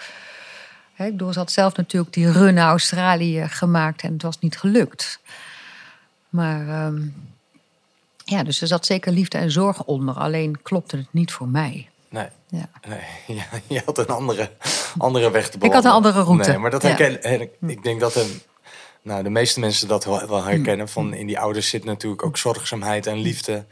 Hè, 0.93 1.05
ik 1.05 1.11
bedoel, 1.11 1.33
ze 1.33 1.39
had 1.39 1.51
zelf 1.51 1.75
natuurlijk 1.75 2.13
die 2.13 2.31
run 2.31 2.53
naar 2.53 2.69
Australië 2.69 3.47
gemaakt 3.47 4.01
en 4.01 4.13
het 4.13 4.21
was 4.21 4.39
niet 4.39 4.57
gelukt. 4.57 5.19
Maar 6.29 6.67
ehm, 6.67 7.01
ja, 8.25 8.43
dus 8.43 8.61
er 8.61 8.67
zat 8.67 8.85
zeker 8.85 9.11
liefde 9.11 9.37
en 9.37 9.51
zorg 9.51 9.83
onder. 9.83 10.15
Alleen 10.15 10.61
klopte 10.61 10.97
het 10.97 11.07
niet 11.11 11.31
voor 11.31 11.47
mij. 11.47 11.89
Nee, 12.09 12.27
Ja. 12.47 12.69
nee 12.87 12.99
ja, 13.37 13.43
je 13.67 13.81
had 13.85 13.97
een 13.97 14.07
andere, 14.07 14.51
andere 14.97 15.31
weg 15.31 15.49
te 15.49 15.57
Ik 15.57 15.61
had 15.63 15.73
een 15.73 15.81
bewandelen. 15.81 15.93
andere 15.95 16.23
route. 16.23 16.49
Nee, 16.49 16.57
maar 16.57 16.71
dat 16.71 16.81
herken, 16.81 17.17
her- 17.21 17.49
ik 17.69 17.83
denk 17.83 17.99
dat 17.99 18.13
de, 18.13 18.37
nou, 19.01 19.23
de 19.23 19.29
meeste 19.29 19.59
mensen 19.59 19.87
dat 19.87 20.05
wel, 20.05 20.27
wel 20.27 20.43
herkennen. 20.43 20.89
Van 20.89 21.13
in 21.13 21.27
die 21.27 21.39
ouders 21.39 21.69
zit 21.69 21.83
natuurlijk 21.83 22.23
ook 22.23 22.37
zorgzaamheid 22.37 23.07
en 23.07 23.17
liefde. 23.17 23.65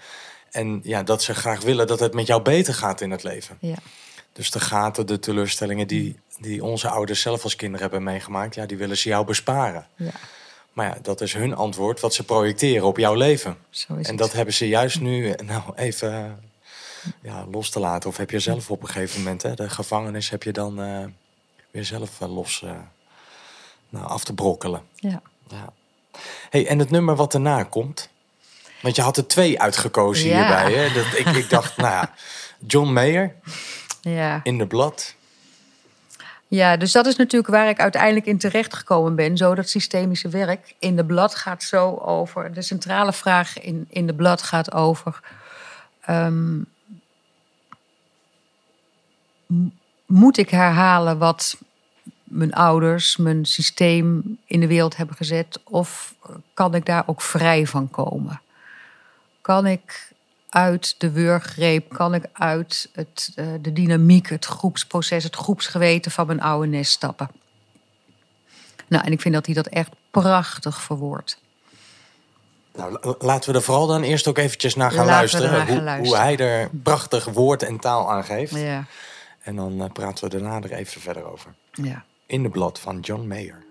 En 0.51 0.79
ja, 0.83 1.03
dat 1.03 1.23
ze 1.23 1.33
graag 1.35 1.61
willen 1.61 1.87
dat 1.87 1.99
het 1.99 2.13
met 2.13 2.27
jou 2.27 2.41
beter 2.41 2.73
gaat 2.73 3.01
in 3.01 3.11
het 3.11 3.23
leven. 3.23 3.57
Ja. 3.61 3.75
Dus 4.33 4.51
de 4.51 4.59
gaten, 4.59 5.07
de 5.07 5.19
teleurstellingen 5.19 5.87
die, 5.87 6.19
die 6.39 6.63
onze 6.63 6.89
ouders 6.89 7.21
zelf 7.21 7.43
als 7.43 7.55
kinderen 7.55 7.81
hebben 7.81 8.03
meegemaakt, 8.03 8.55
ja, 8.55 8.65
die 8.65 8.77
willen 8.77 8.97
ze 8.97 9.09
jou 9.09 9.25
besparen. 9.25 9.87
ja, 9.95 10.11
Maar 10.73 10.85
ja, 10.85 10.97
dat 11.01 11.21
is 11.21 11.33
hun 11.33 11.55
antwoord 11.55 11.99
wat 11.99 12.13
ze 12.13 12.23
projecteren 12.23 12.87
op 12.87 12.97
jouw 12.97 13.13
leven. 13.13 13.57
zo 13.69 13.93
is 13.95 14.05
En 14.05 14.09
het. 14.11 14.17
dat 14.17 14.33
hebben 14.33 14.53
ze 14.53 14.67
juist 14.67 14.99
nu 14.99 15.29
eh, 15.31 15.47
nou, 15.47 15.61
even 15.75 16.13
eh, 16.13 16.31
ja, 17.21 17.45
los 17.51 17.69
te 17.69 17.79
laten. 17.79 18.09
Of 18.09 18.17
heb 18.17 18.29
je 18.29 18.39
zelf 18.39 18.71
op 18.71 18.81
een 18.81 18.87
gegeven 18.87 19.17
moment, 19.21 19.41
hè, 19.41 19.53
de 19.53 19.69
gevangenis 19.69 20.29
heb 20.29 20.43
je 20.43 20.51
dan 20.51 20.81
eh, 20.81 21.05
weer 21.71 21.85
zelf 21.85 22.19
los 22.19 22.65
nou, 23.89 24.05
af 24.05 24.23
te 24.23 24.33
brokkelen. 24.33 24.81
Ja. 24.95 25.21
Ja. 25.47 25.69
Hey, 26.49 26.67
en 26.67 26.79
het 26.79 26.89
nummer 26.89 27.15
wat 27.15 27.31
daarna 27.31 27.63
komt. 27.63 28.09
Want 28.81 28.95
je 28.95 29.01
had 29.01 29.17
er 29.17 29.27
twee 29.27 29.61
uitgekozen 29.61 30.27
Ja. 30.29 30.37
hierbij. 30.37 30.73
Hè? 30.73 30.93
Dat, 30.93 31.05
ik, 31.19 31.27
ik 31.27 31.49
dacht, 31.49 31.77
nou 31.77 31.89
ja, 31.91 32.13
John 32.67 32.91
Mayer, 32.93 33.35
Ja. 34.01 34.39
In 34.43 34.57
the 34.57 34.67
Blood. 34.67 35.15
Ja, 36.49 36.77
dus 36.77 36.91
dat 36.91 37.05
is 37.05 37.15
natuurlijk 37.15 37.51
waar 37.53 37.69
ik 37.69 37.79
uiteindelijk 37.79 38.25
in 38.25 38.37
terecht 38.37 38.75
gekomen 38.75 39.15
ben. 39.15 39.37
Zo 39.37 39.55
dat 39.55 39.69
systemische 39.69 40.29
werk 40.29 40.75
in 40.79 40.95
de 40.95 41.05
blad 41.05 41.35
gaat 41.35 41.63
zo 41.63 41.95
over. 41.95 42.53
De 42.53 42.61
centrale 42.61 43.13
vraag 43.13 43.59
in, 43.59 43.85
in 43.89 44.07
de 44.07 44.13
blad 44.13 44.41
gaat 44.41 44.73
over. 44.73 45.19
ehm, 46.01 46.59
moet 50.05 50.37
ik 50.37 50.49
herhalen 50.49 51.17
wat 51.17 51.57
mijn 52.29 52.53
ouders, 52.53 53.17
mijn 53.17 53.45
systeem 53.45 54.37
in 54.45 54.59
de 54.59 54.67
wereld 54.67 54.97
hebben 54.97 55.15
gezet? 55.15 55.59
Of 55.63 56.13
kan 56.53 56.75
ik 56.75 56.85
daar 56.85 57.03
ook 57.05 57.21
vrij 57.21 57.67
van 57.67 57.89
komen? 57.89 58.41
Kan 59.41 59.65
ik 59.65 60.11
uit 60.49 60.95
de 60.97 61.11
wurggreep, 61.11 61.93
kan 61.93 62.13
ik 62.13 62.23
uit 62.33 62.89
het, 62.93 63.31
eh, 63.35 63.47
de 63.61 63.73
dynamiek, 63.73 64.29
het 64.29 64.45
groepsproces, 64.45 65.23
het 65.23 65.35
groepsgeweten 65.35 66.11
van 66.11 66.27
mijn 66.27 66.41
oude 66.41 66.67
nest 66.67 66.91
stappen? 66.91 67.29
Nou, 68.87 69.05
en 69.05 69.11
ik 69.11 69.21
vind 69.21 69.33
dat 69.33 69.45
hij 69.45 69.55
dat 69.55 69.67
echt 69.67 69.89
prachtig 70.11 70.81
verwoordt. 70.81 71.39
Nou, 72.75 72.97
la- 73.01 73.15
laten 73.19 73.51
we 73.51 73.57
er 73.57 73.63
vooral 73.63 73.87
dan 73.87 74.03
eerst 74.03 74.27
ook 74.27 74.37
eventjes 74.37 74.75
naar 74.75 74.91
gaan 74.91 75.05
luisteren. 75.05 75.49
gaan 75.49 75.67
hoe, 75.67 75.81
luisteren. 75.81 76.05
hoe 76.05 76.15
hij 76.17 76.37
er 76.37 76.69
prachtig 76.83 77.25
woord 77.25 77.63
en 77.63 77.79
taal 77.79 78.11
aan 78.11 78.23
geeft. 78.23 78.55
Ja, 78.55 78.85
En 79.41 79.55
dan 79.55 79.81
eh, 79.81 79.89
praten 79.91 80.23
we 80.23 80.29
daarna 80.29 80.61
er 80.61 80.71
even 80.71 81.01
verder 81.01 81.31
over. 81.31 81.53
ja. 81.71 82.03
In 82.29 82.43
the 82.43 82.49
Blood 82.49 82.77
van 82.79 83.03
John 83.03 83.25
Mayer. 83.25 83.63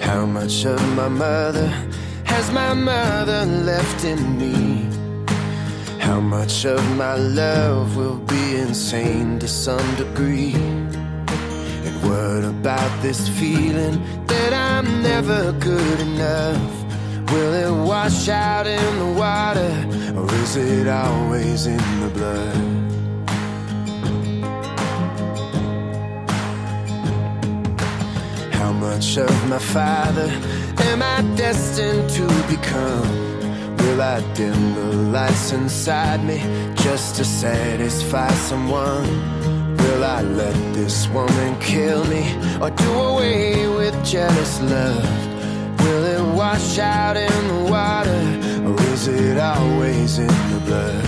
How 0.00 0.24
much 0.24 0.64
of 0.66 0.80
my 0.94 1.08
mother 1.08 1.66
has 2.22 2.52
my 2.52 2.74
mother 2.74 3.44
left 3.44 4.04
in 4.04 4.38
me? 4.38 4.88
How 5.98 6.20
much 6.20 6.64
of 6.64 6.96
my 6.96 7.16
love 7.16 7.96
will 7.96 8.18
be 8.18 8.54
insane 8.54 9.40
to 9.40 9.48
some 9.48 9.96
degree? 9.96 10.54
What 12.06 12.44
about 12.44 13.02
this 13.02 13.28
feeling 13.28 14.00
that 14.26 14.52
I'm 14.52 15.02
never 15.02 15.52
good 15.54 16.00
enough? 16.00 16.72
Will 17.32 17.54
it 17.54 17.84
wash 17.84 18.28
out 18.28 18.68
in 18.68 18.98
the 19.00 19.12
water 19.18 19.72
or 20.16 20.32
is 20.34 20.54
it 20.54 20.86
always 20.86 21.66
in 21.66 21.84
the 22.00 22.10
blood? 22.14 22.56
How 28.52 28.72
much 28.72 29.16
of 29.16 29.48
my 29.48 29.58
father 29.58 30.30
am 30.90 31.02
I 31.02 31.22
destined 31.36 32.08
to 32.10 32.26
become? 32.46 33.76
Will 33.78 34.00
I 34.00 34.20
dim 34.34 34.74
the 34.74 34.92
lights 35.10 35.52
inside 35.52 36.24
me 36.24 36.38
just 36.76 37.16
to 37.16 37.24
satisfy 37.24 38.30
someone? 38.30 39.35
Will 39.96 40.04
I 40.04 40.20
let 40.20 40.52
this 40.74 41.08
woman 41.08 41.58
kill 41.58 42.04
me 42.04 42.22
or 42.60 42.68
do 42.68 42.92
away 42.92 43.66
with 43.66 43.94
jealous 44.04 44.60
love? 44.60 45.02
Will 45.80 46.04
it 46.04 46.36
wash 46.36 46.78
out 46.78 47.16
in 47.16 47.48
the 47.48 47.62
water 47.72 48.22
or 48.68 48.78
is 48.92 49.08
it 49.08 49.38
always 49.38 50.18
in 50.18 50.26
the 50.52 50.60
blood? 50.66 51.06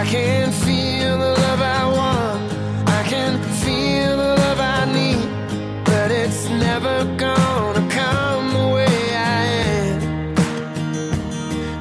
I 0.00 0.04
can 0.06 0.52
feel 0.52 1.18
the 1.18 1.34
love 1.44 1.60
I 1.60 1.86
want. 1.98 2.40
I 2.88 3.02
can 3.02 3.32
feel 3.64 4.16
the 4.16 4.36
love 4.44 4.60
I 4.60 4.84
need. 4.98 5.28
But 5.84 6.12
it's 6.12 6.48
never 6.50 7.04
gonna 7.16 7.84
come 7.90 8.52
the 8.52 8.68
way 8.76 8.96
I 9.16 9.42
am. 9.80 10.34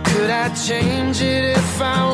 Could 0.04 0.32
I 0.32 0.50
change 0.56 1.22
it 1.22 1.44
if 1.60 1.80
I 1.80 2.13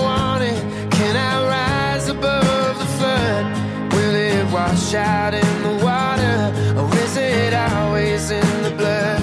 wash 4.89 4.95
out 4.95 5.33
in 5.33 5.61
the 5.61 5.85
water? 5.85 6.79
Or 6.79 6.95
is 7.03 7.17
it 7.17 7.53
always 7.53 8.31
in 8.31 8.63
the 8.63 8.71
blood? 8.71 9.21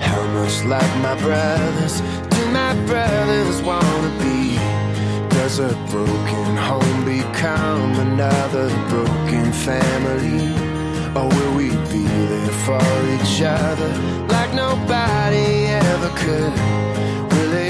How 0.00 0.22
much 0.34 0.64
like 0.64 0.96
my 1.02 1.14
brothers 1.20 2.00
do 2.30 2.50
my 2.50 2.74
brothers 2.86 3.62
wanna 3.62 4.12
be? 4.18 4.56
Does 5.30 5.58
a 5.60 5.72
broken 5.90 6.56
home 6.56 7.04
become 7.04 7.92
another 8.00 8.68
broken 8.88 9.52
family? 9.52 10.48
Or 11.14 11.28
will 11.28 11.54
we 11.56 11.68
be 11.92 12.04
there 12.04 12.54
for 12.66 12.82
each 13.14 13.42
other 13.42 13.92
like 14.28 14.52
nobody 14.54 15.66
ever 15.66 16.10
could? 16.16 16.78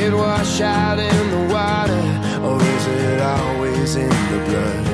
It 0.09 0.15
wash 0.15 0.63
out 0.63 0.99
in 0.99 1.31
the 1.31 1.53
water 1.53 2.05
or 2.43 2.57
is 2.63 2.87
it 2.87 3.21
always 3.21 3.95
in 3.97 4.09
the 4.09 4.41
blood? 4.49 4.87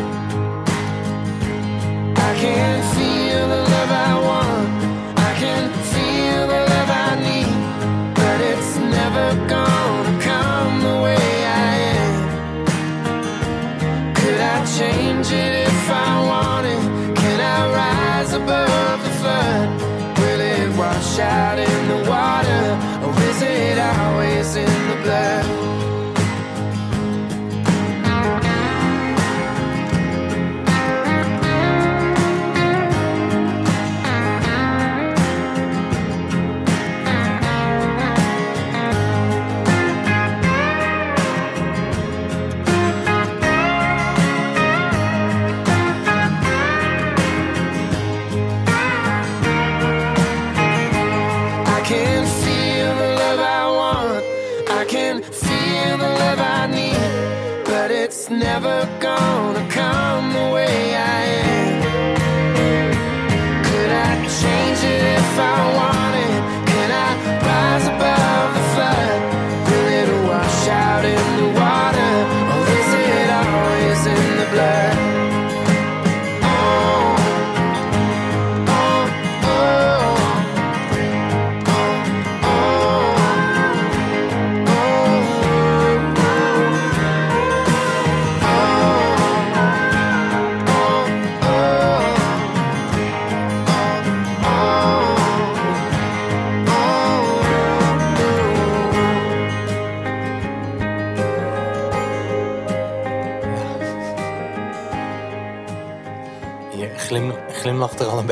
I 2.19 2.35
can 2.43 2.83
feel 2.97 3.49
the 3.55 3.63
love 3.75 3.93
I 4.09 4.13
want. 4.27 4.69
I 5.17 5.33
can 5.39 5.73
feel 5.93 6.41
the 6.49 6.63
love 6.73 6.91
I 7.07 7.11
need. 7.27 8.15
But 8.17 8.41
it's 8.41 8.77
never 8.77 9.47
gonna 9.47 9.84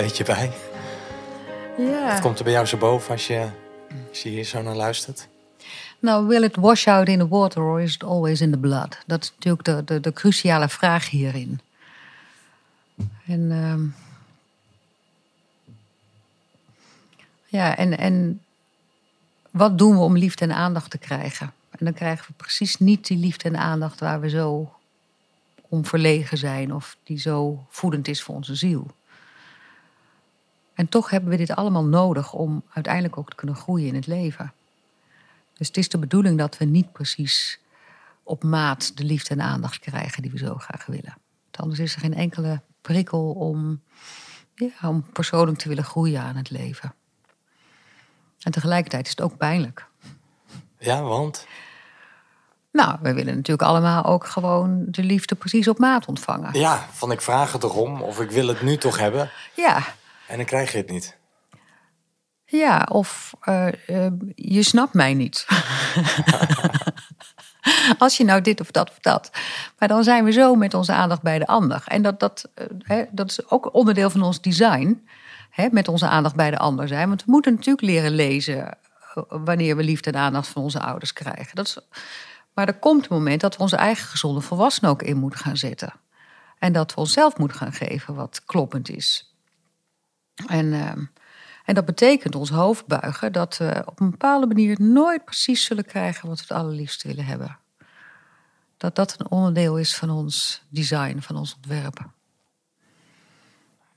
beetje 0.02 0.24
bij. 0.24 0.52
Ja. 1.78 2.12
Wat 2.12 2.20
komt 2.20 2.38
er 2.38 2.44
bij 2.44 2.52
jou 2.52 2.66
zo 2.66 2.76
boven 2.76 3.10
als 3.10 3.26
je, 3.26 3.48
als 4.08 4.22
je 4.22 4.28
hier 4.28 4.44
zo 4.44 4.62
naar 4.62 4.74
luistert? 4.74 5.28
Nou, 5.98 6.26
will 6.26 6.42
it 6.42 6.56
wash 6.56 6.86
out 6.86 7.08
in 7.08 7.18
the 7.18 7.28
water 7.28 7.62
or 7.62 7.80
is 7.80 7.94
it 7.94 8.04
always 8.04 8.40
in 8.40 8.50
the 8.50 8.58
blood? 8.58 8.98
Dat 9.06 9.22
is 9.22 9.32
natuurlijk 9.34 9.64
de, 9.64 9.84
de, 9.84 10.00
de 10.00 10.12
cruciale 10.12 10.68
vraag 10.68 11.10
hierin. 11.10 11.60
En, 13.26 13.50
ehm, 13.50 13.82
ja, 17.46 17.76
en, 17.76 17.98
en 17.98 18.40
wat 19.50 19.78
doen 19.78 19.94
we 19.94 20.02
om 20.02 20.16
liefde 20.16 20.44
en 20.44 20.52
aandacht 20.52 20.90
te 20.90 20.98
krijgen? 20.98 21.52
En 21.70 21.84
dan 21.84 21.94
krijgen 21.94 22.26
we 22.26 22.32
precies 22.36 22.78
niet 22.78 23.06
die 23.06 23.18
liefde 23.18 23.48
en 23.48 23.56
aandacht 23.56 24.00
waar 24.00 24.20
we 24.20 24.28
zo 24.28 24.72
om 25.68 25.86
verlegen 25.86 26.38
zijn 26.38 26.74
of 26.74 26.96
die 27.02 27.18
zo 27.18 27.66
voedend 27.68 28.08
is 28.08 28.22
voor 28.22 28.34
onze 28.34 28.54
ziel. 28.54 28.86
En 30.74 30.88
toch 30.88 31.10
hebben 31.10 31.30
we 31.30 31.36
dit 31.36 31.50
allemaal 31.50 31.84
nodig 31.84 32.32
om 32.32 32.62
uiteindelijk 32.72 33.18
ook 33.18 33.30
te 33.30 33.36
kunnen 33.36 33.56
groeien 33.56 33.86
in 33.86 33.94
het 33.94 34.06
leven. 34.06 34.52
Dus 35.54 35.66
het 35.66 35.76
is 35.76 35.88
de 35.88 35.98
bedoeling 35.98 36.38
dat 36.38 36.58
we 36.58 36.64
niet 36.64 36.92
precies 36.92 37.60
op 38.22 38.42
maat 38.42 38.96
de 38.96 39.04
liefde 39.04 39.34
en 39.34 39.40
aandacht 39.40 39.78
krijgen 39.78 40.22
die 40.22 40.30
we 40.30 40.38
zo 40.38 40.54
graag 40.54 40.86
willen. 40.86 41.16
Want 41.42 41.56
anders 41.56 41.78
is 41.78 41.94
er 41.94 42.00
geen 42.00 42.14
enkele 42.14 42.60
prikkel 42.80 43.32
om, 43.32 43.82
ja, 44.54 44.88
om 44.88 45.02
persoonlijk 45.12 45.58
te 45.58 45.68
willen 45.68 45.84
groeien 45.84 46.20
aan 46.20 46.36
het 46.36 46.50
leven. 46.50 46.94
En 48.40 48.52
tegelijkertijd 48.52 49.04
is 49.04 49.10
het 49.10 49.20
ook 49.20 49.36
pijnlijk. 49.36 49.86
Ja, 50.78 51.02
want? 51.02 51.46
Nou, 52.72 52.98
we 53.02 53.14
willen 53.14 53.34
natuurlijk 53.34 53.68
allemaal 53.68 54.04
ook 54.04 54.26
gewoon 54.26 54.84
de 54.88 55.02
liefde 55.02 55.34
precies 55.34 55.68
op 55.68 55.78
maat 55.78 56.06
ontvangen. 56.06 56.58
Ja, 56.58 56.86
van 56.90 57.12
ik 57.12 57.20
vraag 57.20 57.52
het 57.52 57.62
erom 57.62 58.02
of 58.02 58.20
ik 58.20 58.30
wil 58.30 58.46
het 58.46 58.62
nu 58.62 58.76
toch 58.76 58.98
hebben. 58.98 59.30
Ja, 59.54 59.82
En 60.32 60.38
dan 60.38 60.46
krijg 60.46 60.72
je 60.72 60.78
het 60.78 60.90
niet. 60.90 61.16
ja 62.44 62.88
of 62.90 63.32
eh, 63.40 63.66
eh, 64.06 64.12
je 64.34 64.62
snapt 64.62 64.94
mij 64.94 65.14
niet. 65.14 65.46
Als 67.98 68.16
je 68.16 68.24
nou 68.24 68.40
dit 68.40 68.60
of 68.60 68.70
dat 68.70 68.90
of 68.90 68.98
dat. 68.98 69.30
Maar 69.78 69.88
dan 69.88 70.04
zijn 70.04 70.24
we 70.24 70.32
zo 70.32 70.54
met 70.54 70.74
onze 70.74 70.92
aandacht 70.92 71.22
bij 71.22 71.38
de 71.38 71.46
ander. 71.46 71.82
En 71.86 72.02
dat, 72.02 72.20
dat, 72.20 72.50
eh, 72.54 72.66
hè, 72.78 73.04
dat 73.10 73.30
is 73.30 73.50
ook 73.50 73.74
onderdeel 73.74 74.10
van 74.10 74.22
ons 74.22 74.40
design. 74.40 75.08
Hè, 75.50 75.68
met 75.70 75.88
onze 75.88 76.08
aandacht 76.08 76.34
bij 76.34 76.50
de 76.50 76.58
ander 76.58 76.88
zijn. 76.88 77.08
Want 77.08 77.24
we 77.24 77.30
moeten 77.30 77.54
natuurlijk 77.54 77.86
leren 77.86 78.10
lezen 78.10 78.78
wanneer 79.28 79.76
we 79.76 79.82
liefde 79.82 80.10
en 80.10 80.20
aandacht 80.20 80.48
van 80.48 80.62
onze 80.62 80.80
ouders 80.80 81.12
krijgen. 81.12 81.54
Dat 81.54 81.66
is, 81.66 81.78
maar 82.54 82.66
er 82.66 82.78
komt 82.78 83.02
een 83.02 83.16
moment 83.16 83.40
dat 83.40 83.56
we 83.56 83.62
onze 83.62 83.76
eigen 83.76 84.08
gezonde 84.08 84.40
volwassenen 84.40 84.90
ook 84.90 85.02
in 85.02 85.16
moeten 85.16 85.40
gaan 85.40 85.56
zetten. 85.56 85.92
En 86.58 86.72
dat 86.72 86.94
we 86.94 87.00
onszelf 87.00 87.36
moeten 87.36 87.56
gaan 87.56 87.72
geven 87.72 88.14
wat 88.14 88.42
kloppend 88.44 88.88
is. 88.88 89.31
En, 90.46 90.72
ehm, 90.72 91.04
en 91.64 91.74
dat 91.74 91.84
betekent 91.84 92.34
ons 92.34 92.50
hoofd 92.50 92.86
buigen 92.86 93.32
dat 93.32 93.56
we 93.56 93.82
op 93.86 94.00
een 94.00 94.10
bepaalde 94.10 94.46
manier 94.46 94.80
nooit 94.80 95.24
precies 95.24 95.64
zullen 95.64 95.84
krijgen 95.84 96.28
wat 96.28 96.36
we 96.36 96.44
het 96.48 96.62
allerliefst 96.62 97.02
willen 97.02 97.24
hebben. 97.24 97.58
Dat 98.76 98.94
dat 98.94 99.14
een 99.18 99.30
onderdeel 99.30 99.78
is 99.78 99.96
van 99.96 100.10
ons 100.10 100.62
design, 100.68 101.18
van 101.20 101.36
ons 101.36 101.54
ontwerpen. 101.54 102.12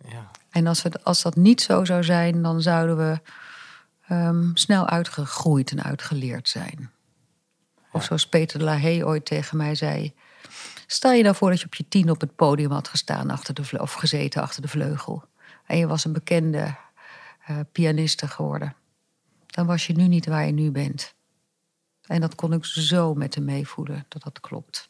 Ja. 0.08 0.32
En 0.50 0.68
als, 0.68 0.82
we, 0.82 1.04
als 1.04 1.22
dat 1.22 1.36
niet 1.36 1.62
zo 1.62 1.86
zou 1.86 2.04
zijn, 2.04 2.42
dan 2.42 2.62
zouden 2.62 2.98
we 2.98 3.20
ehm, 4.08 4.50
snel 4.54 4.88
uitgegroeid 4.88 5.72
en 5.72 5.84
uitgeleerd 5.84 6.50
zijn. 6.50 6.92
Of 7.92 8.04
zoals 8.04 8.28
Peter 8.28 8.60
de 8.60 8.66
La 8.66 8.80
Haye 8.80 9.06
ooit 9.06 9.26
tegen 9.26 9.58
mij 9.58 9.76
zei. 9.76 10.14
Stel 10.88 11.12
je 11.12 11.24
nou 11.24 11.36
voor 11.36 11.50
dat 11.50 11.60
je 11.60 11.66
op 11.66 11.76
je 11.76 11.88
tien 11.88 12.10
op 12.10 12.22
het 12.22 12.36
podium 12.36 12.72
had 12.72 12.88
gestaan 12.88 13.30
achter 13.30 13.54
de 13.54 13.82
of 13.82 13.94
gezeten 13.94 14.42
achter 14.42 14.62
de 14.62 14.68
vleugel. 14.68 15.24
En 15.66 15.78
je 15.78 15.88
was 15.88 16.06
een 16.06 16.14
bekende 16.14 16.76
eh 17.46 17.60
pianiste 17.72 18.28
geworden. 18.28 18.76
Dan 19.46 19.66
was 19.66 19.88
je 19.88 19.94
nu 19.94 20.08
niet 20.08 20.26
waar 20.26 20.46
je 20.46 20.52
nu 20.52 20.72
bent. 20.72 21.16
En 22.02 22.22
dat 22.22 22.36
kon 22.36 22.54
ik 22.54 22.66
zo 22.66 23.14
met 23.14 23.36
hem 23.36 23.46
meevoelen, 23.46 24.06
dat 24.08 24.24
dat 24.24 24.40
klopt. 24.40 24.88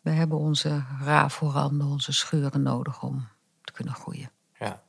We 0.00 0.10
hebben 0.10 0.38
onze 0.38 0.84
rafelranden, 1.00 1.86
onze 1.86 2.12
scheuren 2.12 2.62
nodig 2.62 3.02
om 3.02 3.28
te 3.64 3.72
kunnen 3.72 3.94
groeien. 3.94 4.30
Ja. 4.58 4.82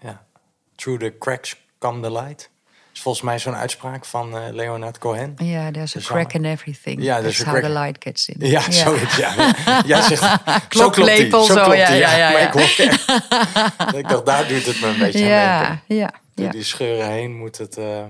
ja. 0.00 0.26
Through 0.74 1.00
the 1.00 1.18
cracks 1.18 1.56
come 1.78 2.00
the 2.00 2.12
light. 2.12 2.50
Is 2.92 3.00
volgens 3.00 3.24
mij 3.24 3.38
zo'n 3.38 3.54
uitspraak 3.56 4.04
van 4.04 4.36
eh, 4.36 4.42
Leonard 4.52 4.98
Cohen. 4.98 5.34
Ja, 5.36 5.70
there's 5.70 5.96
a 5.96 5.98
De 5.98 6.04
crack 6.04 6.32
in 6.32 6.44
everything. 6.44 7.02
Ja, 7.02 7.16
Ja, 7.16 7.22
That's 7.22 7.42
how 7.42 7.60
the 7.62 7.68
light 7.70 7.96
gets 8.02 8.28
in. 8.28 8.36
Ja, 8.48 8.70
zoiets. 8.70 9.16
Ja. 9.16 9.54
Jij 9.86 10.02
zegt, 10.02 10.22
zo 10.70 10.90
klopt 10.90 11.16
die. 11.16 11.30
Zo 11.30 11.42
zo, 11.44 11.54
klopt 11.54 11.76
ja, 11.76 11.86
die, 11.86 11.96
ja, 11.96 12.16
ja, 12.16 12.30
Maar 12.30 12.40
ja. 12.40 12.46
ik 12.46 12.52
hoor 12.52 13.98
Ik 13.98 14.08
dacht, 14.08 14.26
daar 14.26 14.46
duurt 14.46 14.66
het 14.66 14.80
me 14.80 14.86
een 14.86 14.98
beetje 14.98 15.24
Ja, 15.24 15.82
ja, 15.86 16.12
Door 16.34 16.46
ja. 16.46 16.52
die 16.52 16.62
scheuren 16.64 17.10
heen 17.10 17.36
moet 17.36 17.58
het... 17.58 17.76
eh, 17.76 18.04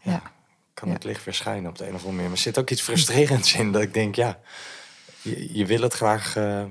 ja. 0.00 0.22
kan 0.74 0.88
Ja. 0.88 0.94
het 0.94 1.04
licht 1.04 1.24
weer 1.24 1.34
schijnen 1.34 1.70
op 1.70 1.78
de 1.78 1.84
een 1.86 1.94
of 1.94 1.94
andere 1.94 2.12
manier. 2.12 2.28
Maar 2.28 2.36
er 2.36 2.42
zit 2.42 2.58
ook 2.58 2.70
iets 2.70 2.82
frustrerends 2.82 3.54
in. 3.54 3.72
Dat 3.72 3.82
ik 3.82 3.94
denk, 3.94 4.14
ja, 4.14 4.38
je, 5.22 5.58
je 5.58 5.66
wil 5.66 5.80
het 5.82 5.94
graag... 5.94 6.36
eh, 6.36 6.62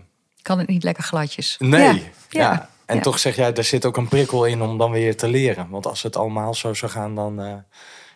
Kan 0.41 0.57
het 0.59 0.67
niet 0.67 0.83
lekker 0.83 1.03
gladjes? 1.03 1.55
nee. 1.59 2.11
Ja. 2.29 2.69
En 2.89 2.95
ja. 2.95 3.01
toch 3.01 3.19
zeg 3.19 3.35
jij, 3.35 3.53
daar 3.53 3.63
zit 3.63 3.85
ook 3.85 3.97
een 3.97 4.07
prikkel 4.07 4.45
in 4.45 4.61
om 4.61 4.77
dan 4.77 4.91
weer 4.91 5.17
te 5.17 5.27
leren. 5.27 5.69
Want 5.69 5.85
als 5.85 6.03
het 6.03 6.15
allemaal 6.15 6.53
zo 6.53 6.73
zou 6.73 6.91
gaan, 6.91 7.15
dan, 7.15 7.41
eh, 7.41 7.55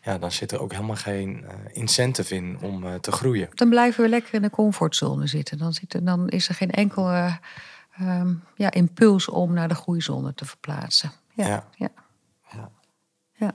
ja, 0.03 0.17
dan 0.17 0.31
zit 0.31 0.51
er 0.51 0.61
ook 0.61 0.71
helemaal 0.71 0.95
geen 0.95 1.45
eh, 1.47 1.55
incentive 1.71 2.35
in 2.35 2.57
om 2.61 2.85
eh, 2.85 2.93
te 2.93 3.11
groeien. 3.11 3.49
Dan 3.53 3.69
blijven 3.69 4.03
we 4.03 4.09
lekker 4.09 4.33
in 4.33 4.41
de 4.41 4.49
comfortzone 4.49 5.27
zitten. 5.27 5.57
Dan, 5.57 5.73
zit 5.73 5.93
er, 5.93 6.05
dan 6.05 6.29
is 6.29 6.49
er 6.49 6.55
geen 6.55 6.71
enkele 6.71 7.39
ehm, 7.97 8.33
ja, 8.55 8.71
impuls 8.71 9.29
om 9.29 9.53
naar 9.53 9.67
de 9.67 9.75
groeizone 9.75 10.33
te 10.33 10.45
verplaatsen. 10.45 11.11
Ja, 11.33 11.47
Ja. 11.47 11.63
ja. 11.75 11.89
Ja. 12.51 12.69
ja. 13.33 13.53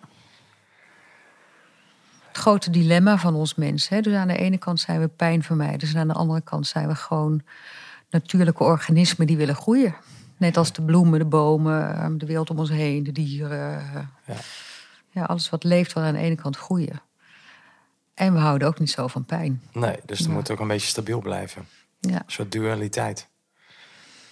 Het 2.29 2.37
grote 2.37 2.71
dilemma 2.71 3.19
van 3.19 3.35
ons 3.35 3.55
mens. 3.55 3.89
Hè? 3.89 4.01
Dus 4.01 4.15
aan 4.15 4.29
de 4.29 4.37
ene 4.37 4.59
kant 4.59 4.81
zijn 4.81 5.01
we 5.01 5.09
pijnvermijders... 5.09 5.95
en 5.95 6.01
aan 6.01 6.09
de 6.09 6.15
andere 6.15 6.41
kant 6.41 6.67
zijn 6.67 6.89
we 6.89 6.95
gewoon 6.95 7.43
natuurlijke 8.11 8.65
organismen 8.65 9.27
die 9.27 9.37
willen 9.37 9.55
groeien. 9.55 9.95
Net 10.39 10.57
als 10.57 10.73
de 10.73 10.83
bloemen, 10.83 11.19
de 11.19 11.25
bomen, 11.25 11.95
ehm, 11.97 12.17
de 12.19 12.27
wereld 12.27 12.51
om 12.51 12.59
ons 12.59 12.71
heen, 12.71 13.03
de 13.05 13.13
dieren. 13.13 13.81
Ja. 14.27 14.35
Ja, 15.11 15.25
alles 15.25 15.51
wat 15.51 15.65
leeft 15.65 15.93
wil 15.93 16.03
aan 16.03 16.13
de 16.13 16.19
ene 16.19 16.35
kant 16.35 16.57
groeien. 16.57 17.01
En 18.15 18.33
we 18.33 18.39
houden 18.39 18.69
ook 18.69 18.79
niet 18.79 18.91
zo 18.91 19.07
van 19.07 19.25
pijn. 19.25 19.63
Nee, 19.73 19.97
dus 20.05 20.21
er 20.21 20.27
Ja. 20.27 20.33
moet 20.33 20.51
ook 20.51 20.61
een 20.61 20.69
beetje 20.69 20.87
stabiel 20.89 21.21
blijven. 21.21 21.67
Ja, 22.01 22.15
Een 22.17 22.23
soort 22.27 22.53
dualiteit. 22.53 23.29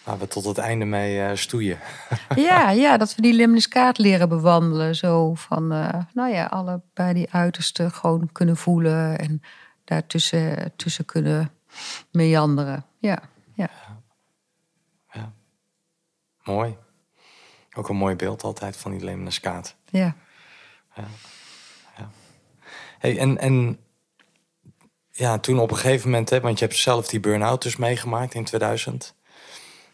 Waar 0.05 0.19
we 0.19 0.29
tot 0.29 0.45
het 0.45 0.59
einde 0.59 0.85
mee 0.85 1.21
eh, 1.21 1.37
stoeien. 1.37 1.79
Ja, 2.35 2.71
ja, 2.71 2.97
dat 2.97 3.15
we 3.15 3.23
die 3.23 3.33
lemniscaat 3.33 3.99
leren 3.99 4.29
bewandelen. 4.29 4.95
Zo 4.97 5.35
van, 5.35 5.73
eh, 5.73 6.01
nou 6.13 6.33
ja, 6.33 6.45
allebei 6.45 7.15
die 7.15 7.31
uitersten 7.33 7.93
gewoon 7.93 8.33
kunnen 8.33 8.57
voelen. 8.57 9.19
En 9.19 9.43
daartussen 9.85 10.73
tussen 10.77 11.05
kunnen 11.05 11.51
meanderen. 12.13 12.85
Ja, 12.99 13.19
ja. 13.55 13.71
Mooi. 16.47 16.77
Ook 17.77 17.89
een 17.89 17.97
mooi 17.97 18.17
beeld 18.17 18.43
altijd 18.43 18.77
van 18.77 18.91
die 18.91 19.05
lemniscaat. 19.05 19.77
ja. 21.97 22.11
Hey, 22.99 23.19
en, 23.19 23.39
en 23.39 23.79
ja, 25.11 25.39
toen 25.39 25.59
op 25.59 25.71
een 25.71 25.77
gegeven 25.77 26.11
moment, 26.11 26.31
hè, 26.31 26.41
want 26.41 26.59
je 26.59 26.65
hebt 26.65 26.79
zelf 26.79 27.09
die 27.09 27.21
burn-out 27.21 27.63
dus 27.63 27.77
meegemaakt 27.77 28.35
in 28.35 28.45
2000. 28.45 29.15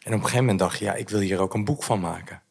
En 0.02 0.08
op 0.08 0.12
een 0.12 0.20
gegeven 0.20 0.38
moment 0.38 0.58
dacht 0.58 0.78
je, 0.78 0.84
ja, 0.84 0.94
ik 0.94 1.08
wil 1.08 1.20
hier 1.20 1.40
ook 1.40 1.54
een 1.54 1.64
boek 1.64 1.82
van 1.82 2.00
maken. 2.00 2.42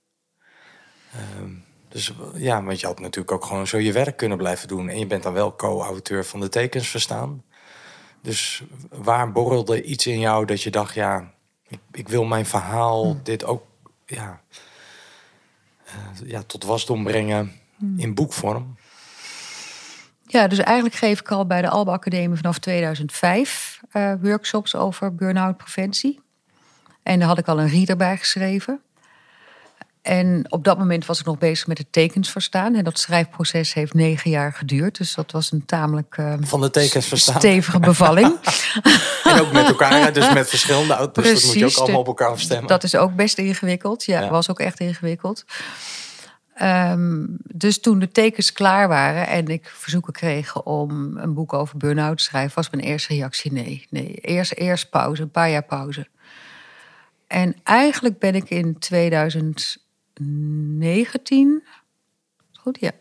Ehm, 1.14 1.52
dus 1.88 2.14
ja, 2.34 2.64
want 2.64 2.80
je 2.80 2.86
had 2.86 3.00
natuurlijk 3.00 3.32
ook 3.32 3.46
gewoon 3.46 3.68
zo 3.68 3.78
je 3.78 3.92
werk 3.92 4.18
kunnen 4.18 4.38
blijven 4.38 4.68
doen. 4.68 4.90
En 4.90 5.00
je 5.00 5.08
bent 5.08 5.24
dan 5.24 5.34
wel 5.34 5.56
co-auteur 5.56 6.26
van 6.26 6.40
de 6.40 6.50
tekens 6.50 6.88
verstaan. 6.88 7.44
Dus 8.22 8.64
waar 8.90 9.32
borrelde 9.32 9.84
iets 9.84 10.08
in 10.08 10.20
jou 10.20 10.46
dat 10.46 10.62
je 10.62 10.70
dacht, 10.72 10.94
ja, 10.94 11.34
ik, 11.68 11.80
ik 11.92 12.10
wil 12.10 12.24
mijn 12.24 12.46
verhaal, 12.46 13.24
dit 13.24 13.44
ook, 13.44 13.64
ja, 14.12 14.42
eh, 15.86 16.30
ja, 16.30 16.44
tot 16.44 16.64
wasdom 16.64 17.04
brengen 17.04 17.52
in 17.98 18.14
boekvorm. 18.14 18.76
Ja, 20.28 20.48
dus 20.48 20.60
eigenlijk 20.60 20.96
geef 20.96 21.20
ik 21.20 21.32
al 21.32 21.46
bij 21.46 21.62
de 21.62 21.70
Alba 21.70 21.92
Academie 21.92 22.38
vanaf 22.38 22.60
2005 22.60 23.82
eh, 23.92 24.14
workshops 24.22 24.76
over 24.76 25.16
burn-out 25.16 25.58
preventie. 25.58 26.20
En 27.04 27.20
daar 27.20 27.28
had 27.28 27.38
ik 27.38 27.48
al 27.48 27.60
een 27.60 27.70
reader 27.70 27.96
bij 27.96 28.18
geschreven. 28.18 28.82
En 30.02 30.46
op 30.50 30.64
dat 30.64 30.78
moment 30.78 31.06
was 31.06 31.20
ik 31.20 31.26
nog 31.26 31.38
bezig 31.38 31.68
met 31.68 31.78
het 31.78 31.92
tekens 31.92 32.30
verstaan. 32.32 32.76
En 32.76 32.84
dat 32.84 33.00
schrijfproces 33.00 33.74
heeft 33.74 33.94
negen 33.94 34.30
jaar 34.30 34.54
geduurd. 34.54 34.98
Dus 34.98 35.14
dat 35.16 35.32
was 35.32 35.52
een 35.52 35.66
tamelijk 35.66 36.16
eh, 36.18 36.34
Van 36.40 36.62
de 36.62 36.70
tekens 36.70 37.06
verstaan. 37.08 37.36
stevige 37.40 37.80
bevalling. 37.80 38.36
En 39.24 39.40
ook 39.42 39.52
met 39.52 39.68
elkaar, 39.68 40.14
dus 40.14 40.34
met 40.34 40.50
verschillende. 40.50 41.10
Dus 41.14 41.34
dat 41.34 41.44
moet 41.46 41.54
je 41.54 41.66
ook 41.66 41.76
allemaal 41.76 42.00
op 42.00 42.08
elkaar 42.08 42.28
afstemmen. 42.30 42.68
Dat 42.68 42.84
is 42.84 42.96
ook 42.96 43.16
best 43.16 43.38
ingewikkeld. 43.38 44.04
Ja, 44.06 44.22
Ja. 44.22 44.30
was 44.30 44.50
ook 44.50 44.60
echt 44.60 44.80
ingewikkeld. 44.80 45.46
Ehm, 46.54 47.26
dus 47.44 47.80
toen 47.80 48.00
de 48.00 48.12
tekens 48.12 48.52
klaar 48.52 48.88
waren 48.88 49.28
en 49.28 49.48
ik 49.48 49.72
verzoeken 49.76 50.14
kreeg 50.14 50.64
om 50.64 51.18
een 51.18 51.34
boek 51.34 51.54
over 51.54 51.78
burn-out 51.78 52.18
te 52.18 52.24
schrijven, 52.24 52.56
was 52.56 52.70
mijn 52.70 52.84
eerste 52.84 53.14
reactie 53.14 53.52
nee. 53.54 53.88
Nee, 53.90 54.14
eerst, 54.14 54.54
eerst 54.54 54.90
pauze, 54.90 55.22
een 55.22 55.32
paar 55.32 55.50
jaar 55.50 55.64
pauze. 55.64 56.08
En 57.28 57.56
eigenlijk 57.64 58.20
ben 58.20 58.36
ik 58.36 58.50
in 58.50 58.76
2019, 60.22 61.64
goed 62.60 62.78
ja, 62.80 62.92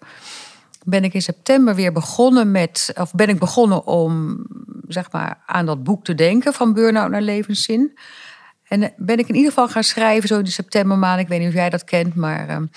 ben 0.84 1.04
ik 1.04 1.14
in 1.14 1.22
september 1.22 1.74
weer 1.74 1.92
begonnen 1.92 2.50
met, 2.50 2.92
of 2.94 3.12
ben 3.14 3.28
ik 3.28 3.38
begonnen 3.38 3.86
om 3.86 4.44
zeg 4.88 5.12
maar 5.12 5.38
aan 5.46 5.66
dat 5.66 5.82
boek 5.84 6.04
te 6.04 6.14
denken 6.14 6.52
van 6.52 6.72
burn-out 6.72 7.10
naar 7.10 7.22
levenszin. 7.22 7.98
En 8.68 8.82
eh, 8.82 8.88
ben 8.96 9.18
ik 9.18 9.28
in 9.28 9.34
ieder 9.34 9.50
geval 9.52 9.68
gaan 9.68 9.84
schrijven 9.84 10.28
zo 10.28 10.38
in 10.38 10.44
de 10.44 10.50
septembermaand. 10.50 11.20
Ik 11.20 11.28
weet 11.28 11.38
niet 11.38 11.48
of 11.48 11.54
jij 11.54 11.70
dat 11.70 11.84
kent, 11.84 12.14
maar 12.14 12.68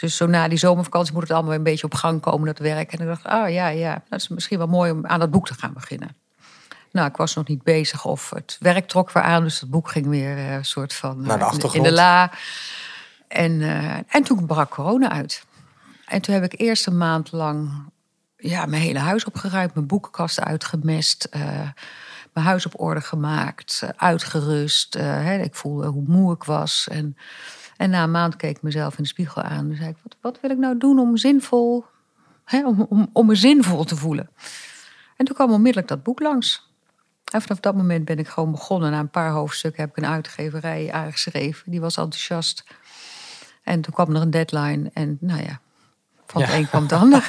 dus 0.00 0.16
zo 0.16 0.26
na 0.26 0.48
die 0.48 0.58
zomervakantie 0.58 1.12
moet 1.12 1.22
het 1.22 1.30
allemaal 1.30 1.48
weer 1.50 1.58
een 1.58 1.64
beetje 1.64 1.86
op 1.86 1.94
gang 1.94 2.20
komen, 2.20 2.46
dat 2.46 2.58
werk. 2.58 2.92
En 2.92 2.98
ik 3.00 3.06
dacht, 3.06 3.24
ah 3.24 3.50
ja, 3.50 3.68
ja, 3.68 4.02
dat 4.08 4.20
is 4.20 4.28
misschien 4.28 4.58
wel 4.58 4.66
mooi 4.66 4.90
om 4.90 5.06
aan 5.06 5.20
dat 5.20 5.30
boek 5.30 5.46
te 5.46 5.54
gaan 5.54 5.72
beginnen. 5.72 6.16
Nou, 6.92 7.08
ik 7.08 7.16
was 7.16 7.34
nog 7.34 7.46
niet 7.48 7.62
bezig 7.62 8.04
of 8.04 8.30
het 8.30 8.56
werk 8.60 8.88
trok 8.88 9.10
weer 9.12 9.22
aan, 9.22 9.42
dus 9.42 9.60
het 9.60 9.70
boek 9.70 9.88
ging 9.88 10.06
weer 10.06 10.36
eh, 10.36 10.52
een 10.54 10.64
soort 10.64 10.92
van 10.94 11.22
Naar 11.22 11.38
de 11.38 11.68
eh, 11.68 11.74
in- 11.74 11.82
de 11.82 11.92
la. 11.92 12.30
En, 13.34 13.60
eh, 13.60 13.96
en 14.08 14.22
toen 14.22 14.46
brak 14.46 14.70
corona 14.70 15.10
uit. 15.10 15.44
En 16.06 16.22
toen 16.22 16.34
heb 16.34 16.44
ik 16.44 16.60
eerst 16.60 16.86
een 16.86 16.96
maand 16.96 17.32
lang 17.32 17.92
ja, 18.36 18.66
mijn 18.66 18.82
hele 18.82 18.98
huis 18.98 19.24
opgeruimd, 19.24 19.74
mijn 19.74 19.86
boekenkast 19.86 20.40
uitgemest, 20.40 21.24
eh, 21.24 21.68
mijn 22.32 22.46
huis 22.46 22.66
op 22.66 22.80
orde 22.80 23.00
gemaakt, 23.00 23.82
uitgerust. 23.96 24.94
eh, 24.94 25.04
hè, 25.04 25.38
ik 25.38 25.54
voelde 25.54 25.86
hoe 25.86 26.04
moe 26.06 26.34
ik 26.34 26.44
was. 26.44 26.88
En, 26.90 27.16
en 27.76 27.90
na 27.90 28.02
een 28.02 28.10
maand 28.10 28.36
keek 28.36 28.56
ik 28.56 28.62
mezelf 28.62 28.96
in 28.96 29.02
de 29.02 29.08
spiegel 29.08 29.42
aan. 29.42 29.70
En 29.70 29.76
zei 29.76 29.88
ik, 29.88 29.96
wat, 30.02 30.16
wat 30.20 30.40
wil 30.40 30.50
ik 30.50 30.58
nou 30.58 30.78
doen 30.78 30.98
om 30.98 31.16
zinvol, 31.16 31.84
hè, 32.44 32.66
om, 32.66 32.86
om, 32.88 33.10
om 33.12 33.26
me 33.26 33.34
zinvol 33.34 33.84
te 33.84 33.96
voelen? 33.96 34.28
En 35.16 35.24
toen 35.24 35.34
kwam 35.34 35.52
onmiddellijk 35.52 35.88
dat 35.88 36.02
boek 36.02 36.20
langs. 36.20 36.72
En 37.32 37.42
vanaf 37.42 37.60
dat 37.60 37.74
moment 37.74 38.04
ben 38.04 38.18
ik 38.18 38.28
gewoon 38.28 38.50
begonnen. 38.50 38.90
Na 38.90 38.98
een 38.98 39.10
paar 39.10 39.30
hoofdstukken 39.30 39.80
heb 39.82 39.90
ik 39.90 39.96
een 39.96 40.10
uitgeverij 40.10 40.92
aangeschreven. 40.92 41.70
Die 41.70 41.80
was 41.80 41.96
enthousiast. 41.96 42.64
En 43.64 43.80
toen 43.80 43.94
kwam 43.94 44.14
er 44.14 44.22
een 44.22 44.30
deadline. 44.30 44.90
En 44.92 45.16
nou 45.20 45.42
ja, 45.42 45.60
van 46.26 46.42
het 46.42 46.50
Ja. 46.50 46.56
een 46.56 46.68
kwam 46.68 46.82
het 46.82 46.92
ander. 46.92 47.28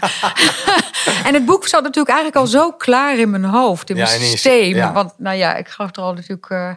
en 1.27 1.33
het 1.33 1.45
boek 1.45 1.67
zat 1.67 1.83
natuurlijk 1.83 2.15
eigenlijk 2.15 2.37
al 2.45 2.47
zo 2.47 2.71
klaar 2.71 3.17
in 3.17 3.29
mijn 3.29 3.43
hoofd, 3.45 3.89
in 3.89 3.95
mijn 3.95 4.07
systeem. 4.07 4.75
ja. 4.75 4.93
Want 4.93 5.13
nou 5.17 5.37
ja, 5.37 5.55
ik 5.55 5.67
gaf 5.67 5.95
er 5.95 6.01
al 6.03 6.13
natuurlijk 6.13 6.49
eh 6.49 6.71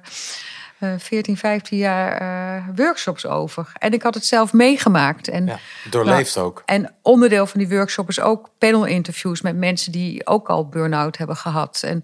eh, 0.78 0.92
14, 0.98 1.36
15 1.36 1.78
jaar 1.78 2.12
eh, 2.56 2.64
workshops 2.76 3.26
over. 3.26 3.72
En 3.78 3.92
ik 3.92 4.02
had 4.02 4.14
het 4.14 4.26
zelf 4.26 4.52
meegemaakt. 4.52 5.28
En, 5.28 5.58
doorleefd 5.90 6.34
Nou, 6.34 6.46
ook. 6.46 6.62
En 6.66 6.94
onderdeel 7.02 7.46
van 7.46 7.60
die 7.60 7.68
workshop 7.68 8.08
is 8.08 8.20
ook 8.20 8.50
panel-interviews 8.58 9.40
met 9.40 9.56
mensen 9.56 9.92
die 9.92 10.26
ook 10.26 10.48
al 10.48 10.68
burn-out 10.68 11.16
hebben 11.16 11.36
gehad. 11.36 11.82
En 11.84 12.02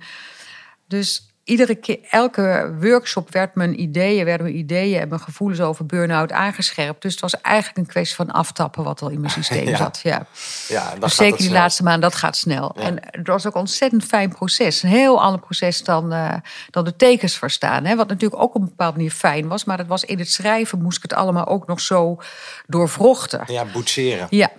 dus 0.88 1.33
iedere 1.44 1.74
keer, 1.74 1.98
elke 2.10 2.74
workshop 2.80 3.32
werd 3.32 3.54
mijn 3.54 3.80
ideeën, 3.80 4.24
werden 4.24 4.46
mijn 4.46 4.58
ideeën 4.58 5.00
en 5.00 5.08
mijn 5.08 5.20
gevoelens 5.20 5.60
over 5.60 5.86
burn-out 5.86 6.32
aangescherpt. 6.32 7.02
Dus 7.02 7.12
het 7.12 7.20
was 7.20 7.40
eigenlijk 7.40 7.78
een 7.78 7.86
kwestie 7.86 8.16
van 8.16 8.30
aftappen 8.30 8.84
wat 8.84 9.02
al 9.02 9.08
in 9.08 9.20
mijn 9.20 9.32
systeem 9.40 9.68
Ja. 9.68 9.76
zat. 9.76 10.00
Ja. 10.02 10.26
Ja, 10.68 10.90
dan 10.90 11.00
Dus 11.00 11.14
zeker 11.14 11.30
het 11.30 11.38
die 11.40 11.48
snel. 11.48 11.60
laatste 11.60 11.82
maand, 11.82 12.02
dat 12.02 12.14
gaat 12.14 12.36
snel. 12.36 12.72
Ja. 12.76 12.82
En 12.82 12.98
het 13.10 13.26
was 13.26 13.46
ook 13.46 13.54
een 13.54 13.60
ontzettend 13.60 14.04
fijn 14.04 14.28
proces. 14.34 14.82
Een 14.82 14.88
heel 14.88 15.22
ander 15.22 15.40
proces 15.40 15.82
dan, 15.84 16.12
eh, 16.12 16.34
dan 16.70 16.84
de 16.84 16.96
tekens 16.96 17.38
verstaan. 17.38 17.84
Hè? 17.84 17.96
Wat 17.96 18.08
natuurlijk 18.08 18.42
ook 18.42 18.54
op 18.54 18.60
een 18.60 18.68
bepaalde 18.68 18.96
manier 18.96 19.10
fijn 19.12 19.48
was. 19.48 19.64
Maar 19.64 19.76
dat 19.76 19.86
was 19.86 20.04
in 20.04 20.18
het 20.18 20.30
schrijven 20.30 20.82
moest 20.82 20.96
ik 20.96 21.02
het 21.02 21.12
allemaal 21.14 21.46
ook 21.46 21.66
nog 21.66 21.80
zo 21.80 22.18
doorvrochten. 22.66 23.42
Ja, 23.46 23.64
boetseren. 23.64 24.26
Ja. 24.30 24.50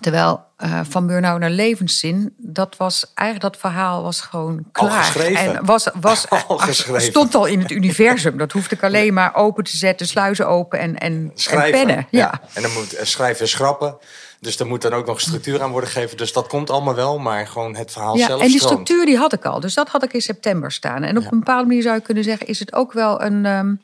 Terwijl 0.00 0.46
eh, 0.58 0.80
van 0.88 1.06
burn-out 1.06 1.40
naar 1.40 1.50
levenszin, 1.50 2.34
dat 2.36 2.76
was 2.76 3.12
eigenlijk 3.14 3.52
dat 3.52 3.60
verhaal 3.62 4.02
was 4.02 4.20
gewoon 4.20 4.54
Al 4.72 4.86
klaar. 4.88 5.02
geschreven. 5.04 5.56
En 5.56 5.64
was, 5.64 5.88
was 6.00 6.28
Al 6.48 6.58
geschreven. 6.58 7.02
stond 7.02 7.34
al 7.34 7.46
in 7.46 7.60
het 7.60 7.70
universum. 7.70 8.38
Dat 8.38 8.52
hoefde 8.52 8.74
ik 8.74 8.82
alleen 8.82 9.14
maar 9.14 9.34
open 9.34 9.64
te 9.64 9.76
zetten, 9.76 10.06
sluizen 10.06 10.48
open 10.48 10.78
en, 10.78 10.98
en, 10.98 11.32
pennen. 11.70 12.06
Ja. 12.10 12.40
En 12.54 12.62
dan 12.62 12.72
moet 12.72 12.92
eh, 12.94 13.04
schrijven 13.04 13.40
en 13.42 13.48
schrappen. 13.48 13.96
Dus 14.40 14.58
er 14.58 14.66
moet 14.66 14.82
dan 14.82 14.92
ook 14.92 15.06
nog 15.06 15.20
structuur 15.20 15.62
aan 15.62 15.70
worden 15.70 15.90
gegeven. 15.90 16.16
Dus 16.16 16.32
dat 16.32 16.46
komt 16.46 16.70
allemaal 16.70 16.94
wel, 16.94 17.18
maar 17.18 17.46
gewoon 17.46 17.76
het 17.76 17.92
verhaal 17.92 18.16
Ja, 18.16 18.26
zelf 18.26 18.40
en 18.40 18.46
die 18.48 18.56
stroomt. 18.58 18.72
structuur 18.74 19.06
die 19.06 19.16
had 19.16 19.32
ik 19.32 19.44
al. 19.44 19.60
Dus 19.60 19.74
dat 19.74 19.88
had 19.88 20.02
ik 20.02 20.12
in 20.12 20.22
september 20.22 20.72
staan. 20.72 21.02
En 21.02 21.16
op 21.16 21.22
Ja. 21.22 21.28
een 21.32 21.38
bepaalde 21.38 21.66
manier 21.66 21.82
zou 21.82 21.94
je 21.94 22.00
kunnen 22.02 22.24
zeggen... 22.24 22.46
is 22.46 22.58
het 22.58 22.72
ook 22.72 22.92
wel 22.92 23.22
een... 23.22 23.46
ehm, 23.46 23.74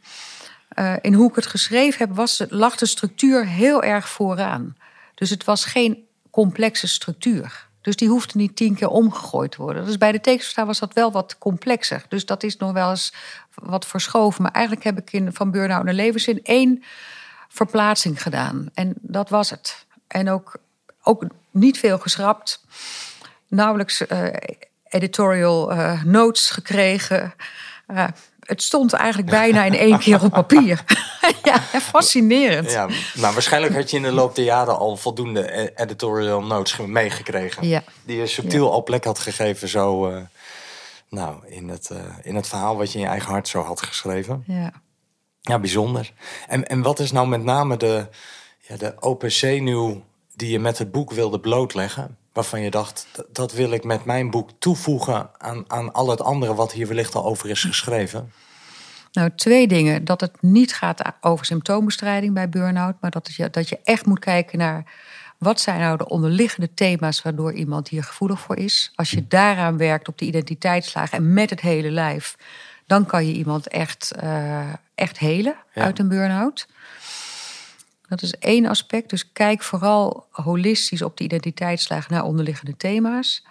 eh, 0.68 0.92
in 1.00 1.14
hoe 1.14 1.28
ik 1.28 1.34
het 1.34 1.46
geschreven 1.46 1.98
heb, 2.06 2.16
was, 2.16 2.42
lag 2.48 2.76
de 2.76 2.86
structuur 2.86 3.46
heel 3.46 3.82
erg 3.82 4.08
vooraan. 4.08 4.76
Dus 5.14 5.30
het 5.30 5.44
was 5.44 5.64
geen 5.64 5.98
complexe 6.34 6.86
structuur. 6.86 7.68
Dus 7.80 7.96
die 7.96 8.08
hoefde 8.08 8.38
niet 8.38 8.56
tien 8.56 8.74
keer 8.74 8.88
omgegooid 8.88 9.50
te 9.50 9.62
worden. 9.62 9.84
Dus 9.84 9.98
bij 9.98 10.12
de 10.12 10.20
tekstverstaan 10.20 10.66
was 10.66 10.78
dat 10.78 10.92
wel 10.92 11.12
wat 11.12 11.38
complexer. 11.38 12.04
Dus 12.08 12.26
dat 12.26 12.42
is 12.42 12.56
nog 12.56 12.72
wel 12.72 12.90
eens 12.90 13.14
wat 13.54 13.86
verschoven. 13.86 14.42
Maar 14.42 14.52
eigenlijk 14.52 14.84
heb 14.84 14.98
ik 14.98 15.12
in, 15.12 15.32
van 15.32 15.50
burn-out 15.50 15.84
naar 15.84 15.94
levenszin 15.94 16.40
één 16.42 16.82
verplaatsing 17.48 18.22
gedaan. 18.22 18.68
En 18.74 18.94
dat 19.00 19.28
was 19.28 19.50
het. 19.50 19.86
En 20.06 20.30
ook, 20.30 20.56
ook 21.02 21.24
niet 21.50 21.78
veel 21.78 21.98
geschrapt. 21.98 22.64
Nauwelijks 23.48 24.06
eh, 24.06 24.26
editorial 24.88 25.72
eh, 25.72 26.04
notes 26.04 26.50
gekregen. 26.50 27.34
Eh, 27.86 28.08
het 28.44 28.62
stond 28.62 28.92
eigenlijk 28.92 29.30
bijna 29.30 29.64
in 29.64 29.74
één 29.74 29.98
keer 29.98 30.22
op 30.24 30.32
papier. 30.32 30.84
ja, 31.44 31.58
fascinerend. 31.60 32.70
Ja, 32.70 32.88
nou, 33.14 33.32
waarschijnlijk 33.32 33.74
had 33.74 33.90
je 33.90 33.96
in 33.96 34.02
de 34.02 34.12
loop 34.12 34.34
der 34.34 34.44
jaren 34.44 34.78
al 34.78 34.96
voldoende 34.96 35.40
eh, 35.42 35.84
editorial 35.84 36.42
notes 36.42 36.72
ge- 36.72 36.86
meegekregen. 36.88 37.68
Ja. 37.68 37.82
Die 38.04 38.16
je 38.16 38.26
subtiel 38.26 38.72
al 38.72 38.82
plek 38.82 39.04
had 39.04 39.18
gegeven 39.18 39.68
zo, 39.68 40.08
eh, 40.08 40.20
nou, 41.08 41.36
in, 41.46 41.68
het, 41.68 41.90
eh, 41.90 41.98
in 42.22 42.34
het 42.34 42.48
verhaal 42.48 42.76
wat 42.76 42.92
je 42.92 42.98
in 42.98 43.04
je 43.04 43.10
eigen 43.10 43.30
hart 43.30 43.48
zo 43.48 43.62
had 43.62 43.82
geschreven. 43.82 44.44
Ja. 44.46 44.72
Ja, 45.40 45.58
bijzonder. 45.58 46.12
En, 46.48 46.66
en 46.66 46.82
wat 46.82 46.98
is 46.98 47.12
nou 47.12 47.28
met 47.28 47.42
name 47.42 47.76
de, 47.76 48.08
ja, 48.60 48.76
de 48.76 48.94
open 49.00 49.32
zenuw 49.32 50.02
die 50.36 50.50
je 50.50 50.58
met 50.58 50.78
het 50.78 50.92
boek 50.92 51.12
wilde 51.12 51.40
blootleggen? 51.40 52.16
Waarvan 52.34 52.60
je 52.60 52.70
dacht, 52.70 53.06
"Dat- 53.32 53.52
wil 53.52 53.70
ik 53.70 53.84
met 53.84 54.04
mijn 54.04 54.30
boek 54.30 54.50
toevoegen 54.58 55.30
aan, 55.38 55.64
aan 55.66 55.92
al 55.92 56.08
het 56.10 56.20
andere 56.20 56.54
wat 56.54 56.72
hier 56.72 56.86
wellicht 56.86 57.14
al 57.14 57.24
over 57.24 57.50
is 57.50 57.64
geschreven. 57.64 58.32
Nou, 59.12 59.30
twee 59.36 59.66
dingen. 59.66 60.04
Dat 60.04 60.20
het 60.20 60.32
niet 60.42 60.74
gaat 60.74 61.02
over 61.20 61.44
symptoombestrijding 61.46 62.34
bij 62.34 62.48
burn-out, 62.48 62.94
maar 63.00 63.10
dat, 63.10 63.34
je- 63.34 63.50
dat 63.50 63.68
je 63.68 63.78
echt 63.84 64.06
moet 64.06 64.18
kijken 64.18 64.58
naar 64.58 64.84
wat 65.38 65.60
zijn 65.60 65.80
nou 65.80 65.96
de 65.96 66.08
onderliggende 66.08 66.74
thema's 66.74 67.22
waardoor 67.22 67.52
iemand 67.52 67.88
hier 67.88 68.04
gevoelig 68.04 68.40
voor 68.40 68.56
is. 68.56 68.92
Als 68.94 69.10
je 69.10 69.26
daaraan 69.28 69.76
werkt 69.76 70.08
op 70.08 70.18
de 70.18 70.24
identiteitslagen 70.24 71.18
en 71.18 71.32
met 71.32 71.50
het 71.50 71.60
hele 71.60 71.90
lijf, 71.90 72.36
Dan 72.86 73.06
kan 73.06 73.26
je 73.26 73.32
iemand 73.32 73.68
echt, 73.68 74.10
eh, 74.12 74.72
echt 74.94 75.18
helen 75.18 75.54
Ja. 75.74 75.82
uit 75.82 75.98
een 75.98 76.08
burn-out. 76.08 76.66
Dat 78.20 78.22
is 78.22 78.38
één 78.38 78.66
aspect. 78.66 79.10
Dus 79.10 79.32
kijk 79.32 79.62
vooral 79.62 80.26
holistisch 80.30 81.02
op 81.02 81.16
de 81.16 81.24
identiteitslagen 81.24 82.12
naar 82.12 82.24
onderliggende 82.24 82.76
thema's. 82.76 83.46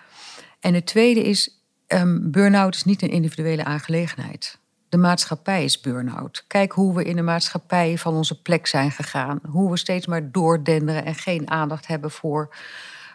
En 0.59 0.73
het 0.73 0.85
tweede 0.85 1.23
is, 1.23 1.59
ehm 1.87 2.31
burn-out 2.31 2.75
is 2.75 2.83
niet 2.83 3.01
een 3.01 3.09
individuele 3.09 3.63
aangelegenheid. 3.63 4.57
De 4.89 4.97
maatschappij 4.97 5.63
is 5.63 5.79
burn-out. 5.79 6.43
Kijk 6.47 6.71
hoe 6.71 6.95
we 6.95 7.03
in 7.03 7.15
de 7.15 7.21
maatschappij 7.21 7.97
van 7.97 8.13
onze 8.13 8.41
plek 8.41 8.67
zijn 8.67 8.91
gegaan. 8.91 9.39
Hoe 9.49 9.71
we 9.71 9.77
steeds 9.77 10.07
maar 10.07 10.31
doordenderen 10.31 11.05
en 11.05 11.15
geen 11.15 11.49
aandacht 11.49 11.87
hebben 11.87 12.11
voor 12.11 12.55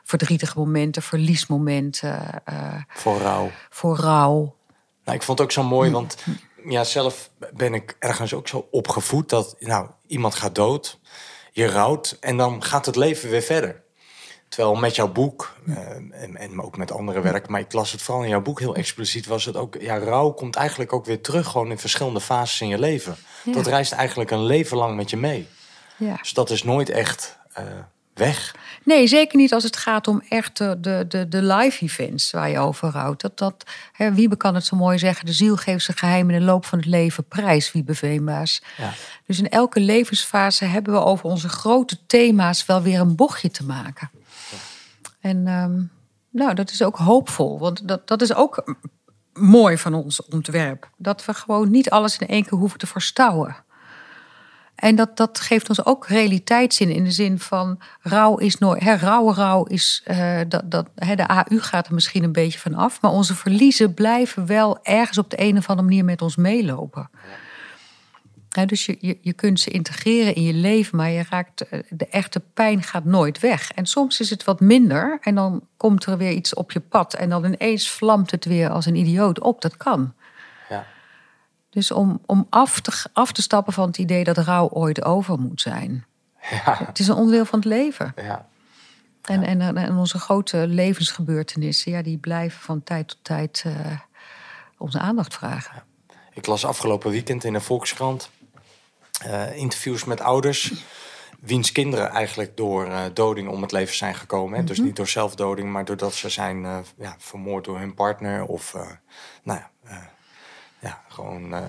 verdrietige 0.05 0.59
momenten, 0.59 1.03
verliesmomenten, 1.03 2.45
eh, 2.45 2.75
Voor 2.89 3.19
rouw. 3.19 3.51
voor 3.71 3.97
rouw. 3.97 4.57
Nou, 5.05 5.17
ik 5.17 5.23
vond 5.23 5.39
het 5.39 5.47
ook 5.47 5.53
zo 5.53 5.63
mooi, 5.63 5.91
want 5.91 6.17
ja, 6.69 6.85
zelf 6.85 7.31
ben 7.53 7.75
ik 7.75 7.97
ergens 7.99 8.35
ook 8.35 8.49
zo 8.49 8.69
opgevoed 8.71 9.29
dat 9.29 9.57
nou, 9.59 9.89
iemand 10.07 10.35
gaat 10.35 10.55
dood, 10.55 10.99
je 11.59 11.67
rouwt 11.67 12.17
en 12.21 12.37
dan 12.37 12.65
gaat 12.65 12.87
het 12.87 12.97
leven 12.97 13.31
weer 13.31 13.43
verder. 13.43 13.83
Terwijl 14.49 14.75
met 14.75 14.95
jouw 14.95 15.13
boek, 15.13 15.55
eh, 15.67 15.77
en, 16.11 16.37
en 16.37 16.63
ook 16.63 16.77
met 16.77 16.93
andere 16.93 17.21
werk, 17.21 17.49
maar 17.49 17.61
ik 17.61 17.73
las 17.73 17.93
het 17.93 18.03
vooral 18.03 18.23
in 18.23 18.31
jouw 18.31 18.43
boek 18.43 18.61
heel 18.61 18.75
expliciet, 18.75 19.27
was 19.27 19.45
het 19.45 19.57
ook, 19.57 19.77
ja, 19.81 19.99
rouw 19.99 20.31
komt 20.31 20.57
eigenlijk 20.57 20.93
ook 20.93 21.05
weer 21.05 21.21
terug 21.21 21.47
gewoon 21.47 21.71
in 21.71 21.79
verschillende 21.79 22.21
fases 22.21 22.61
in 22.61 22.69
je 22.69 22.79
leven. 22.79 23.17
Ja. 23.45 23.53
Dat 23.53 23.67
reist 23.67 23.93
eigenlijk 23.93 24.31
een 24.31 24.45
leven 24.45 24.77
lang 24.77 24.97
met 24.97 25.11
je 25.11 25.17
mee. 25.17 25.49
Ja. 25.97 26.17
Dus 26.17 26.33
dat 26.33 26.51
is 26.51 26.63
nooit 26.63 26.89
echt 26.89 27.39
eh, 27.53 27.65
weg. 28.19 28.55
Nee, 28.85 29.07
zeker 29.07 29.39
niet 29.39 29.53
als 29.53 29.63
het 29.63 29.77
gaat 29.77 30.09
om 30.09 30.23
echt 30.29 30.57
de, 30.57 30.77
de, 31.09 31.29
de, 31.29 31.43
live 31.43 31.85
events 31.85 32.31
waar 32.31 32.51
je 32.51 32.59
over 32.59 32.91
rouwt. 32.91 33.21
Dat, 33.21 33.39
dat, 33.39 33.65
hè, 33.93 34.13
Wiebe 34.13 34.37
kan 34.37 34.55
het 34.55 34.65
zo 34.65 34.77
mooi 34.77 34.99
zeggen, 34.99 35.27
de 35.27 35.33
ziel 35.33 35.57
geeft 35.57 35.85
zijn 35.85 35.97
geheim 35.97 36.31
in 36.31 36.39
de 36.39 36.45
loop 36.45 36.65
van 36.65 36.79
het 36.79 36.87
leven 36.87 37.25
prijs, 37.25 37.73
Wiebe 37.73 37.95
Veenbaas. 37.95 38.63
Ja. 38.77 38.93
Dus 39.27 39.39
in 39.39 39.49
elke 39.49 39.81
levensfase 39.81 40.65
hebben 40.65 40.93
we 40.93 41.01
over 41.01 41.25
onze 41.25 41.49
grote 41.49 41.99
thema's 42.07 42.67
wel 42.67 42.83
weer 42.83 43.01
een 43.01 43.17
bochtje 43.17 43.51
te 43.51 43.65
maken. 43.65 44.11
En 45.21 45.47
ehm, 45.47 45.83
nou, 46.31 46.55
dat 46.55 46.71
is 46.71 46.83
ook 46.83 46.97
hoopvol, 46.97 47.59
want 47.59 47.89
dat, 47.89 48.09
dat 48.09 48.23
is 48.23 48.35
ook 48.35 48.77
mooi 49.33 49.79
van 49.79 49.95
ons 49.95 50.25
ontwerp. 50.25 50.91
Dat 50.97 51.25
we 51.25 51.35
gewoon 51.35 51.71
niet 51.71 51.91
alles 51.91 52.19
in 52.19 52.27
één 52.27 52.45
keer 52.45 52.59
hoeven 52.59 52.79
te 52.79 52.87
verstouwen. 52.87 53.57
En 54.79 54.97
dat, 54.97 55.17
dat 55.17 55.41
geeft 55.41 55.69
ons 55.69 55.85
ook 55.85 56.07
realiteitszin 56.07 56.91
in 56.91 57.05
de 57.05 57.11
zin 57.11 57.39
van 57.39 57.79
rouw 58.01 58.37
is 58.37 58.59
nooit. 58.59 58.83
Hè, 58.83 58.95
rouw, 58.97 59.65
is. 59.65 60.03
eh, 60.05 60.41
dat, 60.49 60.71
dat, 60.71 60.89
hè, 60.95 61.15
de 61.15 61.27
AU 61.29 61.61
gaat 61.61 61.87
er 61.87 61.95
misschien 61.95 62.25
een 62.25 62.33
beetje 62.33 62.59
van 62.59 62.75
af. 62.75 63.01
Maar 63.01 63.11
onze 63.11 63.35
verliezen 63.35 63.95
blijven 63.95 64.47
wel 64.47 64.79
ergens 64.83 65.19
op 65.19 65.31
de 65.31 65.41
een 65.41 65.57
of 65.57 65.69
andere 65.69 65.89
manier 65.89 66.05
met 66.05 66.23
ons 66.23 66.37
meelopen. 66.37 67.11
Dus 68.67 68.87
je, 68.87 68.97
je, 69.01 69.19
je 69.21 69.33
kunt 69.33 69.61
ze 69.61 69.71
integreren 69.71 70.35
in 70.35 70.43
je 70.43 70.53
leven, 70.55 70.97
maar 70.97 71.11
je 71.11 71.25
raakt, 71.31 71.69
eh, 71.69 71.81
de 71.91 72.09
echte 72.09 72.41
pijn 72.55 72.83
gaat 72.83 73.05
nooit 73.05 73.41
weg. 73.41 73.73
En 73.73 73.87
soms 73.87 74.21
is 74.21 74.31
het 74.31 74.45
wat 74.45 74.61
minder 74.61 75.19
en 75.21 75.35
dan 75.35 75.67
komt 75.77 76.05
er 76.05 76.17
weer 76.17 76.33
iets 76.33 76.55
op 76.55 76.73
je 76.73 76.81
pad. 76.81 77.15
En 77.15 77.29
dan 77.29 77.45
ineens 77.45 77.91
vlamt 77.91 78.31
het 78.31 78.45
weer 78.45 78.71
als 78.71 78.87
een 78.87 78.97
idioot 78.97 79.41
op. 79.41 79.63
Dat 79.63 79.77
kan. 79.77 80.13
Dus 81.79 81.91
om, 81.91 82.21
om 82.27 82.47
af, 82.51 82.81
te, 82.81 83.07
af 83.13 83.33
te 83.33 83.43
stappen 83.43 83.73
van 83.73 83.87
het 83.87 83.99
idee 83.99 84.25
dat 84.25 84.39
rouw 84.39 84.69
ooit 84.69 85.05
over 85.05 85.39
moet 85.39 85.61
zijn. 85.61 86.07
Ja. 86.51 86.79
Het 86.87 86.99
is 86.99 87.09
een 87.09 87.15
onderdeel 87.15 87.45
van 87.45 87.59
het 87.59 87.69
leven. 87.69 88.13
Ja. 88.17 88.47
En, 89.23 89.43
en, 89.43 89.77
en 89.77 89.97
onze 89.97 90.19
grote 90.19 90.67
levensgebeurtenissen, 90.67 91.93
ja, 91.93 92.03
die 92.03 92.19
blijven 92.19 92.61
van 92.61 92.83
tijd 92.83 93.09
tot 93.09 93.19
tijd 93.23 93.63
eh, 93.67 93.99
onze 94.79 94.99
aandacht 94.99 95.35
vragen. 95.35 95.83
Ik 96.33 96.47
las 96.47 96.65
afgelopen 96.65 97.11
weekend 97.11 97.45
in 97.45 97.53
de 97.53 97.61
Volkskrant 97.61 98.31
eh, 99.25 99.57
interviews 99.57 100.05
met 100.05 100.21
ouders. 100.21 100.73
Wiens 101.41 101.73
kinderen 101.73 102.11
eigenlijk 102.11 102.57
door 102.57 102.87
eh, 102.87 103.05
doding 103.15 103.49
om 103.49 103.63
het 103.63 103.73
leven 103.73 103.97
zijn 103.97 104.15
gekomen. 104.15 104.59
Hè? 104.59 104.65
Dus 104.65 104.79
niet 104.79 104.97
door 104.97 105.09
zelfdoding, 105.09 105.73
maar 105.73 105.85
doordat 105.85 106.15
ze 106.15 106.29
zijn 106.29 106.65
eh, 106.65 106.79
ja, 106.97 107.15
vermoord 107.19 107.65
door 107.65 107.79
hun 107.79 107.95
partner. 107.95 108.45
Of 108.45 108.75
eh, 108.75 108.87
nou 109.43 109.59
ja, 109.59 109.71
eh, 109.85 109.97
ja, 110.81 111.03
gewoon 111.09 111.55
eh, 111.55 111.63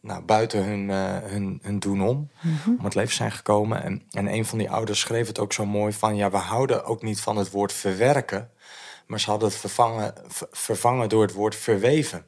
nou, 0.00 0.22
buiten 0.22 0.64
hun, 0.64 0.90
eh, 0.90 1.30
hun, 1.30 1.58
hun 1.62 1.78
doen 1.78 2.02
om. 2.02 2.30
Om 2.78 2.84
het 2.84 2.94
leven 2.94 3.14
zijn 3.14 3.32
gekomen. 3.32 3.82
En, 3.82 4.06
en 4.10 4.26
een 4.26 4.44
van 4.46 4.58
die 4.58 4.70
ouders 4.70 5.00
schreef 5.00 5.26
het 5.26 5.38
ook 5.38 5.52
zo 5.52 5.66
mooi 5.66 5.92
van... 5.92 6.16
ja, 6.16 6.30
we 6.30 6.36
houden 6.36 6.84
ook 6.84 7.02
niet 7.02 7.20
van 7.20 7.36
het 7.36 7.50
woord 7.50 7.72
verwerken. 7.72 8.50
Maar 9.06 9.20
ze 9.20 9.30
hadden 9.30 9.48
het 9.48 9.58
vervangen, 9.58 10.14
ver- 10.28 10.48
vervangen 10.50 11.08
door 11.08 11.22
het 11.22 11.32
woord 11.32 11.56
verweven. 11.56 12.26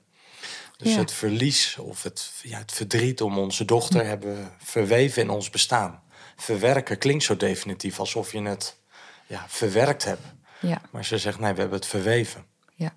Dus 0.76 0.92
Ja. 0.94 0.98
het 0.98 1.12
verlies 1.12 1.78
of 1.78 2.02
het, 2.02 2.32
ja, 2.42 2.58
het 2.58 2.72
verdriet 2.72 3.20
om 3.22 3.38
onze 3.38 3.64
dochter 3.64 4.06
hebben 4.06 4.36
we 4.36 4.46
verweven 4.58 5.22
in 5.22 5.30
ons 5.30 5.50
bestaan. 5.50 6.02
Verwerken 6.36 6.98
klinkt 6.98 7.24
zo 7.24 7.36
definitief, 7.36 7.98
alsof 7.98 8.32
je 8.32 8.42
het 8.42 8.78
ja, 9.26 9.44
verwerkt 9.48 10.04
hebt. 10.04 10.22
Ja, 10.60 10.80
Maar 10.90 11.04
ze 11.04 11.18
zegt, 11.18 11.38
nee, 11.38 11.52
we 11.52 11.60
hebben 11.60 11.78
het 11.78 11.88
verweven. 11.88 12.44
ja, 12.74 12.92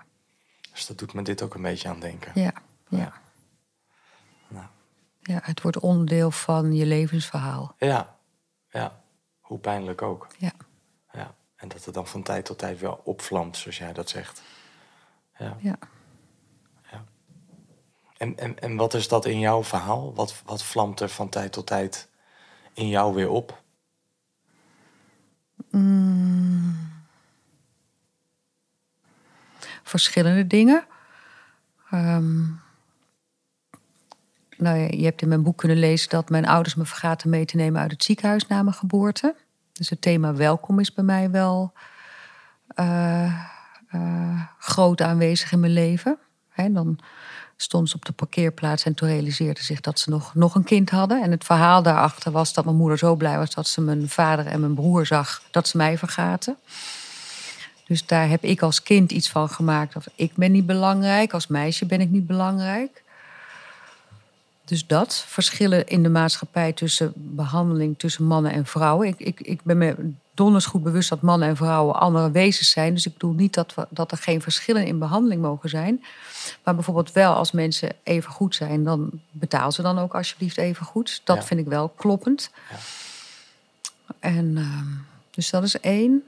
Dus 0.74 0.86
dat 0.86 0.98
doet 0.98 1.14
me 1.14 1.22
dit 1.22 1.42
ook 1.42 1.54
een 1.56 1.62
beetje 1.62 1.88
aan 1.90 2.00
denken. 2.00 2.32
ja, 2.36 2.54
ja. 2.90 3.14
Nou. 4.48 4.66
Ja, 5.20 5.40
het 5.44 5.62
wordt 5.62 5.80
onderdeel 5.80 6.32
van 6.32 6.74
je 6.74 6.86
levensverhaal. 6.86 7.76
Ja, 7.78 8.16
ja. 8.70 9.02
Hoe 9.40 9.60
pijnlijk 9.60 10.02
ook. 10.02 10.28
Ja, 10.38 10.52
Ja. 11.12 11.36
En 11.56 11.68
dat 11.68 11.86
het 11.86 11.94
dan 11.94 12.08
van 12.08 12.24
tijd 12.24 12.46
tot 12.46 12.58
tijd 12.58 12.80
wel 12.80 13.02
opvlamt, 13.04 13.58
zoals 13.58 13.78
jij 13.78 13.94
dat 13.94 14.10
zegt. 14.10 14.42
Ja. 15.38 15.58
ja. 15.60 15.78
En, 18.18 18.38
en, 18.38 18.60
en 18.60 18.76
wat 18.76 18.94
is 18.94 19.08
dat 19.08 19.26
in 19.26 19.40
jouw 19.40 19.64
verhaal? 19.64 20.14
Wat, 20.14 20.42
wat 20.46 20.64
vlamt 20.64 21.00
er 21.00 21.10
van 21.10 21.30
tijd 21.30 21.52
tot 21.52 21.68
tijd 21.68 22.10
in 22.74 22.88
jou 22.88 23.14
weer 23.14 23.30
op? 23.30 23.62
verschillende 29.84 30.48
dingen. 30.48 30.86
Ehm, 31.90 32.44
nou 34.58 34.78
je 34.78 35.04
hebt 35.04 35.22
in 35.22 35.28
mijn 35.28 35.44
boek 35.44 35.58
kunnen 35.58 35.78
lezen 35.78 36.10
dat 36.10 36.30
mijn 36.30 36.48
ouders 36.48 36.76
me 36.76 36.86
vergaten 36.86 37.30
mee 37.30 37.46
te 37.46 37.56
nemen 37.56 37.82
uit 37.82 37.92
het 37.92 38.04
ziekenhuis 38.04 38.48
na 38.48 38.64
mijn 38.64 38.76
geboorte. 38.76 39.36
Dus 39.74 39.90
het 39.90 40.02
thema 40.02 40.34
welkom 40.34 40.80
is 40.80 40.94
bij 40.94 41.04
mij 41.04 41.32
wel 41.32 41.74
eh, 42.68 43.26
eh, 43.90 44.42
groot 44.60 45.02
aanwezig 45.02 45.52
in 45.52 45.60
mijn 45.60 45.74
leven. 45.74 46.18
Hè, 46.50 46.72
dan 46.72 47.00
stond 47.56 47.90
ze 47.90 47.96
op 47.96 48.06
de 48.06 48.12
parkeerplaats 48.12 48.84
en 48.84 48.94
toen 48.94 49.10
realiseerde 49.10 49.64
zich 49.64 49.82
dat 49.82 50.00
ze 50.00 50.10
nog, 50.10 50.36
nog 50.36 50.56
een 50.56 50.64
kind 50.64 50.90
hadden. 50.90 51.24
En 51.24 51.32
het 51.32 51.44
verhaal 51.44 51.84
daarachter 51.84 52.32
was 52.32 52.54
dat 52.54 52.66
mijn 52.66 52.78
moeder 52.78 52.98
zo 52.98 53.16
blij 53.16 53.38
was 53.38 53.54
dat 53.54 53.68
ze 53.68 53.82
mijn 53.82 54.10
vader 54.10 54.46
en 54.46 54.60
mijn 54.60 54.74
broer 54.74 55.06
zag 55.06 55.44
dat 55.52 55.68
ze 55.68 55.78
mij 55.78 55.98
vergaten. 55.98 56.58
Dus 57.88 58.06
daar 58.06 58.30
heb 58.30 58.44
ik 58.44 58.62
als 58.62 58.84
kind 58.84 59.12
iets 59.12 59.30
van 59.30 59.50
gemaakt. 59.50 59.96
Of 59.96 60.06
ik 60.16 60.36
ben 60.36 60.52
niet 60.52 60.66
belangrijk, 60.66 61.34
als 61.34 61.48
meisje 61.48 61.86
ben 61.86 62.02
ik 62.02 62.10
niet 62.10 62.28
belangrijk. 62.28 63.04
Dus 64.68 64.88
dat, 64.88 65.24
verschillen 65.28 65.88
in 65.88 66.04
de 66.04 66.10
maatschappij 66.10 66.74
tussen 66.74 67.12
behandeling 67.16 67.98
tussen 67.98 68.24
mannen 68.26 68.52
en 68.52 68.66
vrouwen. 68.66 69.08
Ik, 69.08 69.20
ik, 69.20 69.40
ik 69.42 69.64
ben 69.64 69.78
me 69.78 70.12
donders 70.34 70.66
goed 70.66 70.84
bewust 70.84 71.10
dat 71.10 71.22
mannen 71.22 71.48
en 71.48 71.56
vrouwen 71.56 71.96
andere 71.96 72.32
wezens 72.32 72.70
zijn. 72.70 72.94
Dus 72.94 73.06
ik 73.06 73.14
bedoel 73.14 73.34
niet 73.34 73.54
dat, 73.54 73.74
we, 73.76 73.88
dat 73.90 74.12
er 74.12 74.18
geen 74.18 74.42
verschillen 74.42 74.86
in 74.86 75.00
behandeling 75.00 75.42
mogen 75.42 75.70
zijn. 75.70 76.04
Maar 76.64 76.76
bijvoorbeeld 76.76 77.12
wel 77.12 77.34
als 77.34 77.52
mensen 77.52 77.90
even 78.04 78.32
goed 78.32 78.56
zijn, 78.56 78.84
dan 78.84 79.10
betaal 79.32 79.72
ze 79.72 79.82
dan 79.82 80.00
ook 80.00 80.16
alsjeblieft 80.16 80.58
even 80.58 80.86
goed. 80.86 81.22
Dat 81.24 81.38
Ja. 81.38 81.44
vind 81.44 81.60
ik 81.60 81.68
wel 81.68 81.90
kloppend. 81.90 82.50
En 84.20 84.58
ehm, 84.58 84.88
dus 85.30 85.50
dat 85.50 85.64
is 85.64 85.80
één. 85.80 86.24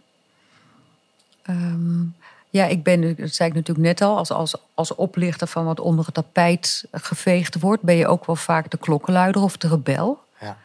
Ehm, 1.42 2.02
ja, 2.50 2.66
ik 2.66 2.84
ben, 2.84 3.16
dat 3.16 3.34
zei 3.34 3.50
ik 3.50 3.56
natuurlijk 3.56 3.88
net 3.88 4.02
al, 4.02 4.18
als, 4.18 4.32
als, 4.32 4.56
als 4.74 4.96
oplichter 4.96 5.48
van 5.48 5.66
wat 5.66 5.80
onder 5.80 6.06
het 6.06 6.14
tapijt 6.14 6.86
geveegd 6.92 7.60
wordt, 7.60 7.84
ben 7.84 7.96
je 7.96 8.08
ook 8.08 8.26
wel 8.26 8.36
vaak 8.36 8.72
de 8.72 8.78
klokkenluider 8.78 9.42
of 9.42 9.58
de 9.58 9.68
rebel. 9.68 10.20
Ja. 10.40 10.58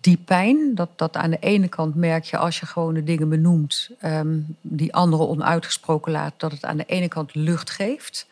Die 0.00 0.16
pijn, 0.16 0.74
dat, 0.74 0.88
dat 0.96 1.16
aan 1.16 1.30
de 1.30 1.38
ene 1.38 1.68
kant 1.68 1.94
merk 1.94 2.24
je 2.24 2.36
als 2.36 2.60
je 2.60 2.66
gewoon 2.66 2.94
de 2.94 3.04
dingen 3.04 3.28
benoemt 3.28 3.90
ehm, 3.98 4.38
die 4.60 4.94
anderen 4.94 5.28
onuitgesproken 5.28 6.12
laat, 6.12 6.32
dat 6.36 6.52
het 6.52 6.64
aan 6.64 6.76
de 6.76 6.84
ene 6.84 7.08
kant 7.08 7.34
lucht 7.34 7.70
geeft. 7.70 8.26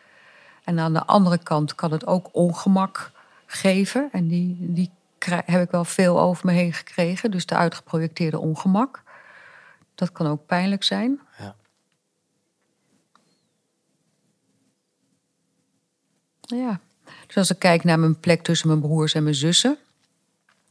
En 0.64 0.78
aan 0.78 0.92
de 0.92 1.04
andere 1.04 1.38
kant 1.38 1.74
kan 1.74 1.92
het 1.92 2.06
ook 2.06 2.28
ongemak 2.32 3.10
geven. 3.46 4.08
En 4.12 4.28
die, 4.28 4.56
die 4.58 4.90
heb 5.24 5.62
ik 5.62 5.70
wel 5.70 5.84
veel 5.84 6.20
over 6.20 6.46
me 6.46 6.52
heen 6.52 6.72
gekregen. 6.72 7.30
Dus 7.30 7.46
de 7.46 7.54
uitgeprojecteerde 7.54 8.38
ongemak. 8.38 9.02
Dat 9.94 10.12
kan 10.12 10.26
ook 10.26 10.46
pijnlijk 10.46 10.84
zijn. 10.84 11.20
Ja. 11.38 11.54
Ja. 16.56 16.80
Dus 17.26 17.36
als 17.36 17.50
ik 17.50 17.58
kijk 17.58 17.84
naar 17.84 17.98
mijn 17.98 18.20
plek 18.20 18.42
tussen 18.42 18.68
mijn 18.68 18.80
broers 18.80 19.14
en 19.14 19.22
mijn 19.22 19.34
zussen. 19.34 19.78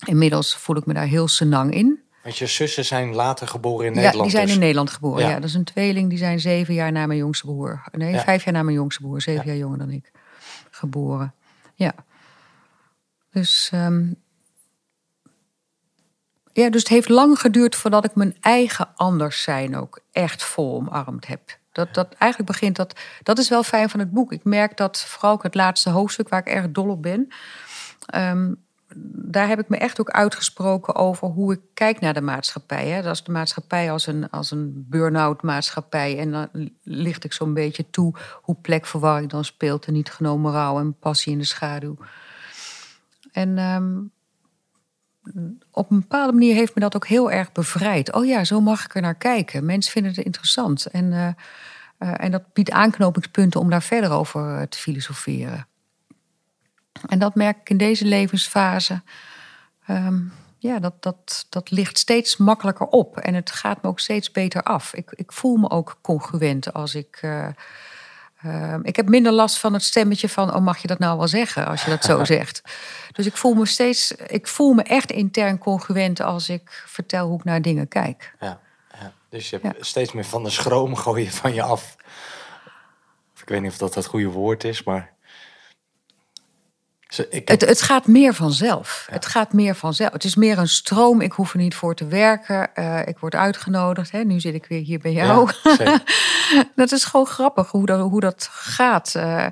Inmiddels 0.05 0.55
voel 0.55 0.75
ik 0.77 0.85
me 0.85 0.93
daar 0.93 1.05
heel 1.05 1.27
senang 1.27 1.73
in. 1.73 1.99
Want 2.23 2.37
je 2.37 2.45
zussen 2.47 2.85
zijn 2.85 3.13
later 3.15 3.47
geboren 3.47 3.85
in 3.85 3.93
Ja, 3.93 3.99
Nederland. 3.99 4.21
die 4.23 4.31
zijn 4.31 4.45
dus. 4.45 4.53
in 4.53 4.59
Nederland 4.59 4.89
geboren. 4.89 5.23
Ja. 5.23 5.29
Ja. 5.29 5.35
dat 5.39 5.49
is 5.49 5.53
een 5.55 5.63
tweeling. 5.63 6.09
Die 6.09 6.17
zijn 6.17 6.39
zeven 6.39 6.73
jaar 6.73 6.91
na 6.91 7.05
mijn 7.05 7.19
jongste 7.19 7.45
broer. 7.45 7.83
Nee, 7.91 8.11
Ja. 8.13 8.23
vijf 8.23 8.43
jaar 8.43 8.53
na 8.53 8.63
mijn 8.63 8.75
jongste 8.75 9.01
broer. 9.01 9.21
Zeven 9.21 9.41
Ja. 9.45 9.47
jaar 9.51 9.57
jonger 9.59 9.77
dan 9.77 9.89
ik. 9.89 10.11
Geboren. 10.71 11.33
Ja. 11.75 11.93
Dus, 13.31 13.69
ehm, 13.71 14.05
ja, 16.53 16.69
dus 16.69 16.81
het 16.81 16.87
heeft 16.89 17.09
lang 17.09 17.39
geduurd 17.39 17.75
voordat 17.75 18.05
ik 18.05 18.15
mijn 18.15 18.35
eigen 18.41 18.95
anders 18.95 19.41
zijn 19.41 19.75
ook 19.77 19.99
echt 20.11 20.43
vol 20.43 20.75
omarmd 20.75 21.27
heb. 21.27 21.57
Dat, 21.73 21.93
dat 21.93 22.13
eigenlijk 22.17 22.51
begint 22.51 22.75
dat. 22.75 22.99
Dat 23.23 23.37
is 23.37 23.49
wel 23.49 23.63
fijn 23.63 23.89
van 23.89 23.99
het 23.99 24.11
boek. 24.11 24.31
Ik 24.31 24.43
merk 24.43 24.77
dat 24.77 25.01
vooral 25.01 25.39
het 25.41 25.55
laatste 25.55 25.89
hoofdstuk, 25.89 26.29
waar 26.29 26.39
ik 26.39 26.53
erg 26.53 26.71
dol 26.71 26.89
op 26.89 27.01
ben. 27.01 27.27
ehm, 28.05 28.53
daar 29.15 29.47
heb 29.47 29.59
ik 29.59 29.69
me 29.69 29.77
echt 29.77 29.99
ook 29.99 30.09
uitgesproken 30.09 30.95
over 30.95 31.27
hoe 31.27 31.53
ik 31.53 31.59
kijk 31.73 31.99
naar 31.99 32.13
de 32.13 32.21
maatschappij. 32.21 32.87
Hè. 32.87 33.01
Dat 33.01 33.13
is 33.13 33.23
de 33.23 33.31
maatschappij 33.31 33.91
als 33.91 34.07
een, 34.07 34.29
als 34.29 34.51
een 34.51 34.85
burn-out 34.89 35.41
maatschappij. 35.41 36.19
En 36.19 36.31
dan 36.31 36.49
licht 36.83 37.23
ik 37.23 37.33
zo'n 37.33 37.53
beetje 37.53 37.89
toe 37.89 38.13
hoe 38.41 38.55
plekverwarring 38.55 39.29
dan 39.29 39.45
speelt. 39.45 39.85
En 39.85 39.93
niet 39.93 40.11
genomen 40.11 40.51
rouw 40.51 40.79
en 40.79 40.99
passie 40.99 41.31
in 41.31 41.39
de 41.39 41.45
schaduw. 41.45 41.97
En 43.31 43.57
ehm, 43.57 43.93
op 45.71 45.91
een 45.91 45.99
bepaalde 45.99 46.33
manier 46.33 46.55
heeft 46.55 46.75
me 46.75 46.81
dat 46.81 46.95
ook 46.95 47.07
heel 47.07 47.31
erg 47.31 47.51
bevrijd. 47.51 48.13
Oh 48.13 48.25
ja, 48.25 48.43
zo 48.43 48.61
mag 48.61 48.85
ik 48.85 48.95
er 48.95 49.01
naar 49.01 49.15
kijken. 49.15 49.65
Mensen 49.65 49.91
vinden 49.91 50.11
het 50.11 50.25
interessant. 50.25 50.85
En, 50.85 51.13
eh, 51.13 51.27
eh, 51.97 52.23
en 52.23 52.31
dat 52.31 52.53
biedt 52.53 52.71
aanknopingspunten 52.71 53.59
om 53.59 53.69
daar 53.69 53.83
verder 53.83 54.11
over 54.11 54.69
te 54.69 54.77
filosoferen. 54.77 55.67
En 57.07 57.19
dat 57.19 57.35
merk 57.35 57.59
ik 57.59 57.69
in 57.69 57.77
deze 57.77 58.05
levensfase. 58.05 59.01
Ehm, 59.85 60.19
ja, 60.57 60.79
dat, 60.79 61.03
dat, 61.03 61.45
dat 61.49 61.71
ligt 61.71 61.97
steeds 61.97 62.37
makkelijker 62.37 62.85
op. 62.87 63.17
En 63.17 63.33
het 63.33 63.51
gaat 63.51 63.81
me 63.81 63.89
ook 63.89 63.99
steeds 63.99 64.31
beter 64.31 64.63
af. 64.63 64.93
Ik, 64.93 65.11
ik 65.11 65.31
voel 65.31 65.55
me 65.55 65.69
ook 65.69 65.97
congruent 66.01 66.73
als 66.73 66.95
ik. 66.95 67.17
eh, 67.21 67.47
ehm, 68.43 68.79
ik 68.83 68.95
heb 68.95 69.09
minder 69.09 69.31
last 69.31 69.57
van 69.57 69.73
het 69.73 69.83
stemmetje 69.83 70.29
van, 70.29 70.55
oh 70.55 70.61
mag 70.61 70.77
je 70.77 70.87
dat 70.87 70.99
nou 70.99 71.17
wel 71.17 71.27
zeggen 71.27 71.67
als 71.67 71.83
je 71.83 71.89
dat 71.89 72.03
zo 72.03 72.23
zegt. 72.35 72.61
Dus 73.11 73.25
ik 73.25 73.37
voel 73.37 73.53
me 73.53 73.65
steeds, 73.65 74.11
ik 74.11 74.47
voel 74.47 74.73
me 74.73 74.83
echt 74.83 75.11
intern 75.11 75.57
congruent 75.57 76.21
als 76.21 76.49
ik 76.49 76.83
vertel 76.85 77.27
hoe 77.27 77.37
ik 77.37 77.43
naar 77.43 77.61
dingen 77.61 77.87
kijk. 77.87 78.33
Ja, 78.39 78.59
ja. 78.99 79.13
Dus 79.29 79.49
je 79.49 79.59
hebt 79.61 79.85
steeds 79.85 80.11
meer 80.11 80.25
van 80.25 80.43
de 80.43 80.49
schroom 80.49 80.95
gooien 81.05 81.31
van 81.31 81.53
je 81.53 81.61
af. 81.61 81.95
Of 83.35 83.41
ik 83.41 83.49
weet 83.49 83.61
niet 83.61 83.71
of 83.71 83.77
dat 83.77 83.95
het 83.95 84.05
goede 84.05 84.29
woord 84.29 84.63
is, 84.63 84.83
maar... 84.83 85.11
Heb- 87.15 87.47
Het, 87.47 87.61
het 87.61 87.81
gaat 87.81 88.07
meer 88.07 88.33
vanzelf. 88.33 89.07
Het 89.11 89.25
gaat 89.25 89.53
meer 89.53 89.75
vanzelf. 89.75 90.11
Het 90.11 90.23
is 90.23 90.35
meer 90.35 90.57
een 90.57 90.67
stroom. 90.67 91.21
Ik 91.21 91.31
hoef 91.31 91.51
er 91.53 91.59
niet 91.59 91.75
voor 91.75 91.95
te 91.95 92.07
werken. 92.07 92.75
Eh, 92.75 92.99
ik 93.07 93.17
word 93.17 93.35
uitgenodigd. 93.35 94.11
Hè. 94.11 94.23
Nu 94.23 94.39
zit 94.39 94.53
ik 94.53 94.65
weer 94.65 94.81
hier 94.81 94.99
bij 94.99 95.11
jou. 95.13 95.49
Ja, 95.79 96.03
dat 96.75 96.91
is 96.91 97.03
gewoon 97.03 97.25
grappig 97.25 97.71
hoe 97.71 97.85
dat, 97.85 97.99
hoe 98.09 98.19
dat 98.19 98.47
gaat. 98.51 99.15
Eh, 99.15 99.45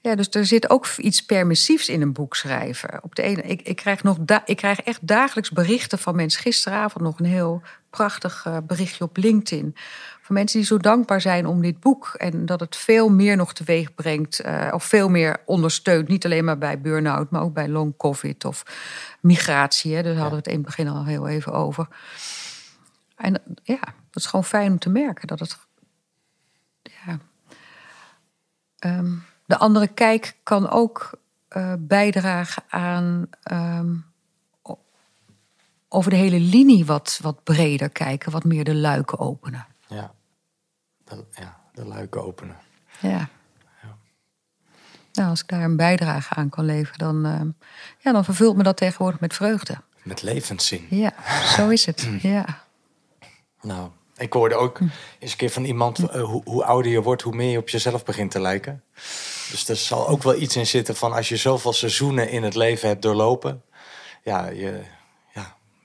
ja, 0.00 0.14
dus 0.14 0.28
er 0.30 0.46
zit 0.46 0.70
ook 0.70 0.86
iets 0.96 1.24
permissiefs 1.24 1.88
in 1.88 2.02
een 2.02 2.12
boek 2.12 2.36
schrijven. 2.36 2.98
Op 3.02 3.14
de 3.14 3.22
ene, 3.22 3.42
ik, 3.42 3.60
ik, 3.62 3.76
krijg 3.76 4.02
nog 4.02 4.16
da- 4.20 4.42
ik 4.44 4.56
krijg 4.56 4.80
echt 4.80 5.06
dagelijks 5.06 5.50
berichten 5.50 5.98
van 5.98 6.16
mensen. 6.16 6.40
Gisteravond 6.40 7.04
nog 7.04 7.18
een 7.18 7.24
heel 7.26 7.62
prachtig 7.90 8.42
eh, 8.46 8.56
berichtje 8.66 9.04
op 9.04 9.16
LinkedIn. 9.16 9.76
Van 10.24 10.34
mensen 10.34 10.58
die 10.58 10.66
zo 10.66 10.78
dankbaar 10.78 11.20
zijn 11.20 11.46
om 11.46 11.62
dit 11.62 11.80
boek. 11.80 12.14
En 12.16 12.46
dat 12.46 12.60
het 12.60 12.76
veel 12.76 13.08
meer 13.08 13.36
nog 13.36 13.52
teweeg 13.52 13.94
brengt. 13.94 14.40
eh, 14.40 14.70
of 14.72 14.84
veel 14.84 15.08
meer 15.08 15.36
ondersteunt. 15.44 16.08
Niet 16.08 16.24
alleen 16.24 16.44
maar 16.44 16.58
bij 16.58 16.80
burn-out, 16.80 17.30
maar 17.30 17.42
ook 17.42 17.54
bij 17.54 17.68
long 17.68 17.96
covid 17.96 18.44
of 18.44 18.62
migratie. 19.20 19.94
Hè. 19.94 20.02
Daar 20.02 20.12
hadden 20.12 20.30
we 20.30 20.36
het 20.36 20.46
in 20.46 20.54
het 20.54 20.64
begin 20.64 20.88
al 20.88 21.04
heel 21.04 21.28
even 21.28 21.52
over. 21.52 21.88
En 23.16 23.42
ja, 23.62 23.80
dat 24.10 24.22
is 24.22 24.26
gewoon 24.26 24.44
fijn 24.44 24.72
om 24.72 24.78
te 24.78 24.90
merken 24.90 25.26
dat 25.26 25.38
het 25.38 25.58
ja, 26.82 27.18
Ehm, 28.84 29.12
de 29.46 29.58
andere 29.58 29.86
kijk 29.86 30.36
kan 30.42 30.70
ook 30.70 31.10
eh, 31.48 31.72
bijdragen 31.78 32.62
aan 32.68 33.26
ehm, 33.42 33.94
over 35.88 36.10
de 36.10 36.16
hele 36.16 36.40
linie 36.40 36.84
wat, 36.84 37.18
wat 37.22 37.44
breder 37.44 37.88
kijken, 37.88 38.32
wat 38.32 38.44
meer 38.44 38.64
de 38.64 38.74
luiken 38.74 39.18
openen. 39.18 39.66
Ja. 39.88 40.14
De, 41.04 41.24
ja, 41.30 41.60
de 41.72 41.84
luiken 41.84 42.24
openen. 42.24 42.56
Ja. 43.00 43.28
Nou, 45.12 45.28
als 45.28 45.40
ik 45.40 45.48
daar 45.48 45.62
een 45.62 45.76
bijdrage 45.76 46.34
aan 46.34 46.48
kan 46.48 46.64
leveren, 46.64 46.98
dan, 46.98 47.26
ehm, 47.26 47.48
ja, 47.98 48.12
dan 48.12 48.24
vervult 48.24 48.56
me 48.56 48.62
dat 48.62 48.76
tegenwoordig 48.76 49.20
met 49.20 49.34
vreugde. 49.34 49.76
Met 50.02 50.22
levenszin. 50.22 50.86
Ja, 50.90 51.14
zo 51.56 51.68
is 51.68 51.86
het. 51.86 52.08
Ja. 52.20 52.62
Nou, 53.60 53.90
ik 54.16 54.32
hoorde 54.32 54.54
ook 54.54 54.78
eens 55.18 55.30
een 55.30 55.36
keer 55.36 55.50
van 55.50 55.64
iemand... 55.64 55.98
eh, 55.98 56.22
hoe, 56.22 56.42
hoe 56.44 56.64
ouder 56.64 56.92
je 56.92 57.02
wordt, 57.02 57.22
hoe 57.22 57.34
meer 57.34 57.50
je 57.50 57.58
op 57.58 57.68
jezelf 57.68 58.04
begint 58.04 58.30
te 58.30 58.40
lijken. 58.40 58.82
Dus 59.50 59.68
er 59.68 59.76
zal 59.76 60.08
ook 60.08 60.22
wel 60.22 60.36
iets 60.36 60.56
in 60.56 60.66
zitten 60.66 60.96
van... 60.96 61.12
als 61.12 61.28
je 61.28 61.36
zoveel 61.36 61.72
seizoenen 61.72 62.30
in 62.30 62.42
het 62.42 62.54
leven 62.54 62.88
hebt 62.88 63.02
doorlopen... 63.02 63.62
ja, 64.22 64.46
je, 64.46 64.56
ja, 64.62 64.84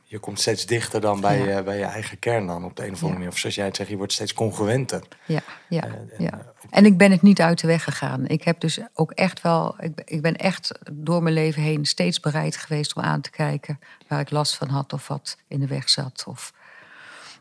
je 0.09 0.19
komt 0.19 0.39
steeds 0.39 0.65
dichter 0.65 1.01
dan 1.01 1.21
bij, 1.21 1.37
Ja. 1.39 1.55
je, 1.57 1.63
bij 1.63 1.77
je 1.77 1.83
eigen 1.83 2.19
kern 2.19 2.47
dan 2.47 2.63
op 2.65 2.75
de 2.75 2.81
een 2.85 2.91
of 2.91 2.95
andere 2.95 3.13
manier. 3.13 3.27
Of 3.29 3.37
zoals 3.37 3.55
jij 3.55 3.65
het 3.65 3.75
zegt, 3.75 3.89
je 3.89 3.97
wordt 3.97 4.13
steeds 4.13 4.33
congruenter. 4.33 5.03
Ja, 5.25 5.41
ja, 5.69 5.81
Eh, 5.83 5.91
en, 5.93 6.09
ja. 6.17 6.31
eh, 6.31 6.37
En 6.69 6.85
ik 6.85 6.97
ben 6.97 7.11
het 7.11 7.21
niet 7.21 7.41
uit 7.41 7.59
de 7.61 7.67
weg 7.67 7.83
gegaan. 7.83 8.27
Ik 8.27 8.43
heb 8.43 8.59
dus 8.59 8.79
ook 8.93 9.11
echt 9.11 9.41
wel, 9.41 9.75
ik 9.79 9.95
ben, 9.95 10.05
ik 10.07 10.21
ben 10.21 10.35
echt 10.35 10.71
door 10.91 11.23
mijn 11.23 11.35
leven 11.35 11.61
heen 11.61 11.85
steeds 11.85 12.19
bereid 12.19 12.55
geweest 12.57 12.95
om 12.95 13.01
aan 13.03 13.21
te 13.21 13.29
kijken 13.29 13.79
waar 14.07 14.19
ik 14.19 14.29
last 14.31 14.55
van 14.55 14.67
had 14.67 14.93
of 14.93 15.07
wat 15.07 15.37
in 15.47 15.59
de 15.59 15.67
weg 15.67 15.89
zat. 15.89 16.23
Of 16.27 16.53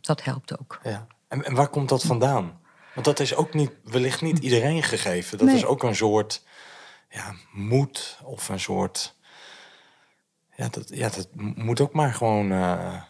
dat 0.00 0.24
helpt 0.24 0.58
ook. 0.60 0.78
Ja. 0.82 1.06
En, 1.28 1.44
en 1.44 1.54
waar 1.54 1.68
komt 1.68 1.88
dat 1.88 2.02
vandaan? 2.02 2.60
Want 2.94 3.06
dat 3.06 3.20
is 3.20 3.34
ook 3.34 3.54
niet, 3.54 3.70
wellicht 3.84 4.22
niet 4.22 4.38
iedereen 4.38 4.82
gegeven. 4.82 5.38
Dat 5.38 5.46
Nee. 5.46 5.56
is 5.56 5.64
ook 5.64 5.82
een 5.82 5.96
soort 5.96 6.42
ja, 7.10 7.34
moed 7.52 8.18
of 8.24 8.48
een 8.48 8.60
soort. 8.60 9.16
Ja, 10.58 10.68
dat, 10.70 10.88
ja, 10.88 11.08
dat 11.08 11.28
moet 11.54 11.80
ook 11.80 11.92
maar 11.92 12.14
gewoon. 12.14 12.52
eh, 12.52 13.02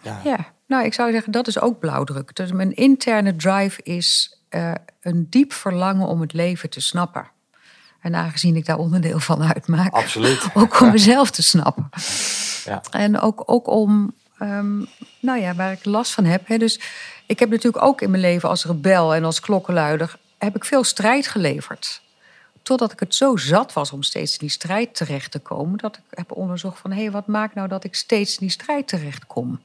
ja, 0.00 0.20
Ja, 0.24 0.52
nou, 0.66 0.84
ik 0.84 0.94
zou 0.94 1.12
zeggen, 1.12 1.32
dat 1.32 1.46
is 1.46 1.60
ook 1.60 1.78
blauwdruk. 1.78 2.36
Dus 2.36 2.52
mijn 2.52 2.74
interne 2.74 3.36
drive 3.36 3.82
is 3.82 4.38
eh, 4.48 4.72
een 5.00 5.26
diep 5.30 5.52
verlangen 5.52 6.06
om 6.06 6.20
het 6.20 6.32
leven 6.32 6.70
te 6.70 6.80
snappen. 6.80 7.30
En 8.00 8.14
aangezien 8.14 8.56
ik 8.56 8.66
daar 8.66 8.78
onderdeel 8.78 9.18
van 9.18 9.42
uitmaak, 9.42 9.92
Absoluut. 9.92 10.48
ook 10.54 10.80
om 10.80 10.90
mezelf 10.90 11.30
te 11.30 11.42
snappen. 11.42 11.88
Ja. 12.64 12.82
En 12.90 13.20
ook, 13.20 13.42
ook 13.46 13.68
om, 13.68 14.14
ehm, 14.38 14.78
nou 15.20 15.40
ja, 15.40 15.54
waar 15.54 15.72
ik 15.72 15.84
last 15.84 16.12
van 16.12 16.24
heb. 16.24 16.48
Hè. 16.48 16.58
Dus 16.58 16.80
ik 17.26 17.38
heb 17.38 17.50
natuurlijk 17.50 17.84
ook 17.84 18.00
in 18.00 18.10
mijn 18.10 18.22
leven 18.22 18.48
als 18.48 18.64
rebel 18.64 19.14
en 19.14 19.24
als 19.24 19.40
klokkenluider... 19.40 20.16
heb 20.38 20.56
ik 20.56 20.64
veel 20.64 20.84
strijd 20.84 21.26
geleverd. 21.26 22.02
Totdat 22.66 22.92
ik 22.92 23.00
het 23.00 23.14
zo 23.14 23.36
zat 23.36 23.72
was 23.72 23.92
om 23.92 24.02
steeds 24.02 24.32
in 24.32 24.38
die 24.38 24.48
strijd 24.48 24.94
terecht 24.94 25.30
te 25.30 25.38
komen... 25.38 25.78
dat 25.78 25.96
ik 25.96 26.02
heb 26.10 26.32
onderzocht 26.32 26.78
van, 26.78 26.92
hé, 26.92 27.00
hey, 27.02 27.10
wat 27.10 27.26
maakt 27.26 27.54
nou 27.54 27.68
dat 27.68 27.84
ik 27.84 27.94
steeds 27.94 28.32
in 28.32 28.38
die 28.40 28.50
strijd 28.50 28.88
terecht 28.88 29.26
kom? 29.26 29.60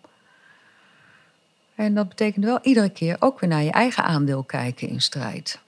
En 1.76 1.94
dat 1.94 2.10
betekent 2.10 2.46
wel 2.46 2.60
iedere 2.62 2.90
keer 2.90 3.16
ook 3.20 3.40
weer 3.40 3.50
naar 3.50 3.64
je 3.64 3.72
eigen 3.72 4.04
aandeel 4.04 4.44
kijken 4.44 4.88
in 4.88 5.02
strijd. 5.02 5.60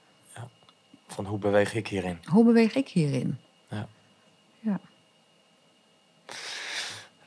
Van 1.08 1.26
hoe 1.26 1.40
beweeg 1.40 1.74
ik 1.74 1.88
hierin? 1.88 2.20
Hoe 2.26 2.46
beweeg 2.46 2.76
ik 2.76 2.88
hierin? 2.88 3.38
Ja. 3.70 3.88
Ja. 4.60 4.80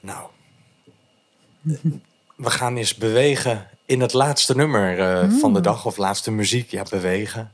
Nou, 0.01 0.29
we 2.47 2.51
gaan 2.51 2.77
eens 2.77 2.95
bewegen 2.95 3.69
in 3.85 4.01
het 4.01 4.13
laatste 4.13 4.57
nummer 4.57 4.99
eh, 4.99 5.31
van 5.31 5.55
de 5.55 5.61
dag. 5.61 5.87
Of 5.87 5.97
laatste 5.97 6.31
muziek. 6.31 6.71
Ja, 6.71 6.83
bewegen. 6.91 7.53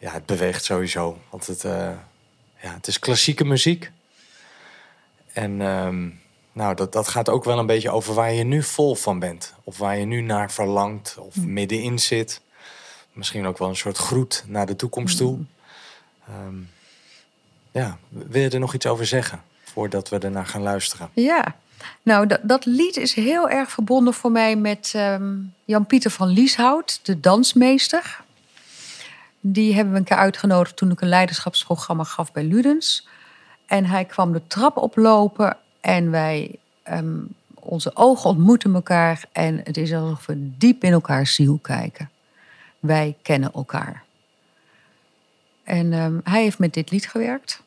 Ja, 0.00 0.12
het 0.12 0.26
beweegt 0.26 0.64
sowieso. 0.64 1.18
Want 1.30 1.46
het, 1.46 1.64
eh, 1.64 1.90
ja, 2.62 2.74
het 2.74 2.86
is 2.86 2.98
klassieke 2.98 3.44
muziek. 3.44 3.90
En 5.32 5.60
ehm, 5.60 6.08
nou, 6.52 6.74
dat, 6.74 6.92
dat 6.92 7.08
gaat 7.08 7.28
ook 7.28 7.44
wel 7.44 7.58
een 7.58 7.66
beetje 7.66 7.90
over 7.90 8.14
waar 8.14 8.32
je 8.32 8.44
nu 8.44 8.62
vol 8.62 8.94
van 8.94 9.18
bent. 9.18 9.54
Of 9.64 9.78
waar 9.78 9.98
je 9.98 10.04
nu 10.04 10.20
naar 10.20 10.52
verlangt. 10.52 11.16
Of 11.18 11.36
middenin 11.36 11.98
zit. 11.98 12.40
Misschien 13.12 13.46
ook 13.46 13.58
wel 13.58 13.68
een 13.68 13.76
soort 13.76 13.96
groet 13.96 14.44
naar 14.46 14.66
de 14.66 14.76
toekomst 14.76 15.16
toe. 15.16 15.38
Ehm, 16.28 16.56
ja, 17.70 17.98
wil 18.08 18.42
je 18.42 18.50
er 18.50 18.58
nog 18.58 18.74
iets 18.74 18.86
over 18.86 19.06
zeggen? 19.06 19.42
Voordat 19.62 20.08
we 20.08 20.18
ernaar 20.18 20.46
gaan 20.46 20.62
luisteren. 20.62 21.10
Ja, 21.12 21.56
nou 22.02 22.26
dat, 22.26 22.40
dat 22.42 22.64
lied 22.64 22.96
is 22.96 23.14
heel 23.14 23.48
erg 23.48 23.70
verbonden 23.70 24.14
voor 24.14 24.30
mij 24.30 24.56
met 24.56 24.92
ehm, 24.94 25.36
Jan-Pieter 25.64 26.10
van 26.10 26.28
Lieshout, 26.28 27.00
de 27.02 27.20
dansmeester. 27.20 28.20
Die 29.40 29.74
hebben 29.74 29.92
we 29.92 29.98
een 29.98 30.16
uitgenodigd 30.16 30.76
toen 30.76 30.90
ik 30.90 31.00
een 31.00 31.08
leiderschapsprogramma 31.08 32.04
gaf 32.04 32.32
bij 32.32 32.44
Ludens. 32.44 33.08
En 33.66 33.84
hij 33.84 34.04
kwam 34.04 34.32
de 34.32 34.46
trap 34.46 34.76
oplopen 34.76 35.56
en 35.80 36.10
wij, 36.10 36.58
ehm, 36.82 37.18
onze 37.54 37.96
ogen 37.96 38.30
ontmoeten 38.30 38.74
elkaar. 38.74 39.24
En 39.32 39.60
het 39.64 39.76
is 39.76 39.92
alsof 39.92 40.26
we 40.26 40.56
diep 40.58 40.84
in 40.84 40.92
elkaars 40.92 41.34
ziel 41.34 41.58
kijken. 41.62 42.10
Wij 42.78 43.16
kennen 43.22 43.52
elkaar. 43.52 44.04
En 45.64 45.92
ehm, 45.92 46.18
hij 46.24 46.42
heeft 46.42 46.58
met 46.58 46.74
dit 46.74 46.90
lied 46.90 47.08
gewerkt. 47.08 47.62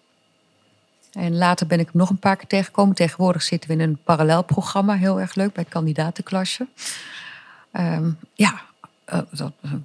En 1.11 1.37
later 1.37 1.67
ben 1.67 1.79
ik 1.79 1.85
hem 1.85 1.97
nog 1.97 2.09
een 2.09 2.19
paar 2.19 2.35
keer 2.35 2.47
tegengekomen. 2.47 2.95
Tegenwoordig 2.95 3.41
zitten 3.41 3.69
we 3.69 3.75
in 3.75 3.81
een 3.89 3.99
parallel 4.03 4.43
programma. 4.43 4.95
Heel 4.95 5.19
erg 5.19 5.35
leuk 5.35 5.53
bij 5.53 5.65
het. 5.69 6.67
Ehm, 7.71 8.11
ja, 8.33 8.61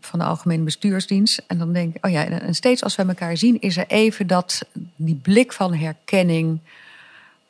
van 0.00 0.18
de 0.18 0.24
Algemene 0.24 0.62
Bestuursdienst. 0.62 1.42
En 1.46 1.58
dan 1.58 1.72
denk 1.72 1.94
ik, 1.94 2.06
oh 2.06 2.10
ja, 2.10 2.26
en 2.26 2.54
steeds 2.54 2.82
als 2.82 2.96
we 2.96 3.02
elkaar 3.02 3.36
zien, 3.36 3.60
is 3.60 3.76
er 3.76 3.86
even 3.86 4.26
dat, 4.26 4.64
die 4.96 5.20
blik 5.22 5.52
van 5.52 5.74
herkenning. 5.74 6.60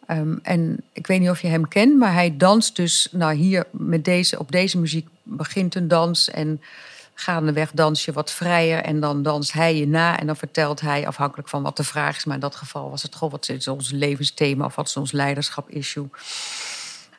Ehm, 0.07 0.37
en 0.43 0.83
ik 0.93 1.07
weet 1.07 1.21
niet 1.21 1.31
of 1.31 1.41
je 1.41 1.49
hem 1.49 1.69
kent, 1.69 1.99
maar 1.99 2.13
hij 2.13 2.37
danst 2.37 2.77
dus, 2.77 3.09
nou 3.11 3.35
hier 3.35 3.67
met 3.71 4.05
deze, 4.05 4.39
op 4.39 4.53
deze 4.53 4.79
muziek 4.79 5.09
begint 5.23 5.75
een 5.75 5.89
dans 5.89 6.31
en 6.31 6.61
gaandeweg 7.15 7.71
dans 7.73 8.05
je 8.05 8.13
wat 8.13 8.33
vrijer 8.33 8.83
en 8.83 9.01
dan 9.01 9.23
danst 9.23 9.53
hij 9.53 9.77
je 9.77 9.87
na 9.87 10.19
en 10.19 10.27
dan 10.27 10.37
vertelt 10.37 10.81
hij, 10.81 11.07
afhankelijk 11.07 11.49
van 11.49 11.63
wat 11.63 11.77
de 11.77 11.85
vraag 11.85 12.17
is, 12.17 12.25
maar 12.25 12.35
in 12.35 12.41
dat 12.41 12.57
geval 12.57 12.91
was 12.91 13.03
het 13.03 13.15
gewoon 13.15 13.31
wat 13.31 13.49
is 13.49 13.69
ons 13.69 13.91
levensthema 13.91 14.65
of 14.65 14.75
wat 14.75 14.87
is 14.87 14.97
ons 14.97 15.13
leiderschap-issue. 15.13 16.09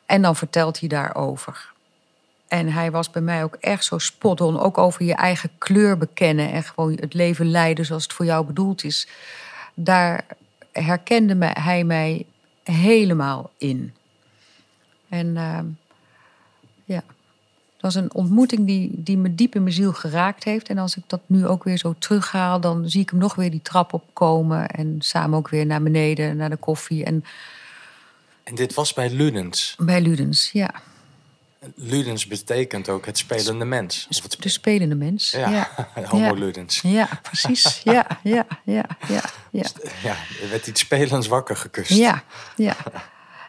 En 0.06 0.22
dan 0.22 0.36
vertelt 0.36 0.80
hij 0.80 0.88
daarover. 0.88 1.72
En 2.50 2.68
hij 2.68 2.90
was 2.90 3.10
bij 3.10 3.22
mij 3.22 3.44
ook 3.44 3.54
echt 3.54 3.84
zo 3.84 3.98
spot 3.98 4.40
on. 4.40 4.58
Ook 4.58 4.78
over 4.78 5.04
je 5.04 5.14
eigen 5.14 5.50
kleur 5.58 5.98
bekennen. 5.98 6.52
En 6.52 6.62
gewoon 6.62 6.92
het 7.00 7.14
leven 7.14 7.50
leiden 7.50 7.84
zoals 7.84 8.02
het 8.02 8.12
voor 8.12 8.24
jou 8.24 8.46
bedoeld 8.46 8.84
is. 8.84 9.08
Daar 9.74 10.24
herkende 10.72 11.46
hij 11.46 11.84
mij 11.84 12.26
helemaal 12.62 13.50
in. 13.58 13.94
En 15.08 15.36
ehm, 15.36 15.66
ja, 16.84 17.02
het 17.72 17.80
was 17.80 17.94
een 17.94 18.14
ontmoeting 18.14 18.66
die, 18.66 18.90
die 18.94 19.18
me 19.18 19.34
diep 19.34 19.54
in 19.54 19.62
mijn 19.62 19.74
ziel 19.74 19.92
geraakt 19.92 20.44
heeft. 20.44 20.68
En 20.68 20.78
als 20.78 20.96
ik 20.96 21.02
dat 21.06 21.20
nu 21.26 21.46
ook 21.46 21.64
weer 21.64 21.78
zo 21.78 21.94
terughaal, 21.98 22.60
dan 22.60 22.88
zie 22.88 23.00
ik 23.00 23.10
hem 23.10 23.18
nog 23.18 23.34
weer 23.34 23.50
die 23.50 23.62
trap 23.62 23.92
opkomen. 23.92 24.68
En 24.68 24.96
samen 24.98 25.38
ook 25.38 25.48
weer 25.48 25.66
naar 25.66 25.82
beneden, 25.82 26.36
naar 26.36 26.50
de 26.50 26.56
koffie. 26.56 27.04
En 27.04 27.24
En 28.42 28.54
dit 28.54 28.74
was 28.74 28.92
bij 28.92 29.10
Ludens. 29.10 29.76
bij 29.78 30.00
Ludens, 30.00 30.50
ja. 30.52 30.70
Ludens 31.74 32.26
betekent 32.26 32.88
ook 32.88 33.06
het 33.06 33.18
spelende 33.18 33.64
mens. 33.64 34.06
Of 34.10 34.22
het 34.22 34.36
De 34.42 34.48
spelende 34.48 34.94
mens. 34.94 35.30
Ja, 35.30 35.50
ja. 35.94 36.02
homo. 36.04 36.34
Ludens. 36.34 36.80
Ja, 36.80 37.08
precies. 37.22 37.80
Ja, 37.84 38.06
ja, 38.22 38.46
ja, 38.64 38.84
ja, 39.08 39.24
ja. 39.50 39.64
Ja, 40.02 40.16
er 40.42 40.50
werd 40.50 40.66
iets 40.66 40.80
spelends 40.80 41.26
wakker 41.26 41.56
gekust. 41.56 41.90
Ja, 41.90 42.22
ja. 42.56 42.76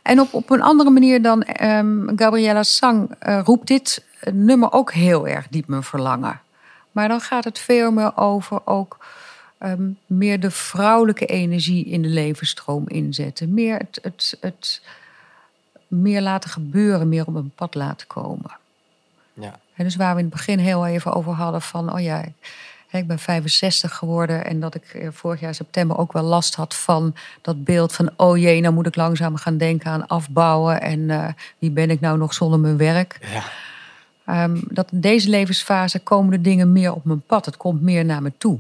En 0.02 0.20
op, 0.20 0.34
op 0.34 0.50
een 0.50 0.62
andere 0.62 0.90
manier 0.90 1.22
dan 1.22 1.44
ehm 1.44 2.18
Gabriella 2.18 2.64
Sang 2.64 3.16
eh, 3.20 3.42
roept 3.44 3.68
dit 3.68 4.04
nummer 4.32 4.72
ook 4.72 4.92
heel 4.94 5.28
erg 5.28 5.48
diep 5.50 5.68
mijn 5.68 5.84
verlangen. 5.84 6.42
Maar 6.92 7.08
dan 7.08 7.22
gaat 7.22 7.44
het 7.44 7.60
veel 7.60 7.92
meer 7.92 8.18
over 8.18 8.68
ook 8.68 9.06
ehm, 9.58 9.90
meer 10.06 10.40
de 10.40 10.52
vrouwelijke 10.52 11.26
energie 11.26 11.86
in 11.86 12.02
de 12.02 12.08
levensstroom 12.08 12.88
inzetten. 12.88 13.54
Meer 13.54 13.78
het, 13.78 14.00
het, 14.02 14.38
het 14.40 14.82
meer 15.92 16.22
laten 16.22 16.50
gebeuren, 16.50 17.10
meer 17.10 17.28
op 17.28 17.36
een 17.36 17.52
pad 17.56 17.76
laten 17.76 18.08
komen. 18.08 18.52
Ja. 19.34 19.60
En 19.76 19.84
dus 19.84 19.96
waar 19.96 20.14
we 20.14 20.20
in 20.20 20.26
het 20.26 20.34
begin 20.34 20.60
heel 20.60 20.86
even 20.86 21.14
over 21.14 21.34
hadden 21.34 21.62
van, 21.62 21.94
oh 21.94 22.00
ja, 22.00 22.24
ik 22.92 23.08
ben 23.08 23.20
65 23.20 23.96
geworden 23.96 24.46
en 24.46 24.60
dat 24.60 24.76
ik 24.76 24.84
eh, 24.84 25.08
vorig 25.12 25.40
jaar 25.40 25.56
september 25.56 25.98
ook 25.98 26.14
wel 26.14 26.24
last 26.24 26.56
had 26.56 26.76
van 26.76 27.16
dat 27.42 27.64
beeld 27.64 27.94
van, 27.94 28.10
oh 28.18 28.38
jee, 28.38 28.62
nou 28.62 28.74
moet 28.74 28.88
ik 28.88 28.96
langzaam 28.96 29.36
gaan 29.36 29.58
denken 29.58 29.92
aan 29.92 30.08
afbouwen 30.08 30.82
en 30.82 31.10
eh, 31.10 31.28
wie 31.60 31.72
ben 31.72 31.90
ik 31.90 32.00
nou 32.00 32.18
nog 32.18 32.34
zonder 32.34 32.60
mijn 32.60 32.78
werk. 32.78 33.18
Ja. 33.34 33.44
Ehm, 34.26 34.58
dat 34.68 34.92
in 34.92 35.02
deze 35.02 35.30
levensfase 35.30 36.00
komen 36.00 36.32
de 36.32 36.42
dingen 36.42 36.72
meer 36.72 36.94
op 36.94 37.06
mijn 37.06 37.22
pad. 37.22 37.46
Het 37.46 37.58
komt 37.58 37.82
meer 37.82 38.06
naar 38.06 38.22
me 38.22 38.32
toe. 38.38 38.60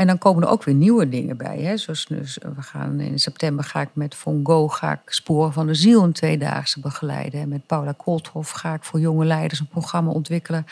En 0.00 0.06
dan 0.06 0.18
komen 0.18 0.42
er 0.42 0.48
ook 0.48 0.64
weer 0.64 0.74
nieuwe 0.74 1.08
dingen 1.08 1.36
bij. 1.36 1.58
Hè? 1.58 1.76
Zoals 1.76 2.06
dus, 2.06 2.38
we 2.56 2.62
gaan 2.62 3.00
in 3.00 3.18
september 3.18 3.64
ga 3.64 3.80
ik 3.80 3.88
met 3.92 4.14
Von 4.14 4.40
Gogh 4.42 4.76
ga 4.76 4.92
ik 4.92 5.00
Sporen 5.04 5.52
van 5.52 5.66
de 5.66 5.74
Ziel 5.74 6.02
een 6.02 6.12
tweedaagse 6.12 6.80
begeleiden. 6.80 7.40
En 7.40 7.48
met 7.48 7.66
Paula 7.66 7.94
Kolthoff 7.96 8.50
ga 8.50 8.74
ik 8.74 8.84
voor 8.84 9.00
jonge 9.00 9.24
leiders 9.24 9.60
een 9.60 9.66
programma 9.66 10.10
ontwikkelen 10.10 10.66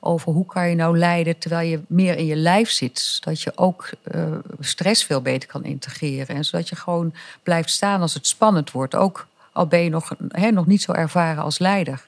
over 0.00 0.32
hoe 0.32 0.46
kan 0.46 0.68
je 0.68 0.74
nou 0.74 0.98
leiden 0.98 1.38
terwijl 1.38 1.68
je 1.68 1.80
meer 1.86 2.16
in 2.16 2.26
je 2.26 2.36
lijf 2.36 2.70
zit. 2.70 2.98
Zodat 2.98 3.40
je 3.40 3.52
ook 3.54 3.90
eh, 4.02 4.32
stress 4.60 5.04
veel 5.04 5.22
beter 5.22 5.48
kan 5.48 5.64
integreren. 5.64 6.36
En 6.36 6.44
zodat 6.44 6.68
je 6.68 6.76
gewoon 6.76 7.14
blijft 7.42 7.70
staan 7.70 8.00
als 8.00 8.14
het 8.14 8.26
spannend 8.26 8.70
wordt. 8.70 8.94
Ook 8.94 9.26
al 9.52 9.66
ben 9.66 9.80
je 9.80 9.90
nog, 9.90 10.14
nog 10.50 10.66
niet 10.66 10.82
zo 10.82 10.92
ervaren 10.92 11.42
als 11.42 11.58
leider. 11.58 12.06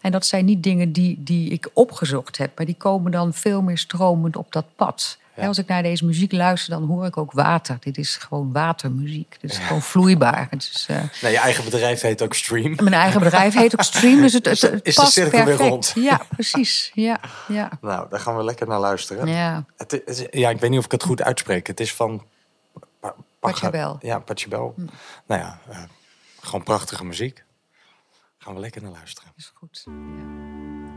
En 0.00 0.12
dat 0.12 0.26
zijn 0.26 0.44
niet 0.44 0.62
dingen 0.62 0.92
die, 0.92 1.22
die 1.22 1.50
ik 1.50 1.70
opgezocht 1.72 2.38
heb, 2.38 2.56
maar 2.56 2.66
die 2.66 2.76
komen 2.78 3.12
dan 3.12 3.34
veel 3.34 3.62
meer 3.62 3.78
stromend 3.78 4.36
op 4.36 4.52
dat 4.52 4.66
pad. 4.76 5.18
Ja. 5.38 5.46
Als 5.46 5.58
ik 5.58 5.66
naar 5.66 5.82
deze 5.82 6.04
muziek 6.04 6.32
luister, 6.32 6.70
dan 6.70 6.84
hoor 6.88 7.06
ik 7.06 7.16
ook 7.16 7.32
water. 7.32 7.76
Dit 7.80 7.98
is 7.98 8.16
gewoon 8.16 8.52
watermuziek. 8.52 9.36
Het 9.40 9.50
is 9.50 9.58
gewoon 9.58 9.82
vloeibaar. 9.82 10.46
Het 10.50 10.62
is, 10.74 10.86
eh, 10.88 10.96
Nou, 10.96 11.32
je 11.34 11.38
eigen 11.38 11.64
bedrijf 11.64 12.00
heet 12.00 12.22
ook 12.22 12.34
Stream. 12.34 12.74
mijn 12.76 12.92
eigen 12.92 13.20
bedrijf 13.20 13.54
heet 13.54 13.72
ook 13.74 13.82
Stream, 13.82 14.20
dus 14.20 14.32
het, 14.32 14.46
het, 14.50 14.60
het 14.60 14.86
Is 14.86 14.94
de 14.94 15.00
past 15.00 15.12
cirkel 15.12 15.44
weer 15.44 15.56
rond? 15.56 15.92
Ja, 15.94 16.20
precies. 16.28 16.90
Ja, 16.94 17.20
ja, 17.48 17.70
Nou, 17.80 18.08
daar 18.10 18.20
gaan 18.20 18.36
we 18.36 18.44
lekker 18.44 18.66
naar 18.66 18.80
luisteren. 18.80 19.26
ja. 19.26 19.64
Het 19.76 20.02
is, 20.06 20.24
ja, 20.30 20.50
ik 20.50 20.60
weet 20.60 20.70
niet 20.70 20.78
of 20.78 20.84
ik 20.84 20.90
het 20.92 21.02
goed 21.02 21.22
uitspreek. 21.22 21.66
Het 21.66 21.80
is 21.80 21.94
van... 21.94 22.22
Pa-. 23.00 23.14
Ja, 24.00 24.18
Pachelbel. 24.18 24.74
Nou 25.26 25.40
ja, 25.40 25.58
eh, 25.70 25.82
gewoon 26.40 26.62
prachtige 26.62 27.04
muziek. 27.04 27.44
Gaan 28.38 28.54
we 28.54 28.60
lekker 28.60 28.82
naar 28.82 28.92
luisteren. 28.92 29.32
is 29.36 29.52
goed. 29.54 29.82
Ja. 29.86 30.87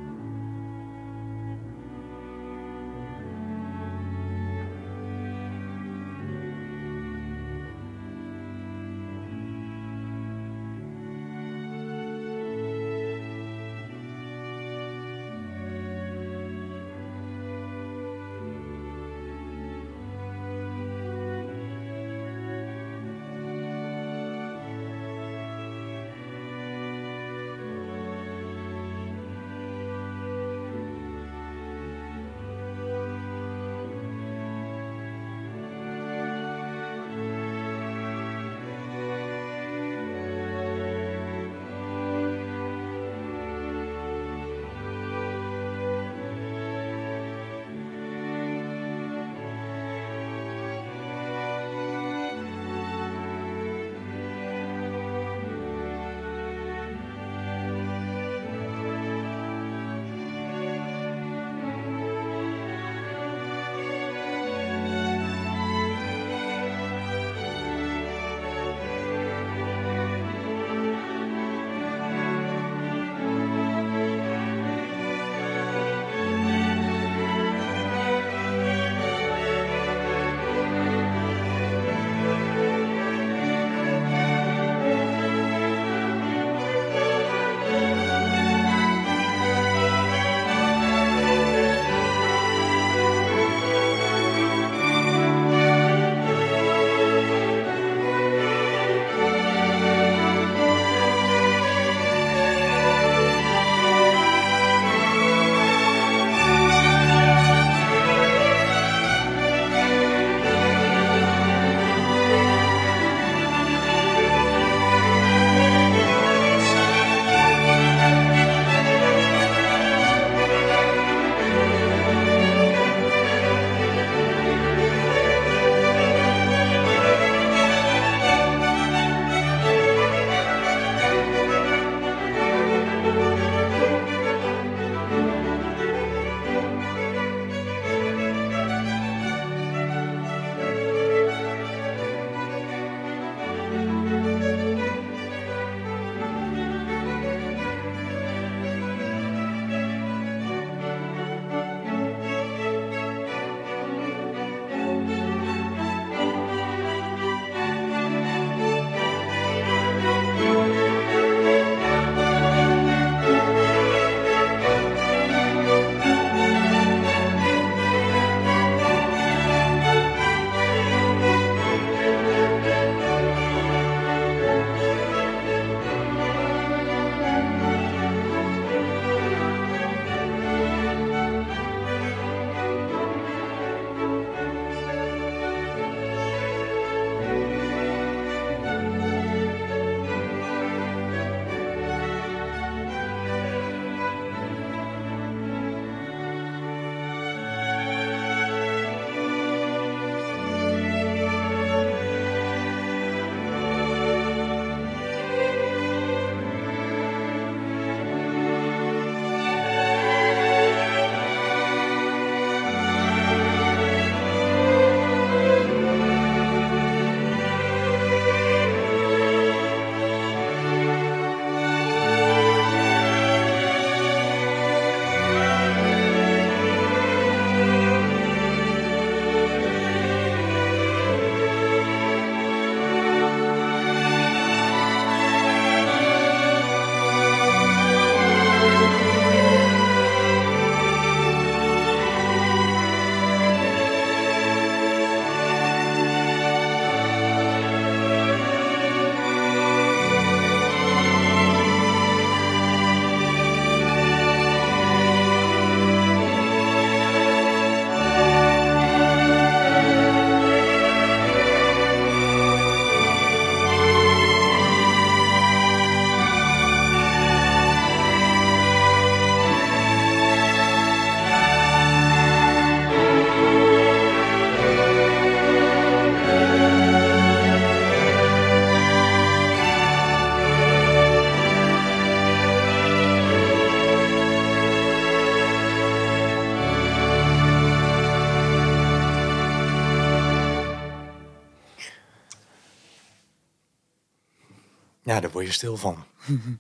Ja, 295.11 295.19
daar 295.19 295.31
word 295.31 295.45
je 295.45 295.51
stil 295.51 295.77
van. 295.77 296.03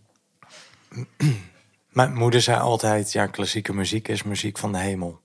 Mijn 1.89 2.13
moeder 2.13 2.41
zei 2.41 2.59
altijd, 2.59 3.11
ja, 3.11 3.27
klassieke 3.27 3.73
muziek 3.73 4.07
is 4.07 4.23
muziek 4.23 4.57
van 4.57 4.71
de 4.71 4.77
hemel. 4.77 5.19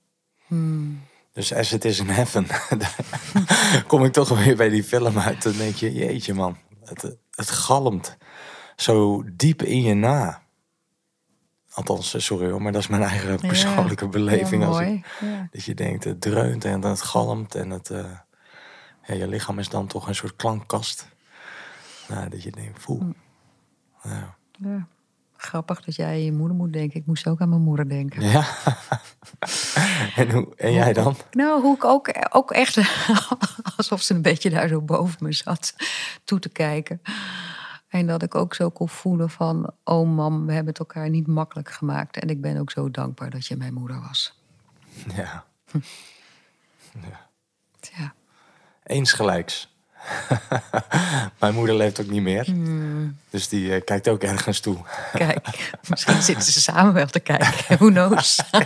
Dus 1.33 1.53
as 1.53 1.73
it 1.73 1.85
is 1.85 1.99
in 1.99 2.09
heaven, 2.09 2.47
kom 3.89 4.05
ik 4.05 4.13
toch 4.13 4.45
weer 4.45 4.57
bij 4.57 4.69
die 4.69 4.85
film 4.85 5.19
uit. 5.19 5.43
Dan 5.43 5.53
denk 5.53 5.75
je, 5.75 5.93
jeetje 5.93 6.35
man, 6.35 6.57
het, 6.85 7.17
het 7.31 7.51
galmt 7.51 8.17
zo 8.77 9.25
diep 9.33 9.63
in 9.63 9.83
je 9.83 9.95
na. 9.95 10.43
Althans, 11.73 12.15
eh, 12.15 12.21
sorry 12.21 12.51
hoor, 12.51 12.63
maar 12.63 12.73
dat 12.73 12.83
is 12.83 12.89
mijn 12.89 13.03
eigen 13.03 13.41
persoonlijke 13.41 14.09
beleving. 14.09 14.65
Als 14.65 14.81
ik-. 14.81 15.07
Ja. 15.21 15.49
dat 15.51 15.65
je 15.65 15.75
denkt, 15.75 16.05
het 16.05 16.21
dreunt 16.21 16.65
en 16.65 16.83
het 16.83 17.03
galmt 17.03 17.55
en 17.55 17.71
het, 17.71 17.91
eh, 17.91 18.19
ja, 19.07 19.15
je 19.15 19.29
lichaam 19.29 19.59
is 19.59 19.69
dan 19.69 19.87
toch 19.87 20.09
een 20.09 20.15
soort 20.15 20.37
klankkast. 20.37 21.15
Nou, 22.09 22.29
dat 22.29 22.43
je 22.43 22.51
denkt, 22.51 22.83
voel. 22.83 23.03
Ja. 24.03 24.37
Ja. 24.53 24.87
Grappig 25.37 25.85
dat 25.85 25.95
jij 25.95 26.07
aan 26.07 26.25
je 26.25 26.33
moeder 26.33 26.57
moet 26.57 26.73
denken. 26.73 27.01
Ik 27.01 27.07
moest 27.07 27.29
ook 27.29 27.41
aan 27.41 27.49
mijn 27.49 27.63
moeder 27.63 27.89
denken. 27.89 28.23
ja. 28.23 28.47
en, 30.17 30.31
hoe, 30.31 30.55
en 30.57 30.73
jij 30.73 30.93
dan? 30.93 31.17
Nou, 31.31 31.63
hoe 31.63 31.75
ik 31.75 31.85
ook, 31.85 32.13
ook 32.31 32.51
echt 32.51 32.79
alsof 33.77 34.03
ze 34.03 34.15
een 34.15 34.23
beetje 34.23 34.51
daar 34.51 34.69
zo 34.69 34.81
boven 34.81 35.17
me 35.21 35.33
zat 35.33 35.75
toe 36.25 36.39
te 36.39 36.49
kijken. 36.49 37.01
En 37.89 38.07
dat 38.07 38.23
ik 38.23 38.35
ook 38.35 38.55
zo 38.55 38.71
kon 38.71 38.89
voelen 38.89 39.31
van, 39.31 39.71
oh 39.85 40.09
mam, 40.09 40.47
we 40.47 40.53
hebben 40.53 40.69
het 40.73 40.79
elkaar 40.79 41.11
niet 41.11 41.27
makkelijk 41.27 41.71
gemaakt. 41.71 42.19
En 42.19 42.29
ik 42.29 42.41
ben 42.41 42.57
ook 42.57 42.71
zo 42.71 42.91
dankbaar 42.91 43.31
dat 43.31 43.47
je 43.47 43.57
mijn 43.57 43.75
moeder 43.75 44.01
was. 44.01 44.41
Ja, 45.15 45.45
Ja, 47.97 48.15
eensgelijks. 48.83 49.76
Mijn 51.41 51.55
moeder 51.55 51.75
leeft 51.77 52.01
ook 52.01 52.11
niet 52.11 52.23
meer. 52.23 52.47
Dus 53.31 53.49
die 53.49 53.75
eh, 53.75 53.85
kijkt 53.85 54.09
ook 54.09 54.23
ergens 54.23 54.61
toe. 54.61 54.77
kijk, 55.13 55.71
misschien 55.89 56.23
zitten 56.23 56.53
ze 56.53 56.61
samen 56.61 56.93
wel 56.93 57.07
te 57.07 57.21
kijken. 57.21 57.77
Who 57.79 57.89
knows? 57.89 58.41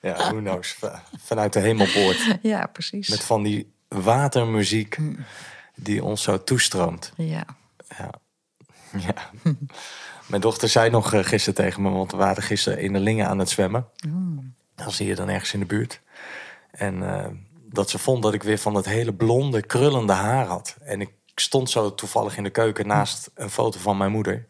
Ja, 0.00 0.14
who 0.16 0.36
knows. 0.38 0.76
Vanuit 1.18 1.52
de 1.52 1.60
hemelpoort. 1.60 2.36
Ja, 2.42 2.66
precies. 2.66 3.08
Met 3.08 3.22
van 3.24 3.42
die 3.42 3.72
watermuziek 3.88 4.96
die 5.74 6.04
ons 6.04 6.22
zo 6.22 6.44
toestroomt. 6.44 7.12
Ja, 7.16 7.44
Ja. 7.98 8.10
ja. 8.98 9.14
Mijn 10.26 10.40
dochter 10.40 10.68
zei 10.68 10.90
nog 10.90 11.12
eh, 11.14 11.24
gisteren 11.24 11.54
tegen 11.54 11.82
me, 11.82 11.90
want 11.90 12.10
we 12.10 12.16
waren 12.16 12.42
gisteren 12.42 12.78
in 12.80 12.92
de 12.92 12.98
Lingen 13.00 13.28
aan 13.28 13.38
het 13.38 13.50
zwemmen. 13.50 13.86
Dan 14.74 14.92
zie 14.92 15.06
je 15.06 15.14
dan 15.14 15.28
ergens 15.28 15.52
in 15.52 15.60
de 15.60 15.66
buurt. 15.66 16.00
En 16.70 17.02
eh, 17.18 17.26
dat 17.72 17.90
ze 17.90 17.98
vond 17.98 18.22
dat 18.22 18.34
ik 18.34 18.42
weer 18.42 18.58
van 18.58 18.74
dat 18.74 18.84
hele 18.84 19.14
blonde, 19.14 19.62
krullende 19.62 20.12
haar 20.12 20.46
had. 20.46 20.76
En 20.82 21.00
ik 21.00 21.10
stond 21.34 21.70
zo 21.70 21.94
toevallig 21.94 22.36
in 22.36 22.42
de 22.42 22.50
keuken 22.50 22.86
naast 22.86 23.30
een 23.34 23.50
foto 23.50 23.78
van 23.78 23.96
mijn 23.96 24.10
moeder. 24.10 24.46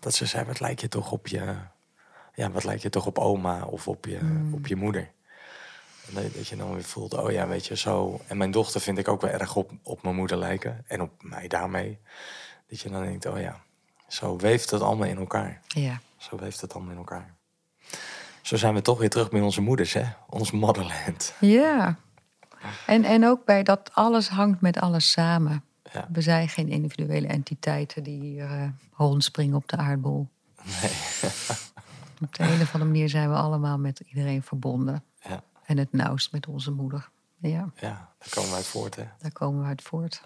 Dat 0.00 0.14
ze 0.14 0.26
zei, 0.26 0.44
wat 0.44 0.60
lijkt 0.60 0.80
je 0.80 0.88
toch 0.88 1.12
op 1.12 1.26
je... 1.26 1.54
Ja, 2.34 2.50
wat 2.50 2.64
lijkt 2.64 2.82
je 2.82 2.90
toch 2.90 3.06
op 3.06 3.18
oma 3.18 3.64
of 3.64 3.88
op 3.88 4.04
je, 4.06 4.18
op 4.52 4.66
je 4.66 4.76
moeder? 4.76 5.10
En 6.08 6.14
dat- 6.14 6.34
dat 6.34 6.48
je 6.48 6.56
dan 6.56 6.74
weer 6.74 6.84
voelt, 6.84 7.14
oh 7.14 7.30
ja, 7.30 7.46
weet 7.48 7.66
je, 7.66 7.76
zo... 7.76 8.20
En 8.26 8.36
mijn 8.36 8.50
dochter 8.50 8.80
vind 8.80 8.98
ik 8.98 9.08
ook 9.08 9.20
wel 9.20 9.30
erg 9.30 9.56
op, 9.56 9.70
op 9.82 10.02
mijn 10.02 10.14
moeder 10.14 10.36
lijken. 10.36 10.84
En 10.88 11.00
op 11.02 11.10
mij 11.22 11.48
daarmee. 11.48 11.98
Dat 12.68 12.80
je 12.80 12.90
dan 12.90 13.02
denkt, 13.02 13.26
oh 13.26 13.40
ja, 13.40 13.60
zo 14.08 14.36
weeft 14.36 14.70
het 14.70 14.80
allemaal 14.82 15.08
in 15.08 15.18
elkaar. 15.18 15.60
ja. 15.68 16.00
Zo 16.16 16.36
weeft 16.36 16.60
het 16.60 16.74
allemaal 16.74 16.92
in 16.92 16.98
elkaar. 16.98 17.34
Zo 18.42 18.56
zijn 18.56 18.74
we 18.74 18.82
toch 18.82 18.98
weer 18.98 19.10
terug 19.10 19.30
bij 19.30 19.40
onze 19.40 19.60
moeders, 19.60 19.92
hè? 19.92 20.04
Ons 20.28 20.50
motherland. 20.50 21.34
Ja. 21.40 21.96
En, 22.86 23.04
en 23.04 23.26
ook 23.26 23.44
bij 23.44 23.62
dat 23.62 23.90
alles 23.94 24.28
hangt 24.28 24.60
met 24.60 24.78
alles 24.80 25.10
samen. 25.10 25.64
Ja. 25.92 26.08
We 26.12 26.20
zijn 26.20 26.48
geen 26.48 26.68
individuele 26.68 27.26
entiteiten 27.26 28.02
die 28.02 28.20
hier 28.20 28.44
eh 28.50 28.68
rondspringen 28.96 29.56
op 29.56 29.68
de 29.68 29.76
aardbol. 29.76 30.28
Nee. 30.62 30.90
Op 32.22 32.34
de 32.34 32.42
een 32.42 32.60
of 32.60 32.72
andere 32.74 32.84
manier 32.90 33.08
zijn 33.08 33.28
we 33.30 33.36
allemaal 33.36 33.78
met 33.78 34.00
iedereen 34.00 34.42
verbonden. 34.42 35.04
Ja, 35.20 35.42
En 35.64 35.78
het 35.78 35.92
nauwst 35.92 36.32
met 36.32 36.46
onze 36.46 36.70
moeder. 36.70 37.08
Ja, 37.36 37.70
ja, 37.76 38.12
daar 38.18 38.28
komen 38.30 38.50
we 38.50 38.56
uit 38.56 38.66
voort, 38.66 38.96
hè? 38.96 39.04
daar 39.18 39.32
komen 39.32 39.60
we 39.60 39.66
uit 39.66 39.82
voort. 39.82 40.22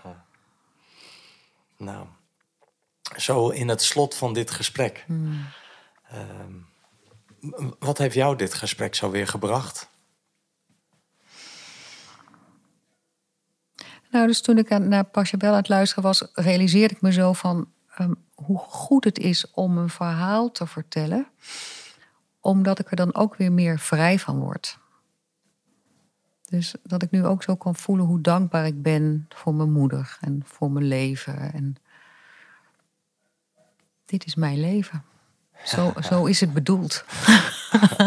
Nou, 1.76 2.06
zo 3.16 3.48
in 3.48 3.68
het 3.68 3.82
slot 3.82 4.14
van 4.14 4.32
dit 4.32 4.50
gesprek. 4.50 5.06
Ehm, 6.08 6.52
w- 7.40 7.70
wat 7.78 7.98
heeft 7.98 8.14
jou 8.14 8.36
dit 8.36 8.54
gesprek 8.54 8.94
zo 8.94 9.10
weer 9.10 9.26
gebracht? 9.28 9.88
Nou, 14.10 14.26
dus 14.26 14.40
toen 14.40 14.58
ik 14.58 14.78
naar 14.78 15.04
Pachelbel 15.04 15.50
aan 15.50 15.56
het 15.56 15.68
luisteren 15.68 16.04
was, 16.04 16.30
realiseerde 16.32 16.94
ik 16.94 17.00
me 17.00 17.12
zo 17.12 17.32
van 17.32 17.68
ehm, 17.94 18.12
hoe 18.34 18.58
goed 18.58 19.04
het 19.04 19.18
is 19.18 19.50
om 19.50 19.78
een 19.78 19.88
verhaal 19.88 20.50
te 20.50 20.66
vertellen, 20.66 21.26
omdat 22.40 22.78
ik 22.78 22.90
er 22.90 22.96
dan 22.96 23.14
ook 23.14 23.36
weer 23.36 23.52
meer 23.52 23.78
vrij 23.78 24.18
van 24.18 24.38
word. 24.38 24.78
Dus 26.48 26.74
dat 26.82 27.02
ik 27.02 27.10
nu 27.10 27.24
ook 27.24 27.42
zo 27.42 27.56
kan 27.56 27.76
voelen 27.76 28.06
hoe 28.06 28.20
dankbaar 28.20 28.66
ik 28.66 28.82
ben 28.82 29.26
voor 29.28 29.54
mijn 29.54 29.72
moeder 29.72 30.18
en 30.20 30.42
voor 30.44 30.70
mijn 30.70 30.86
leven. 30.86 31.52
En 31.52 31.76
dit 34.04 34.26
is 34.26 34.34
mijn 34.34 34.60
leven. 34.60 35.04
Zo, 35.64 35.92
zo 36.10 36.24
is 36.24 36.40
het 36.40 36.52
bedoeld. 36.52 37.04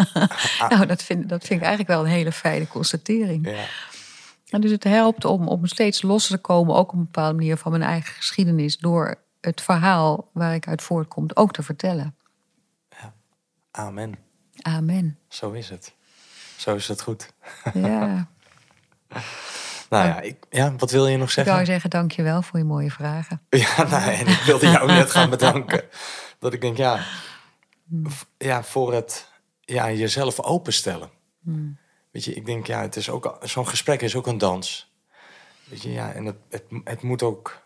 nou, 0.69 0.85
dat 0.85 1.03
vind, 1.03 1.29
dat 1.29 1.43
vind 1.43 1.59
ik 1.59 1.65
eigenlijk 1.67 1.87
wel 1.87 1.99
een 1.99 2.11
hele 2.11 2.31
fijne 2.31 2.67
constatering. 2.67 3.49
Ja, 3.49 3.65
En 4.51 4.61
dus 4.61 4.71
het 4.71 4.83
helpt 4.83 5.25
om, 5.25 5.47
om 5.47 5.65
steeds 5.65 6.01
losser 6.01 6.35
te 6.35 6.41
komen, 6.41 6.75
ook 6.75 6.91
op 6.91 6.97
een 6.97 7.03
bepaalde 7.03 7.35
manier 7.35 7.57
van 7.57 7.71
mijn 7.71 7.83
eigen 7.83 8.13
geschiedenis, 8.13 8.77
door 8.77 9.15
het 9.41 9.61
verhaal 9.61 10.29
waar 10.33 10.53
ik 10.53 10.67
uit 10.67 10.81
voortkom 10.81 11.25
ook 11.33 11.53
te 11.53 11.63
vertellen. 11.63 12.15
amen. 13.71 14.15
Amen. 14.61 15.17
Zo 15.27 15.51
is 15.51 15.69
het. 15.69 15.93
Zo 16.57 16.75
is 16.75 16.87
het 16.87 17.01
goed. 17.01 17.33
Ja, 17.73 18.27
Nou 19.89 20.05
ja, 20.07 20.19
ik, 20.21 20.45
ja 20.49 20.75
wat 20.75 20.91
wil 20.91 21.07
je 21.07 21.17
nog 21.17 21.27
ik 21.27 21.33
zeggen? 21.33 21.53
wou 21.53 21.65
zeggen 21.65 21.89
dankjewel 21.89 22.41
voor 22.41 22.59
je 22.59 22.65
mooie 22.65 22.91
vragen. 22.91 23.41
Ja, 23.49 23.83
nou, 23.83 24.11
en 24.11 24.27
ik 24.27 24.39
wilde 24.45 24.67
jou 24.69 24.87
net 24.87 25.11
gaan 25.11 25.29
bedanken. 25.29 25.83
Dat 26.39 26.53
ik 26.53 26.61
denk, 26.61 26.77
ja, 26.77 26.99
v- 28.03 28.21
ja 28.37 28.63
voor 28.63 28.93
het 28.93 29.31
ja, 29.61 29.91
jezelf 29.91 30.39
openstellen. 30.39 31.09
Weet 32.11 32.23
je, 32.23 32.33
ik 32.33 32.45
denk, 32.45 32.67
ja, 32.67 32.81
het 32.81 32.95
is 32.95 33.09
ook 33.09 33.37
zo'n 33.41 33.67
gesprek 33.67 34.01
is 34.01 34.15
ook 34.15 34.27
een 34.27 34.37
dans. 34.37 34.91
Weet 35.63 35.81
je, 35.81 35.91
ja, 35.91 36.13
en 36.13 36.25
het, 36.25 36.35
het, 36.49 36.63
het 36.83 37.01
moet 37.01 37.23
ook, 37.23 37.61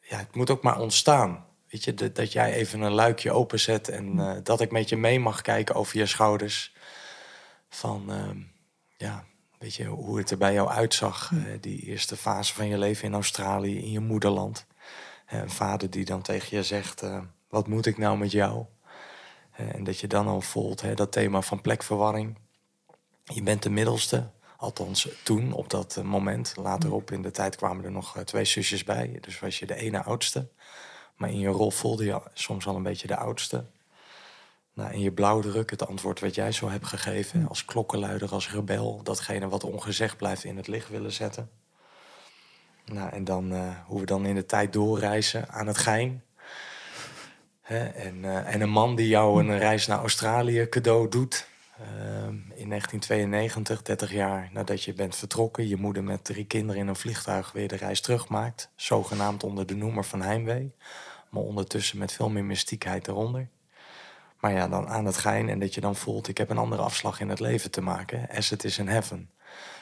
ja, 0.00 0.16
het 0.16 0.34
moet 0.34 0.50
ook 0.50 0.62
maar 0.62 0.78
ontstaan. 0.80 1.46
Weet 1.68 1.84
je, 1.84 1.94
dat, 1.94 2.14
dat 2.14 2.32
jij 2.32 2.52
even 2.52 2.80
een 2.80 2.92
luikje 2.92 3.32
openzet 3.32 3.88
en 3.88 4.18
eh, 4.20 4.36
dat 4.42 4.60
ik 4.60 4.70
met 4.70 4.88
je 4.88 4.96
mee 4.96 5.20
mag 5.20 5.40
kijken 5.42 5.74
over 5.74 5.98
je 5.98 6.06
schouders. 6.06 6.74
Van, 7.68 8.10
ehm, 8.12 8.38
ja, 8.96 9.24
weet 9.58 9.74
je, 9.74 9.84
hoe 9.84 10.18
het 10.18 10.30
er 10.30 10.38
bij 10.38 10.52
jou 10.52 10.68
uitzag. 10.68 11.30
eh, 11.32 11.38
die 11.60 11.80
eerste 11.82 12.16
fase 12.16 12.54
van 12.54 12.66
je 12.68 12.78
leven 12.78 13.04
in 13.04 13.14
Australië, 13.14 13.78
in 13.78 13.90
je 13.90 14.00
moederland. 14.00 14.66
Eh, 15.26 15.38
Een 15.40 15.50
vader 15.50 15.90
die 15.90 16.04
dan 16.04 16.22
tegen 16.22 16.56
je 16.56 16.62
zegt, 16.62 17.02
wat 17.48 17.68
moet 17.68 17.86
ik 17.86 17.98
nou 17.98 18.18
met 18.18 18.30
jou? 18.30 18.64
En 19.52 19.84
dat 19.84 19.98
je 19.98 20.06
dan 20.06 20.26
al 20.26 20.40
voelt, 20.40 20.80
hè, 20.80 20.94
dat 20.94 21.12
thema 21.12 21.40
van 21.42 21.60
plekverwarring. 21.60 22.38
Je 23.24 23.42
bent 23.42 23.62
de 23.62 23.70
middelste, 23.70 24.30
althans 24.56 25.08
toen, 25.22 25.52
op 25.52 25.70
dat 25.70 25.96
eh, 25.96 26.04
moment. 26.04 26.54
Later 26.56 26.92
op 26.92 27.10
in 27.10 27.22
de 27.22 27.30
tijd 27.30 27.56
kwamen 27.56 27.84
er 27.84 27.90
nog 27.90 28.16
eh, 28.16 28.22
twee 28.22 28.44
zusjes 28.44 28.84
bij. 28.84 29.18
Dus 29.20 29.40
was 29.40 29.58
je 29.58 29.66
de 29.66 29.74
ene 29.74 30.02
oudste. 30.02 30.48
Maar 31.16 31.30
in 31.30 31.38
je 31.38 31.48
rol 31.48 31.70
voelde 31.70 32.04
je 32.04 32.20
soms 32.34 32.66
al 32.66 32.76
een 32.76 32.82
beetje 32.82 33.06
de 33.06 33.16
oudste. 33.16 33.64
Nou, 34.74 34.92
in 34.92 35.00
je 35.00 35.12
blauwdruk, 35.12 35.70
het 35.70 35.86
antwoord 35.86 36.20
wat 36.20 36.34
jij 36.34 36.52
zo 36.52 36.68
hebt 36.68 36.86
gegeven... 36.86 37.48
als 37.48 37.64
klokkenluider, 37.64 38.30
als 38.30 38.50
rebel... 38.50 39.02
datgene 39.02 39.48
wat 39.48 39.64
ongezegd 39.64 40.16
blijft 40.16 40.44
in 40.44 40.56
het 40.56 40.66
licht 40.66 40.88
willen 40.88 41.12
zetten. 41.12 41.50
Nou, 42.84 43.12
en 43.12 43.24
dan 43.24 43.52
eh, 43.52 43.68
hoe 43.86 44.00
we 44.00 44.06
dan 44.06 44.26
in 44.26 44.34
de 44.34 44.46
tijd 44.46 44.72
doorreizen 44.72 45.48
aan 45.48 45.66
het 45.66 45.78
gein. 45.78 46.24
Hè, 47.60 47.84
en, 47.84 48.44
en 48.46 48.60
een 48.60 48.70
man 48.70 48.96
die 48.96 49.08
jou 49.08 49.44
een 49.44 49.58
reis 49.58 49.86
naar 49.86 49.98
Australië 49.98 50.68
cadeau 50.68 51.08
doet. 51.08 51.50
Ehm, 51.82 52.34
in 52.54 52.68
1992, 52.68 53.82
30 53.82 54.12
jaar 54.12 54.50
nadat 54.52 54.82
je 54.82 54.94
bent 54.94 55.16
vertrokken. 55.16 55.68
Je 55.68 55.76
moeder 55.76 56.04
met 56.04 56.24
drie 56.24 56.44
kinderen 56.44 56.80
in 56.80 56.88
een 56.88 56.96
vliegtuig 56.96 57.52
weer 57.52 57.68
de 57.68 57.76
reis 57.76 58.00
terugmaakt. 58.00 58.70
Zogenaamd 58.76 59.44
onder 59.44 59.66
de 59.66 59.76
noemer 59.76 60.04
van 60.04 60.22
heimwee. 60.22 60.72
Maar 61.30 61.42
ondertussen 61.42 61.98
met 61.98 62.12
veel 62.12 62.28
meer 62.28 62.44
mystiekheid 62.44 63.08
eronder. 63.08 63.48
Maar 64.40 64.52
ja, 64.52 64.68
dan 64.68 64.88
aan 64.88 65.04
het 65.04 65.16
gein 65.16 65.48
en 65.48 65.58
dat 65.58 65.74
je 65.74 65.80
dan 65.80 65.96
voelt... 65.96 66.28
ik 66.28 66.38
heb 66.38 66.50
een 66.50 66.58
andere 66.58 66.82
afslag 66.82 67.20
in 67.20 67.28
het 67.28 67.40
leven 67.40 67.70
te 67.70 67.80
maken. 67.80 68.28
As 68.36 68.52
it 68.52 68.64
is 68.64 68.78
in 68.78 68.88
heaven. 68.88 69.30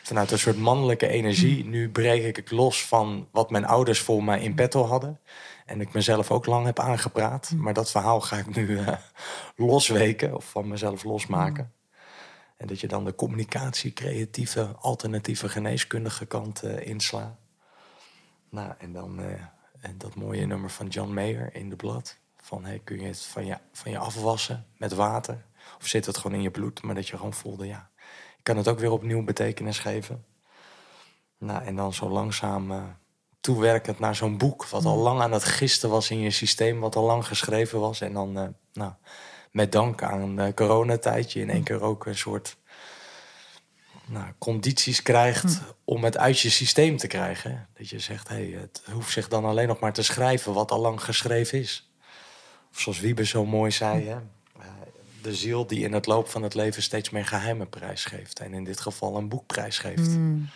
Vanuit 0.03 0.31
een 0.31 0.39
soort 0.39 0.57
mannelijke 0.57 1.09
energie. 1.09 1.65
Nu 1.65 1.91
breek 1.91 2.37
ik 2.37 2.51
los 2.51 2.87
van 2.87 3.29
wat 3.31 3.51
mijn 3.51 3.67
ouders 3.67 4.01
voor 4.01 4.25
mij 4.25 4.41
in 4.41 4.55
petto 4.55 4.85
hadden. 4.85 5.21
En 5.67 5.81
ik 5.81 5.93
mezelf 5.93 6.31
ook 6.31 6.47
lang 6.47 6.67
heb 6.67 6.79
aangepraat. 6.79 7.53
Maar 7.57 7.75
dat 7.75 7.91
verhaal 7.91 8.21
ga 8.21 8.37
ik 8.37 8.57
nu 8.57 8.79
eh, 8.79 8.97
losweken 9.71 10.35
of 10.37 10.51
van 10.51 10.69
mezelf 10.69 11.05
losmaken. 11.05 11.73
En 12.61 12.67
dat 12.67 12.81
je 12.81 12.89
dan 12.89 13.05
de 13.05 13.15
communicatie, 13.15 13.93
creatieve, 13.93 14.75
alternatieve 14.81 15.49
geneeskundige 15.49 16.27
kant 16.27 16.63
eh 16.63 16.87
insla. 16.87 17.39
Nou, 18.49 18.75
en 18.79 18.93
dan 18.93 19.21
eh, 19.21 19.43
En 19.81 19.99
dat 19.99 20.15
mooie 20.15 20.47
nummer 20.47 20.71
van 20.71 20.87
John 20.87 21.13
Mayer 21.13 21.55
in 21.55 21.69
de 21.69 21.77
blad. 21.77 22.19
Van 22.37 22.65
hey, 22.65 22.81
kun 22.85 23.01
je 23.01 23.07
het 23.07 23.23
van 23.23 23.47
je, 23.47 23.59
van 23.73 23.91
je 23.91 23.99
afwassen 23.99 24.67
met 24.77 24.93
water? 24.93 25.45
Of 25.79 25.87
zit 25.87 26.07
het 26.07 26.17
gewoon 26.17 26.37
in 26.37 26.43
je 26.43 26.51
bloed? 26.51 26.83
Maar 26.83 26.95
dat 26.95 27.09
je 27.09 27.17
gewoon 27.17 27.33
voelde, 27.33 27.67
ja, 27.67 27.91
ik 28.37 28.45
kan 28.45 28.57
het 28.57 28.69
ook 28.69 28.79
weer 28.79 28.91
opnieuw 28.91 29.25
betekenis 29.25 29.79
geven. 29.79 30.25
Nou, 31.39 31.65
en 31.65 31.77
dan 31.77 31.95
zo 31.95 32.09
langzaam 32.09 32.71
uh, 32.71 32.85
toewerkend 33.41 33.99
naar 33.99 34.17
zo'n 34.17 34.39
boek. 34.39 34.67
Wat 34.67 34.85
al 34.85 34.97
lang 34.97 35.21
aan 35.21 35.33
het 35.33 35.45
gisten 35.45 35.91
was 35.91 36.11
in 36.11 36.19
je 36.19 36.31
systeem. 36.31 36.81
Wat 36.81 36.97
al 36.97 37.05
lang 37.05 37.27
geschreven 37.27 37.81
was. 37.81 38.01
En 38.01 38.13
dan, 38.13 38.39
uh, 38.39 38.49
nou, 38.73 38.93
met 39.51 39.73
dank 39.73 40.03
aan 40.03 40.37
de 40.37 40.55
coronatijdje 40.55 41.41
in 41.41 41.51
één 41.51 41.63
keer 41.63 41.83
ook 41.83 42.07
een 42.07 42.17
soort 42.19 42.57
nou, 44.07 44.27
condities 44.39 45.03
krijgt 45.03 45.61
om 45.85 46.05
het 46.05 46.17
uit 46.17 46.41
je 46.41 46.51
systeem 46.51 46.97
te 46.97 47.07
krijgen. 47.07 47.69
Dat 47.79 47.89
je 47.89 47.99
zegt, 47.99 48.29
hey, 48.29 48.57
het 48.61 48.83
hoeft 48.93 49.13
zich 49.13 49.29
dan 49.29 49.45
alleen 49.45 49.69
nog 49.69 49.79
maar 49.79 49.93
te 49.93 50.03
schrijven 50.03 50.53
wat 50.53 50.71
al 50.71 50.81
lang 50.81 51.03
geschreven 51.03 51.59
is. 51.59 51.91
Of 52.73 52.81
zoals 52.81 53.01
Wiebe 53.01 53.25
zo 53.25 53.47
mooi 53.47 53.71
zei, 53.71 54.09
hè? 54.09 54.17
Eh, 54.59 54.67
de 55.23 55.35
ziel 55.35 55.67
die 55.67 55.85
in 55.85 55.93
het 55.93 56.07
loop 56.07 56.29
van 56.29 56.43
het 56.43 56.55
leven 56.55 56.83
steeds 56.83 57.11
meer 57.11 57.27
geheime 57.27 57.67
prijs 57.67 58.05
geeft. 58.05 58.41
En 58.41 58.55
in 58.55 58.65
dit 58.65 58.81
geval 58.81 59.17
een 59.17 59.29
boekprijs 59.29 59.79
geeft. 59.79 60.09
Mm. 60.09 60.49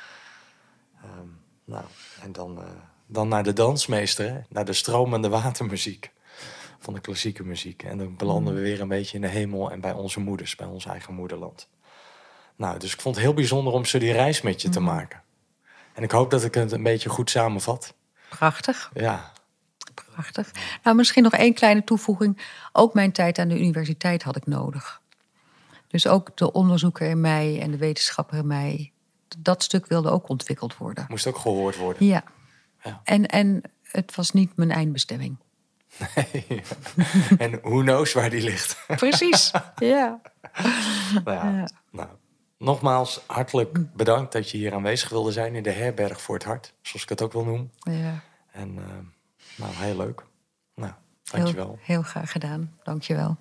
Ehm, 1.02 1.28
nou, 1.64 1.84
en 2.22 2.32
dan, 2.32 2.58
uh, 2.58 2.64
dan 3.06 3.28
naar 3.28 3.42
de 3.42 3.52
dansmeester, 3.52 4.32
hè? 4.32 4.40
naar 4.48 4.64
de 4.64 4.72
stromende 4.72 5.28
watermuziek 5.28 6.12
van 6.84 6.94
de 6.94 7.00
klassieke 7.00 7.44
muziek. 7.44 7.82
En 7.82 7.98
dan 7.98 8.16
belanden 8.16 8.54
we 8.54 8.60
weer 8.60 8.80
een 8.80 8.88
beetje 8.88 9.14
in 9.14 9.20
de 9.20 9.28
hemel 9.28 9.70
en 9.70 9.80
bij 9.80 9.92
onze 9.92 10.20
moeders, 10.20 10.56
bij 10.56 10.66
ons 10.66 10.86
eigen 10.86 11.14
moederland. 11.14 11.68
Nou, 12.56 12.78
dus 12.78 12.92
ik 12.92 13.00
vond 13.00 13.14
het 13.14 13.24
heel 13.24 13.34
bijzonder 13.34 13.72
om 13.72 13.84
zo 13.84 13.98
die 13.98 14.12
reis 14.12 14.42
met 14.42 14.62
je 14.62 14.68
te 14.68 14.80
maken. 14.80 15.22
En 15.94 16.02
ik 16.02 16.10
hoop 16.10 16.30
dat 16.30 16.44
ik 16.44 16.54
het 16.54 16.72
een 16.72 16.82
beetje 16.82 17.08
goed 17.08 17.30
samenvat. 17.30 17.94
Prachtig. 18.28 18.90
Ja. 18.94 19.32
Prachtig. 19.94 20.50
Nou, 20.82 20.96
misschien 20.96 21.22
nog 21.22 21.32
één 21.32 21.54
kleine 21.54 21.84
toevoeging. 21.84 22.42
Ook 22.72 22.94
mijn 22.94 23.12
tijd 23.12 23.38
aan 23.38 23.48
de 23.48 23.60
universiteit 23.60 24.22
had 24.22 24.36
ik 24.36 24.46
nodig. 24.46 25.02
Dus 25.88 26.06
ook 26.06 26.36
de 26.36 26.52
onderzoeker 26.52 27.08
in 27.08 27.20
mij 27.20 27.60
en 27.60 27.70
de 27.70 27.76
wetenschapper 27.76 28.38
in 28.38 28.46
mij. 28.46 28.92
Dat 29.38 29.62
stuk 29.62 29.86
wilde 29.86 30.10
ook 30.10 30.28
ontwikkeld 30.28 30.76
worden. 30.76 31.06
Moest 31.08 31.26
ook 31.26 31.38
gehoord 31.38 31.76
worden. 31.76 32.06
Ja. 32.06 32.24
Ja. 32.82 33.00
En, 33.04 33.26
en 33.26 33.62
het 33.82 34.14
was 34.14 34.30
niet 34.30 34.56
mijn 34.56 34.70
eindbestemming. 34.70 35.36
Nee. 36.14 36.62
en 37.38 37.60
who 37.62 37.80
knows 37.80 38.12
waar 38.12 38.30
die 38.30 38.42
ligt. 38.42 38.78
Precies. 38.86 39.50
ja. 39.76 40.20
Nou, 41.24 41.56
ja. 41.56 41.68
Nou, 41.90 42.08
nogmaals, 42.58 43.20
hartelijk 43.26 43.94
bedankt 43.96 44.32
dat 44.32 44.50
je 44.50 44.56
hier 44.58 44.74
aanwezig 44.74 45.08
wilde 45.08 45.32
zijn 45.32 45.54
in 45.54 45.62
de 45.62 45.70
herberg 45.70 46.20
voor 46.20 46.34
het 46.34 46.44
hart. 46.44 46.74
Zoals 46.82 47.02
ik 47.02 47.08
het 47.08 47.22
ook 47.22 47.32
wil 47.32 47.44
noemen. 47.44 47.72
ja. 47.78 48.20
En 48.52 48.78
eh, 48.78 48.84
nou, 49.56 49.72
heel 49.74 49.96
leuk. 49.96 50.24
Nou, 50.74 50.92
Heel, 51.24 51.40
dankjewel. 51.42 51.78
heel 51.82 52.02
graag 52.02 52.32
gedaan. 52.32 52.78
Dankjewel. 52.82 53.36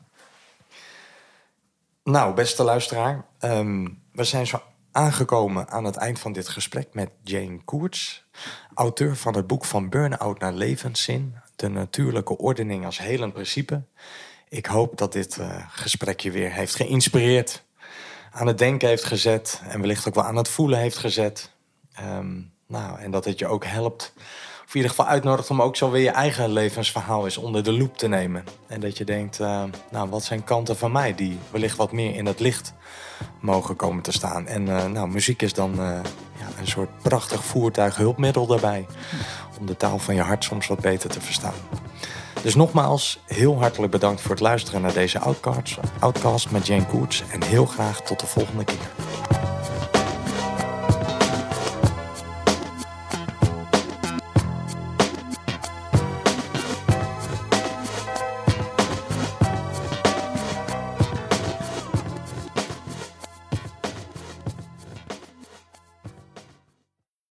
Nou, 2.03 2.33
beste 2.33 2.63
luisteraar, 2.63 3.25
ehm, 3.39 3.87
we 4.11 4.23
zijn 4.23 4.47
zo 4.47 4.61
aangekomen 4.91 5.69
aan 5.69 5.83
het 5.83 5.95
eind 5.95 6.19
van 6.19 6.31
dit 6.33 6.47
gesprek 6.47 6.93
met 6.93 7.09
Jane 7.23 7.63
Koerts, 7.63 8.25
auteur 8.73 9.15
van 9.15 9.35
het 9.35 9.47
boek 9.47 9.65
Van 9.65 9.89
Burn-out 9.89 10.39
naar 10.39 10.53
Levenszin, 10.53 11.35
de 11.55 11.67
natuurlijke 11.67 12.37
ordening 12.37 12.85
als 12.85 12.97
helend 12.97 13.33
principe. 13.33 13.81
Ik 14.49 14.65
hoop 14.65 14.97
dat 14.97 15.13
dit 15.13 15.37
eh, 15.37 15.65
gesprek 15.69 16.19
je 16.19 16.31
weer 16.31 16.51
heeft 16.51 16.75
geïnspireerd, 16.75 17.63
aan 18.31 18.47
het 18.47 18.57
denken 18.57 18.87
heeft 18.87 19.03
gezet 19.03 19.61
en 19.67 19.79
wellicht 19.79 20.07
ook 20.07 20.15
wel 20.15 20.23
aan 20.23 20.35
het 20.35 20.47
voelen 20.47 20.79
heeft 20.79 20.97
gezet. 20.97 21.51
Ehm, 21.93 22.41
nou, 22.67 22.99
en 22.99 23.11
dat 23.11 23.25
het 23.25 23.39
je 23.39 23.47
ook 23.47 23.65
helpt, 23.65 24.13
of 24.65 24.69
in 24.69 24.75
ieder 24.75 24.89
geval 24.89 25.05
uitnodigt 25.05 25.49
om 25.49 25.61
ook 25.61 25.75
zo 25.75 25.91
weer 25.91 26.01
je 26.03 26.09
eigen 26.09 26.53
levensverhaal 26.53 27.25
eens 27.25 27.37
onder 27.37 27.63
de 27.63 27.71
loep 27.71 27.97
te 27.97 28.07
nemen. 28.07 28.43
En 28.67 28.79
dat 28.79 28.97
je 28.97 29.05
denkt, 29.05 29.39
eh, 29.39 29.63
nou, 29.91 30.09
wat 30.09 30.23
zijn 30.23 30.43
kanten 30.43 30.77
van 30.77 30.91
mij 30.91 31.15
die 31.15 31.39
wellicht 31.51 31.77
wat 31.77 31.91
meer 31.91 32.15
in 32.15 32.25
het 32.25 32.39
licht 32.39 32.73
mogen 33.39 33.75
komen 33.75 34.03
te 34.03 34.11
staan. 34.11 34.47
En 34.47 34.69
eh, 34.69 34.85
nou, 34.85 35.07
muziek 35.07 35.41
is 35.41 35.53
dan 35.53 35.75
ja, 35.75 36.47
een 36.59 36.67
soort 36.67 37.01
prachtig 37.01 37.45
voertuig, 37.45 37.95
hulpmiddel 37.95 38.45
daarbij. 38.45 38.85
Om 39.59 39.65
de 39.65 39.77
taal 39.77 39.99
van 39.99 40.15
je 40.15 40.21
hart 40.21 40.43
soms 40.43 40.67
wat 40.67 40.79
beter 40.79 41.09
te 41.09 41.21
verstaan. 41.21 41.53
Dus 42.41 42.55
nogmaals, 42.55 43.19
heel 43.25 43.59
hartelijk 43.59 43.91
bedankt 43.91 44.21
voor 44.21 44.31
het 44.31 44.39
luisteren 44.39 44.81
naar 44.81 44.93
deze 44.93 45.19
Outcast, 45.19 45.77
Outcast 45.99 46.51
met 46.51 46.67
Jane 46.67 46.85
Koerts. 46.85 47.23
En 47.31 47.43
heel 47.43 47.65
graag 47.65 48.01
tot 48.01 48.19
de 48.19 48.27
volgende 48.27 48.63
keer. 48.63 49.52